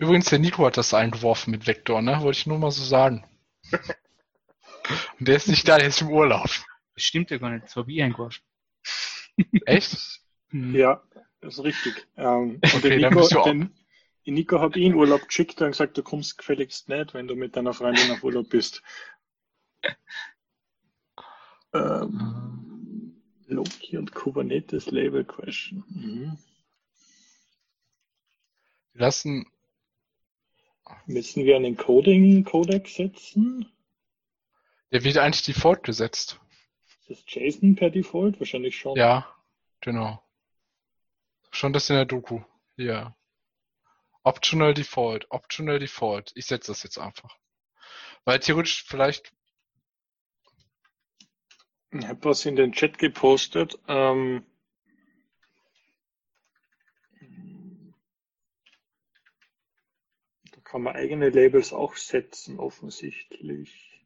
Übrigens, 0.01 0.31
der 0.31 0.39
Nico 0.39 0.65
hat 0.65 0.79
das 0.79 0.95
eingeworfen 0.95 1.51
mit 1.51 1.67
Vektor, 1.67 2.01
ne? 2.01 2.23
Wollte 2.23 2.39
ich 2.39 2.47
nur 2.47 2.59
mal 2.59 2.71
so 2.71 2.83
sagen. 2.83 3.23
Und 5.19 5.29
der 5.29 5.37
ist 5.37 5.47
nicht 5.47 5.69
da, 5.69 5.77
der 5.77 5.89
ist 5.89 6.01
im 6.01 6.09
Urlaub. 6.09 6.49
Das 6.95 7.05
stimmt 7.05 7.31
ja 7.31 7.37
gar 7.37 7.51
nicht, 7.51 7.67
das 7.67 7.77
habe 7.77 7.93
ich 7.93 8.03
eingeworfen. 8.03 8.43
Echt? 9.67 10.23
Mhm. 10.49 10.75
Ja, 10.75 11.03
das 11.43 11.59
ist 11.59 11.65
richtig. 11.65 12.09
Ähm, 12.17 12.61
und 12.63 12.75
okay, 12.75 12.99
den 12.99 13.13
Nico, 13.13 13.45
den, 13.45 13.75
den 14.25 14.35
Nico 14.35 14.59
habe 14.59 14.79
ich 14.79 14.87
in 14.87 14.95
Urlaub 14.95 15.29
geschickt 15.29 15.61
und 15.61 15.73
gesagt, 15.73 15.99
du 15.99 16.03
kommst 16.03 16.39
gefälligst 16.39 16.89
nicht, 16.89 17.13
wenn 17.13 17.29
du 17.29 17.35
mit 17.35 17.55
deiner 17.55 17.75
Freundin 17.75 18.11
auf 18.11 18.25
Urlaub 18.25 18.49
bist. 18.49 18.83
Ähm, 21.75 23.21
Loki 23.49 23.99
und 23.99 24.15
Kubernetes 24.15 24.91
Label 24.91 25.27
Question. 25.27 25.85
Mhm. 25.89 26.39
Wir 28.95 29.01
lassen 29.03 29.47
Müssen 31.07 31.45
wir 31.45 31.57
einen 31.57 31.77
Coding-Codex 31.77 32.95
setzen? 32.95 33.71
Der 34.93 35.05
wird 35.05 35.19
eigentlich 35.19 35.45
default 35.45 35.83
gesetzt. 35.83 36.41
Ist 37.07 37.11
das 37.11 37.35
JSON 37.35 37.77
per 37.77 37.91
Default? 37.91 38.39
Wahrscheinlich 38.41 38.77
schon. 38.79 38.97
Ja, 38.97 39.27
genau. 39.81 40.23
Schon 41.51 41.73
das 41.73 41.91
in 41.91 41.97
der 41.97 42.05
Doku. 42.05 42.41
Ja. 42.77 43.17
Optional 44.23 44.75
Default, 44.75 45.31
Optional 45.31 45.79
Default. 45.79 46.33
Ich 46.35 46.47
setze 46.47 46.73
das 46.73 46.83
jetzt 46.83 46.99
einfach. 46.99 47.37
Weil 48.25 48.41
theoretisch 48.41 48.85
vielleicht. 48.85 49.33
Ich 51.93 52.07
habe 52.07 52.25
was 52.25 52.47
in 52.47 52.57
den 52.57 52.73
Chat 52.73 52.99
gepostet. 52.99 53.79
Ähm, 53.89 54.45
kann 60.71 60.83
man 60.83 60.95
eigene 60.95 61.31
Labels 61.31 61.73
auch 61.73 61.97
setzen, 61.97 62.59
offensichtlich. 62.61 64.05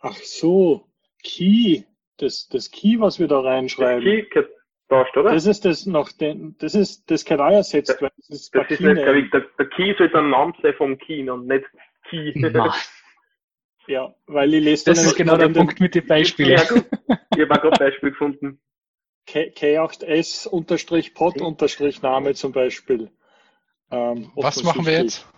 Ach 0.00 0.16
so, 0.16 0.88
Key. 1.22 1.84
Das, 2.18 2.48
das 2.48 2.70
Key, 2.70 3.00
was 3.00 3.18
wir 3.18 3.26
da 3.28 3.40
reinschreiben. 3.40 4.02
Key 4.04 4.22
getauscht, 4.28 5.16
oder? 5.16 5.32
Das 5.32 5.46
ist 5.46 5.64
das 5.64 5.86
noch, 5.86 6.12
den, 6.12 6.56
das 6.58 6.74
ist 6.74 7.10
das 7.10 7.24
Kanal 7.24 7.54
ersetzt, 7.54 7.90
Das- 7.90 8.02
weil 8.02 8.10
das 8.16 8.28
ist 8.28 8.54
Das 8.54 8.70
ist 8.70 8.78
Key 8.78 8.86
nicht, 8.92 8.98
ich, 9.06 9.30
der, 9.30 9.40
der 9.58 9.68
Key 9.70 9.94
sollte 9.96 10.18
ein 10.18 10.30
Name 10.30 10.52
sein 10.62 10.74
vom 10.74 10.98
Key 10.98 11.28
und 11.30 11.46
nicht 11.46 11.64
Key. 12.10 12.32
Nein, 12.36 12.70
Ja, 13.88 14.14
weil 14.26 14.54
ich 14.54 14.62
lese 14.62 14.84
das 14.84 14.98
dann 14.98 15.06
ist 15.06 15.16
genau 15.16 15.36
der 15.36 15.48
Punkt 15.48 15.80
mit 15.80 15.94
den 15.94 16.06
Beispielen. 16.06 16.50
Ja. 16.50 16.62
Ich 16.62 17.40
habe 17.40 17.54
auch 17.54 17.62
gerade 17.62 17.78
Beispiel 17.78 18.10
gefunden. 18.10 18.60
K- 19.26 19.50
K8S 19.50 20.46
unterstrich 20.48 21.14
Pod 21.14 21.40
unterstrich 21.40 22.00
Name 22.02 22.34
zum 22.34 22.52
Beispiel. 22.52 23.10
Ähm, 23.92 24.32
Was 24.36 24.62
machen 24.64 24.86
wir 24.86 24.94
jetzt? 24.94 25.28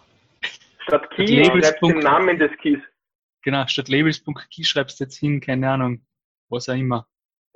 Statt 0.86 1.10
Key 1.10 1.26
Labels. 1.26 1.66
schreibst 1.66 1.82
du 1.82 1.88
den 1.88 1.98
Namen 1.98 2.38
des 2.38 2.52
Keys. 2.58 2.78
Genau, 3.42 3.66
statt 3.66 3.88
labels.key 3.88 4.64
schreibst 4.64 5.00
du 5.00 5.04
jetzt 5.04 5.18
hin, 5.18 5.40
keine 5.40 5.70
Ahnung, 5.70 6.06
was 6.48 6.68
auch 6.68 6.74
immer. 6.74 7.06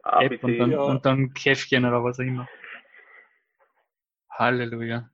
App 0.04 0.42
und 0.42 0.58
dann, 0.58 0.70
ja. 0.72 0.80
und 0.82 1.04
dann 1.06 1.32
Käffchen 1.34 1.84
oder 1.84 2.02
was 2.02 2.18
auch 2.18 2.24
immer. 2.24 2.48
Halleluja. 4.30 5.08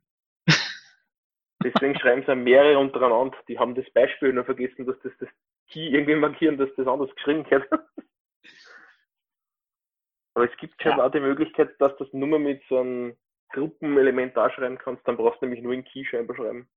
Deswegen 1.63 1.99
schreiben 1.99 2.25
sie 2.27 2.35
mehrere 2.35 2.79
untereinander. 2.79 3.37
Die 3.49 3.59
haben 3.59 3.75
das 3.75 3.89
Beispiel 3.93 4.33
nur 4.33 4.45
vergessen, 4.45 4.87
dass 4.87 4.97
das 5.03 5.13
das 5.19 5.29
Key 5.69 5.89
irgendwie 5.89 6.15
markieren, 6.17 6.57
dass 6.59 6.69
das 6.77 6.87
anders 6.87 7.15
geschrieben 7.15 7.45
wird. 7.51 7.69
Aber 10.35 10.51
es 10.51 10.57
gibt 10.59 10.81
schon 10.83 10.93
Ja. 10.93 11.05
auch 11.07 11.11
die 11.13 11.21
Möglichkeit, 11.21 11.81
dass 11.81 11.97
das 11.99 12.13
nur 12.13 12.39
mit 12.39 12.63
so 12.69 12.81
einem 12.81 13.17
Gruppenelement 13.55 14.37
da 14.37 14.51
schreiben 14.51 14.79
kannst. 14.79 15.07
Dann 15.07 15.17
brauchst 15.17 15.41
du 15.41 15.47
nämlich 15.47 15.63
nur 15.63 15.73
in 15.73 15.85
Key 15.85 16.05
scheinbar 16.05 16.37
schreiben. 16.37 16.69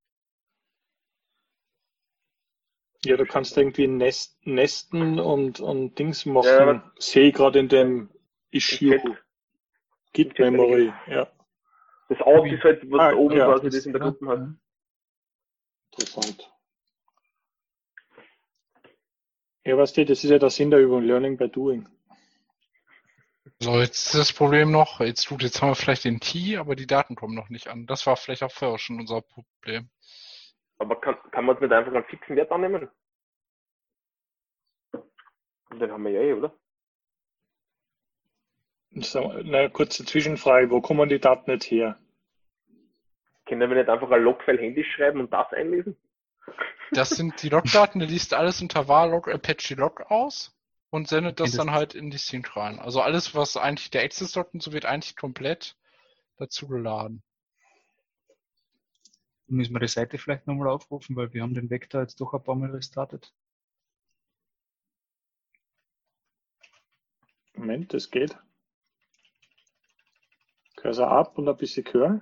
Ja, 3.04 3.16
du 3.18 3.26
kannst 3.26 3.58
irgendwie 3.58 3.88
Nest, 3.88 4.38
Nesten 4.46 5.20
und, 5.20 5.60
und 5.60 5.98
Dings 6.00 6.26
machen. 6.26 6.68
Ja, 6.68 6.92
Sehe 6.98 7.30
ich 7.30 7.34
gerade 7.36 7.60
in 7.60 7.68
dem 7.70 8.10
Issue. 8.52 9.18
Git 10.14 10.38
Memory, 10.40 10.92
ja, 11.08 11.28
Das 12.10 12.20
Out 12.22 12.48
ist 12.52 12.64
halt, 12.64 12.90
was 12.90 13.00
Ah, 13.02 13.12
da 13.12 13.18
oben 13.18 13.38
ja, 13.38 13.46
quasi 13.46 13.66
das- 13.66 13.76
das 13.76 13.86
in 13.86 13.94
der 13.94 14.02
Ja, 14.02 14.08
Gruppe 14.10 14.28
hat. 14.28 14.40
ja. 14.40 14.54
interessant. 15.92 16.52
Ja, 19.66 19.78
was 19.78 19.90
steht, 19.92 20.10
das 20.10 20.24
ist 20.24 20.30
ja 20.30 20.40
der 20.40 20.50
Sinn 20.50 20.72
der 20.72 20.80
Übung, 20.80 21.04
Learning 21.04 21.38
by 21.38 21.50
Doing. 21.50 21.88
So, 23.60 23.80
jetzt 23.80 24.06
ist 24.08 24.16
das 24.16 24.34
Problem 24.34 24.72
noch, 24.72 25.00
jetzt 25.00 25.26
tut, 25.26 25.42
jetzt 25.42 25.62
haben 25.62 25.70
wir 25.70 25.76
vielleicht 25.76 26.06
den 26.06 26.20
Key, 26.20 26.58
aber 26.58 26.76
die 26.76 26.86
Daten 26.86 27.16
kommen 27.16 27.34
noch 27.34 27.50
nicht 27.50 27.68
an. 27.68 27.88
Das 27.88 28.06
war 28.06 28.16
vielleicht 28.16 28.44
auch 28.44 28.52
vorher 28.52 28.78
schon 28.78 29.00
unser 29.00 29.22
Problem. 29.22 29.90
Aber 30.78 31.02
kann, 31.02 31.18
kann 31.32 31.46
man 31.46 31.56
es 31.56 31.62
nicht 31.62 31.74
einfach 31.74 31.92
einen 31.92 32.06
fixen 32.06 32.36
Wert 32.36 32.52
annehmen? 32.52 32.88
Den 35.72 35.92
haben 35.92 36.04
wir 36.04 36.12
ja 36.12 36.22
eh, 36.22 36.34
oder? 36.34 36.54
So, 38.92 39.30
eine 39.30 39.70
kurze 39.72 40.06
Zwischenfrage, 40.06 40.70
wo 40.70 40.80
kommen 40.80 41.10
die 41.10 41.20
Daten 41.20 41.50
jetzt 41.52 41.70
her? 41.70 41.98
Können 43.48 43.70
wir 43.70 43.78
nicht 43.78 43.90
einfach 43.90 44.12
ein 44.12 44.22
Logfile 44.22 44.62
händisch 44.62 44.92
schreiben 44.96 45.20
und 45.20 45.34
das 45.34 45.52
einlesen? 45.52 45.98
Das 46.92 47.10
sind 47.10 47.42
die 47.42 47.50
Logdaten, 47.50 48.00
der 48.00 48.08
liest 48.08 48.34
alles 48.34 48.62
unter 48.62 48.88
var 48.88 49.08
log 49.08 49.28
Apache 49.28 49.76
Log 49.76 50.02
aus 50.10 50.57
und 50.90 51.08
sendet 51.08 51.40
das 51.40 51.52
dann 51.52 51.72
halt 51.72 51.96
in 51.96 52.10
die 52.10 52.18
Sync 52.18 52.56
rein. 52.56 52.80
Also 52.80 53.02
alles, 53.02 53.36
was 53.36 53.58
eigentlich 53.58 53.90
der 53.90 54.04
Access 54.04 54.32
dort 54.32 54.54
und 54.54 54.64
so 54.64 54.72
wird 54.72 54.86
eigentlich 54.86 55.16
komplett 55.16 55.76
dazu 56.38 56.68
geladen. 56.68 57.24
Müssen 59.48 59.74
wir 59.74 59.80
die 59.80 59.88
Seite 59.88 60.18
vielleicht 60.18 60.46
nochmal 60.48 60.68
aufrufen, 60.68 61.16
weil 61.16 61.34
wir 61.34 61.42
haben 61.42 61.54
den 61.54 61.70
Vektor 61.70 62.02
jetzt 62.02 62.20
doch 62.20 62.34
ein 62.34 62.44
paar 62.44 62.56
Mal 62.56 62.72
restartet. 62.72 63.34
Moment, 67.54 67.94
das 67.94 68.12
geht. 68.12 68.38
Cursor 70.76 71.10
ab 71.10 71.38
und 71.38 71.48
ein 71.50 71.58
bisschen 71.58 71.86
Curl. 71.86 72.22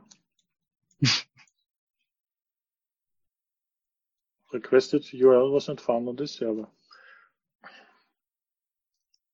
Requested 4.54 5.04
URL 5.14 5.52
was 5.52 5.68
not 5.68 5.82
found 5.82 6.08
on 6.08 6.16
this 6.16 6.36
server. 6.36 6.72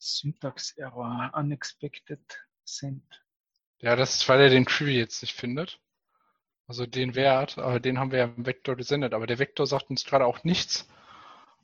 Syntax 0.01 0.77
Error, 0.77 1.31
unexpected 1.33 2.19
send. 2.63 3.03
Ja, 3.79 3.95
das 3.95 4.15
ist, 4.15 4.29
weil 4.29 4.41
er 4.41 4.49
den 4.49 4.65
Query 4.65 4.97
jetzt 4.97 5.21
nicht 5.21 5.35
findet. 5.35 5.79
Also 6.67 6.85
den 6.85 7.15
Wert, 7.15 7.57
aber 7.57 7.79
den 7.79 7.99
haben 7.99 8.11
wir 8.11 8.19
ja 8.19 8.25
im 8.25 8.45
Vektor 8.45 8.75
gesendet. 8.75 9.13
Aber 9.13 9.27
der 9.27 9.39
Vektor 9.39 9.67
sagt 9.67 9.89
uns 9.89 10.05
gerade 10.05 10.25
auch 10.25 10.43
nichts, 10.43 10.87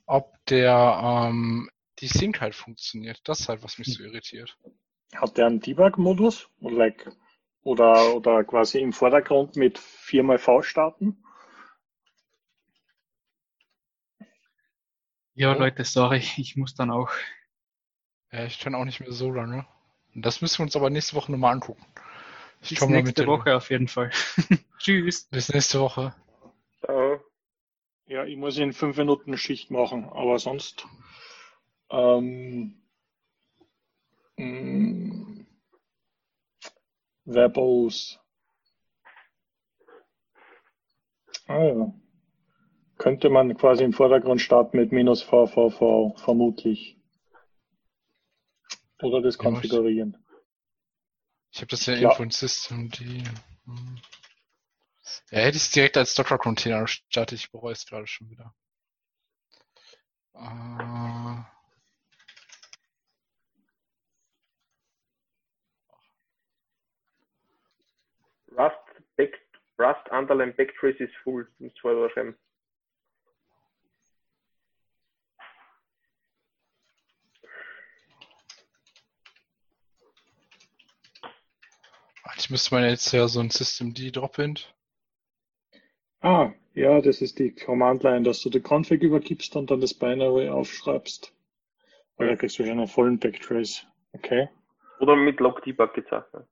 ob 0.06 0.34
der 0.46 1.00
ähm, 1.02 1.70
die 2.00 2.08
Sync 2.08 2.40
halt 2.40 2.54
funktioniert. 2.54 3.20
Das 3.24 3.40
ist 3.40 3.48
halt, 3.48 3.62
was 3.62 3.78
mich 3.78 3.94
so 3.94 4.02
irritiert. 4.02 4.56
Hat 5.14 5.36
der 5.36 5.46
einen 5.46 5.60
Debug-Modus? 5.60 6.48
Like, 6.60 7.10
oder, 7.62 8.14
oder 8.14 8.44
quasi 8.44 8.78
im 8.78 8.92
Vordergrund 8.92 9.56
mit 9.56 9.78
4x-V 9.78 10.62
starten? 10.62 11.24
Ja. 15.34 15.54
Leute, 15.54 15.84
sorry, 15.84 16.22
ich 16.36 16.56
muss 16.56 16.74
dann 16.74 16.90
auch. 16.90 17.10
Ja, 18.32 18.44
ich 18.44 18.58
kann 18.58 18.74
auch 18.74 18.84
nicht 18.84 19.00
mehr 19.00 19.12
so 19.12 19.30
lange. 19.30 19.66
Das 20.14 20.40
müssen 20.40 20.58
wir 20.58 20.64
uns 20.64 20.76
aber 20.76 20.90
nächste 20.90 21.16
Woche 21.16 21.32
nochmal 21.32 21.52
angucken. 21.52 21.84
Ich 22.60 22.70
Bis 22.70 22.78
komme 22.78 22.92
mal 22.92 22.98
mit 22.98 23.06
nächste 23.06 23.24
der 23.24 23.32
Woche 23.32 23.56
auf 23.56 23.70
jeden 23.70 23.88
Fall. 23.88 24.10
Tschüss. 24.78 25.28
Bis 25.30 25.52
nächste 25.52 25.80
Woche. 25.80 26.14
Ciao. 26.80 27.20
Ja, 28.06 28.24
ich 28.24 28.36
muss 28.36 28.58
in 28.58 28.72
5 28.72 28.96
Minuten 28.96 29.36
Schicht 29.36 29.70
machen, 29.70 30.04
aber 30.04 30.38
sonst. 30.38 30.86
Ähm, 31.90 32.82
mh, 34.36 35.44
Verbos. 37.24 38.18
Ah, 41.46 41.64
ja. 41.64 41.94
Könnte 42.96 43.30
man 43.30 43.56
quasi 43.56 43.84
im 43.84 43.92
Vordergrund 43.92 44.40
starten 44.40 44.76
mit 44.78 44.92
minus 44.92 45.22
VVV, 45.22 46.14
vermutlich. 46.16 46.97
Oder 49.02 49.22
das 49.22 49.38
konfigurieren. 49.38 50.16
Ich 51.52 51.58
habe 51.58 51.68
das 51.68 51.86
ja 51.86 51.94
Ja. 51.94 52.00
irgendwo 52.00 52.22
in 52.24 52.30
System, 52.30 52.90
die. 52.90 53.24
hm. 53.64 54.00
Ja, 55.30 55.38
hätte 55.38 55.56
ich 55.56 55.62
es 55.62 55.70
direkt 55.70 55.96
als 55.96 56.14
Docker-Container 56.14 56.82
gestartet. 56.82 57.38
Ich 57.38 57.50
bereue 57.50 57.72
es 57.72 57.86
gerade 57.86 58.06
schon 58.06 58.28
wieder. 58.28 58.54
Äh, 60.34 61.44
Rust, 68.52 68.76
back, 69.16 69.38
Rust 69.78 70.10
underline 70.10 70.52
backtrace 70.52 71.00
is 71.00 71.10
full. 71.22 71.48
Muss 71.58 71.72
vorher 71.80 72.10
schreiben. 72.10 72.36
Eigentlich 82.38 82.50
müsste 82.50 82.74
man 82.76 82.84
jetzt 82.84 83.10
ja 83.12 83.26
so 83.26 83.40
ein 83.40 83.50
System-D 83.50 84.12
Drop-Int. 84.12 84.72
Ah, 86.20 86.52
ja, 86.72 87.00
das 87.00 87.20
ist 87.20 87.40
die 87.40 87.52
Command-Line, 87.52 88.22
dass 88.22 88.42
du 88.42 88.48
die 88.48 88.60
Config 88.60 89.02
übergibst 89.02 89.56
und 89.56 89.72
dann 89.72 89.80
das 89.80 89.92
Binary 89.92 90.48
aufschreibst. 90.48 91.34
Weil 92.16 92.28
da 92.28 92.36
kriegst 92.36 92.56
du 92.60 92.62
schon 92.62 92.78
einen 92.78 92.86
vollen 92.86 93.18
Backtrace. 93.18 93.84
Okay. 94.12 94.48
Oder 95.00 95.16
mit 95.16 95.40
Log 95.40 95.64
Debug 95.64 95.94
geht's 95.94 96.12
auch. 96.12 96.32
ja. 96.32 96.46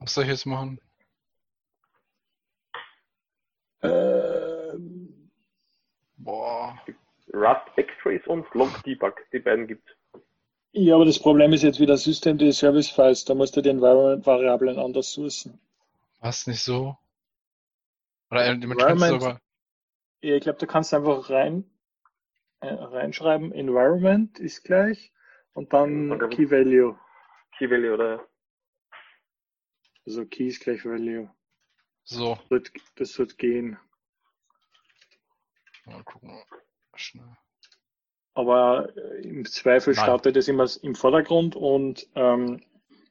Was 0.00 0.14
soll 0.14 0.24
ich 0.24 0.30
jetzt 0.30 0.46
machen? 0.46 0.80
Ähm, 3.82 5.30
Boah. 6.16 6.76
Rust 7.32 7.76
Backtrace 7.76 8.26
und 8.26 8.52
Log 8.54 8.82
Debug. 8.82 9.14
Die 9.32 9.38
beiden 9.38 9.68
gibt's. 9.68 9.97
Ja, 10.72 10.94
aber 10.94 11.04
das 11.04 11.18
Problem 11.18 11.52
ist 11.52 11.62
jetzt 11.62 11.80
wieder 11.80 11.96
System 11.96 12.38
die 12.38 12.52
Service 12.52 12.90
Files. 12.90 13.24
Da 13.24 13.34
musst 13.34 13.56
du 13.56 13.60
die 13.62 13.70
Environment-Variablen 13.70 14.78
anders 14.78 15.12
sourcen. 15.12 15.58
War 16.20 16.30
es 16.30 16.46
nicht 16.46 16.62
so? 16.62 16.96
Oder 18.30 18.44
äh, 18.46 18.50
Environment- 18.50 19.20
sogar. 19.20 19.40
Ja, 20.20 20.34
ich 20.34 20.42
glaube, 20.42 20.58
du 20.58 20.66
kannst 20.66 20.92
einfach 20.92 21.30
rein 21.30 21.64
äh, 22.60 22.66
reinschreiben, 22.74 23.52
Environment 23.52 24.36
ist 24.40 24.64
gleich 24.64 25.12
und 25.52 25.72
dann 25.72 26.10
Okay. 26.10 26.28
Key 26.34 26.50
Value. 26.50 26.98
Key 27.56 27.70
Value 27.70 27.94
oder 27.94 28.26
Also 30.04 30.26
Keys 30.26 30.58
gleich 30.58 30.84
Value. 30.84 31.30
So, 32.02 32.34
Das 32.34 32.50
wird, 32.50 32.72
das 32.96 33.18
wird 33.18 33.38
gehen. 33.38 33.78
mal 35.86 36.02
gucken. 36.02 36.42
Schnell. 36.96 37.36
Aber 38.38 38.96
äh, 38.96 39.26
im 39.26 39.44
Zweifel 39.46 39.94
Nein. 39.94 40.04
startet 40.04 40.36
es 40.36 40.46
immer 40.46 40.64
im 40.82 40.94
Vordergrund 40.94 41.56
und 41.56 42.06
ähm, 42.14 42.62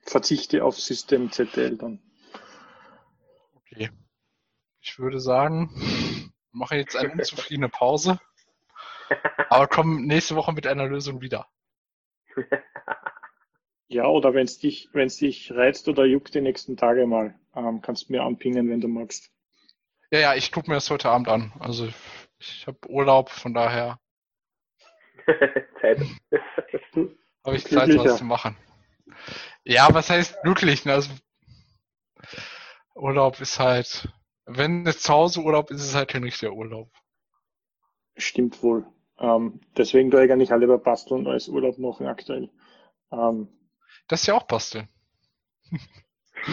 verzichte 0.03 0.63
auf 0.63 0.79
System 0.79 1.33
ZTL 1.33 1.75
dann. 1.75 1.99
Okay. 3.55 3.89
Ich 4.79 4.97
würde 4.99 5.19
sagen, 5.19 5.69
wir 5.75 6.31
machen 6.53 6.77
jetzt 6.77 6.95
eine 6.95 7.11
unzufriedene 7.11 7.67
Pause, 7.67 8.21
aber 9.49 9.67
kommen 9.67 10.05
nächste 10.05 10.37
Woche 10.37 10.53
mit 10.53 10.65
einer 10.65 10.87
Lösung 10.87 11.19
wieder. 11.21 11.47
Ja, 13.89 14.05
oder 14.05 14.33
wenn 14.33 14.43
es 14.43 14.59
dich, 14.59 14.89
wenn 14.91 15.07
es 15.07 15.15
dich 15.15 15.49
reizt 15.53 15.87
oder 15.87 16.03
juckt 16.03 16.35
die 16.35 16.41
nächsten 16.41 16.75
Tage 16.75 17.07
mal, 17.07 17.39
ähm, 17.55 17.81
kannst 17.81 18.09
du 18.09 18.11
mir 18.11 18.23
anpingen, 18.23 18.69
wenn 18.69 18.81
du 18.81 18.89
magst. 18.89 19.31
Ja, 20.11 20.19
ja, 20.19 20.35
ich 20.35 20.51
gucke 20.51 20.69
mir 20.69 20.75
das 20.75 20.89
heute 20.89 21.09
Abend 21.09 21.29
an. 21.29 21.53
Also 21.59 21.87
ich 22.37 22.67
habe 22.67 22.77
Urlaub, 22.89 23.29
von 23.29 23.53
daher 23.53 23.97
Zeit. 25.81 25.99
habe 27.43 27.55
ich 27.55 27.65
Zeit, 27.65 27.85
Glücklicher. 27.89 28.03
was 28.05 28.17
zu 28.17 28.23
machen. 28.25 28.57
Ja, 29.63 29.93
was 29.93 30.09
heißt 30.09 30.41
glücklich? 30.43 30.85
Ne? 30.85 30.93
Also, 30.93 31.11
Urlaub 32.95 33.39
ist 33.41 33.59
halt, 33.59 34.09
wenn 34.45 34.85
es 34.87 35.01
zu 35.01 35.13
Hause 35.13 35.41
Urlaub 35.41 35.69
ist, 35.71 35.81
ist 35.81 35.89
es 35.89 35.95
halt 35.95 36.09
kein 36.09 36.23
richtiger 36.23 36.53
Urlaub. 36.53 36.89
Stimmt 38.15 38.61
wohl. 38.63 38.85
Ähm, 39.19 39.59
deswegen 39.75 40.11
tue 40.11 40.25
ich 40.25 40.35
nicht 40.35 40.51
alle 40.51 40.65
über 40.65 40.77
Basteln 40.77 41.27
als 41.27 41.47
Urlaub 41.47 41.77
machen 41.77 42.07
aktuell. 42.07 42.49
Ähm, 43.11 43.47
Das 44.07 44.21
ist 44.21 44.27
ja 44.27 44.35
auch 44.35 44.43
Basteln. 44.43 44.87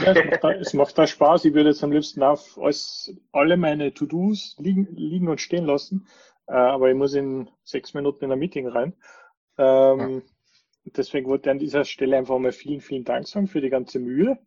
ja, 0.02 0.12
es, 0.12 0.24
macht 0.24 0.44
da, 0.44 0.52
es 0.52 0.74
macht 0.74 0.98
da 0.98 1.06
Spaß. 1.06 1.44
Ich 1.44 1.55
würde 1.55 1.70
jetzt 1.70 1.84
am 1.84 1.92
liebsten 1.92 2.22
auf 2.22 2.59
alles, 2.59 3.14
alle 3.32 3.56
meine 3.56 3.92
To-Dos 3.92 4.56
liegen, 4.59 4.86
liegen 4.94 5.28
und 5.28 5.40
stehen 5.40 5.64
lassen. 5.64 6.06
Äh, 6.46 6.52
aber 6.54 6.90
ich 6.90 6.96
muss 6.96 7.14
in 7.14 7.50
sechs 7.64 7.94
Minuten 7.94 8.24
in 8.24 8.32
ein 8.32 8.38
Meeting 8.38 8.68
rein. 8.68 8.94
Ähm, 9.58 10.22
Deswegen 10.86 11.28
wollte 11.28 11.48
ich 11.48 11.52
an 11.52 11.58
dieser 11.58 11.84
Stelle 11.84 12.16
einfach 12.16 12.38
mal 12.38 12.52
vielen, 12.52 12.80
vielen 12.80 13.04
Dank 13.04 13.28
sagen 13.28 13.48
für 13.48 13.60
die 13.60 13.70
ganze 13.70 13.98
Mühe. 13.98 14.38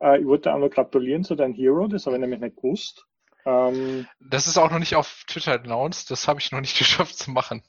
Äh, 0.00 0.20
ich 0.20 0.26
wollte 0.26 0.52
auch 0.54 0.58
noch 0.58 0.70
gratulieren 0.70 1.24
zu 1.24 1.34
deinem 1.36 1.54
Hero, 1.54 1.88
das 1.88 2.06
habe 2.06 2.16
ich 2.16 2.20
nämlich 2.20 2.40
nicht 2.40 2.56
gewusst. 2.56 3.06
Ähm, 3.46 4.08
Das 4.20 4.46
ist 4.46 4.58
auch 4.58 4.70
noch 4.70 4.78
nicht 4.78 4.94
auf 4.94 5.24
Twitter 5.26 5.52
announced, 5.54 6.10
das 6.10 6.28
habe 6.28 6.40
ich 6.40 6.52
noch 6.52 6.60
nicht 6.60 6.76
geschafft 6.78 7.16
zu 7.18 7.30
machen. 7.30 7.62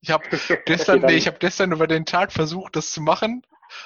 Ich 0.00 0.10
habe 0.10 0.28
gestern, 0.64 1.00
dann- 1.00 1.06
nee, 1.06 1.16
ich 1.16 1.26
habe 1.26 1.38
gestern 1.38 1.72
über 1.72 1.86
den 1.86 2.06
Tag 2.06 2.32
versucht, 2.32 2.76
das 2.76 2.90
zu 2.92 3.00
machen, 3.00 3.42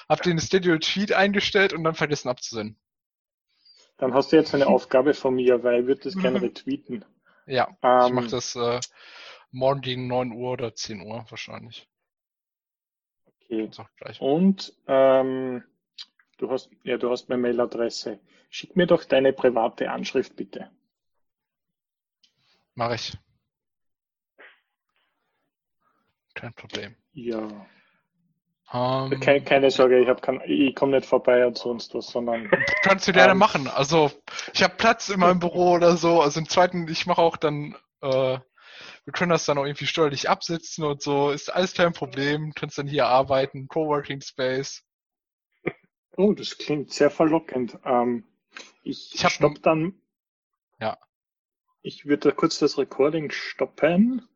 habe 0.09 0.23
den 0.23 0.39
Studio 0.41 0.79
Tweet 0.79 1.13
eingestellt 1.13 1.73
und 1.73 1.85
dann 1.85 1.95
vergessen 1.95 2.29
abzusenden. 2.29 2.79
dann 3.99 4.15
hast 4.15 4.33
du 4.33 4.37
jetzt 4.37 4.55
eine 4.55 4.69
Aufgabe 4.69 5.13
von 5.13 5.35
mir, 5.35 5.63
weil 5.63 5.81
ich 5.83 5.87
würde 5.87 6.01
das 6.05 6.17
gerne 6.17 6.41
retweeten. 6.41 7.05
Ja, 7.47 7.69
ich 7.99 8.13
Ähm, 8.13 8.15
mache 8.15 8.31
das 8.31 8.55
äh, 8.57 8.81
morgen 9.51 9.81
gegen 9.81 10.07
9 10.07 10.33
Uhr 10.33 10.53
oder 10.53 10.75
10 10.75 11.01
Uhr 11.01 11.25
wahrscheinlich. 11.29 11.89
Okay. 13.27 13.71
Und 14.19 14.73
ähm, 14.89 15.63
du 16.39 16.51
hast, 16.51 16.71
ja, 16.83 16.97
du 16.97 17.11
hast 17.11 17.29
meine 17.29 17.43
Mailadresse. 17.43 18.19
Schick 18.51 18.77
mir 18.77 18.87
doch 18.87 19.05
deine 19.05 19.33
private 19.33 19.91
Anschrift 19.91 20.37
bitte. 20.37 20.71
Mache 22.75 22.97
ich. 22.97 23.17
Kein 26.35 26.53
Problem. 26.55 26.95
Ja. 27.13 27.67
Ähm, 28.73 29.21
Keine, 29.21 29.43
keine 29.43 29.71
Sorge, 29.71 30.01
ich, 30.01 30.21
kein, 30.23 30.41
ich 30.45 30.75
komme 30.75 30.97
nicht 30.97 31.07
vorbei 31.09 31.47
und 31.47 31.57
sonst 31.57 31.95
was, 31.95 32.09
sondern 32.09 32.51
Kannst 32.83 33.07
du 33.07 33.13
gerne 33.13 33.33
Ähm, 33.33 33.39
machen. 33.39 33.69
Also 33.69 34.11
ich 34.53 34.63
habe 34.63 34.75
Platz 34.77 35.09
in 35.09 35.21
meinem 35.21 35.39
Büro 35.39 35.73
oder 35.73 35.97
so. 35.97 36.21
Also 36.21 36.41
im 36.41 36.49
zweiten, 36.49 36.89
ich 36.89 37.07
mache 37.07 37.23
auch 37.23 37.37
dann, 37.37 37.77
äh, 38.03 38.39
wir 39.07 39.13
können 39.13 39.31
das 39.31 39.45
dann 39.45 39.57
auch 39.57 39.65
irgendwie 39.65 39.87
steuerlich 39.87 40.29
absetzen 40.29 40.83
und 40.83 41.01
so. 41.01 41.31
Ist 41.31 41.49
alles 41.49 41.75
kein 41.75 41.93
Problem. 41.93 42.53
Kannst 42.55 42.77
dann 42.77 42.89
hier 42.89 43.07
arbeiten, 43.07 43.69
Coworking 43.69 44.21
Space. 44.21 44.83
oh, 46.17 46.33
das 46.33 46.59
klingt 46.59 46.93
sehr 46.93 47.11
verlockend. 47.11 47.79
Ähm, 47.85 48.25
ich 48.83 49.15
Ich 49.15 49.29
stopp 49.29 49.63
dann. 49.63 49.95
Ja. 50.81 50.99
Ich 51.83 52.07
würde 52.07 52.33
kurz 52.33 52.59
das 52.59 52.79
Recording 52.79 53.31
stoppen. 53.31 54.27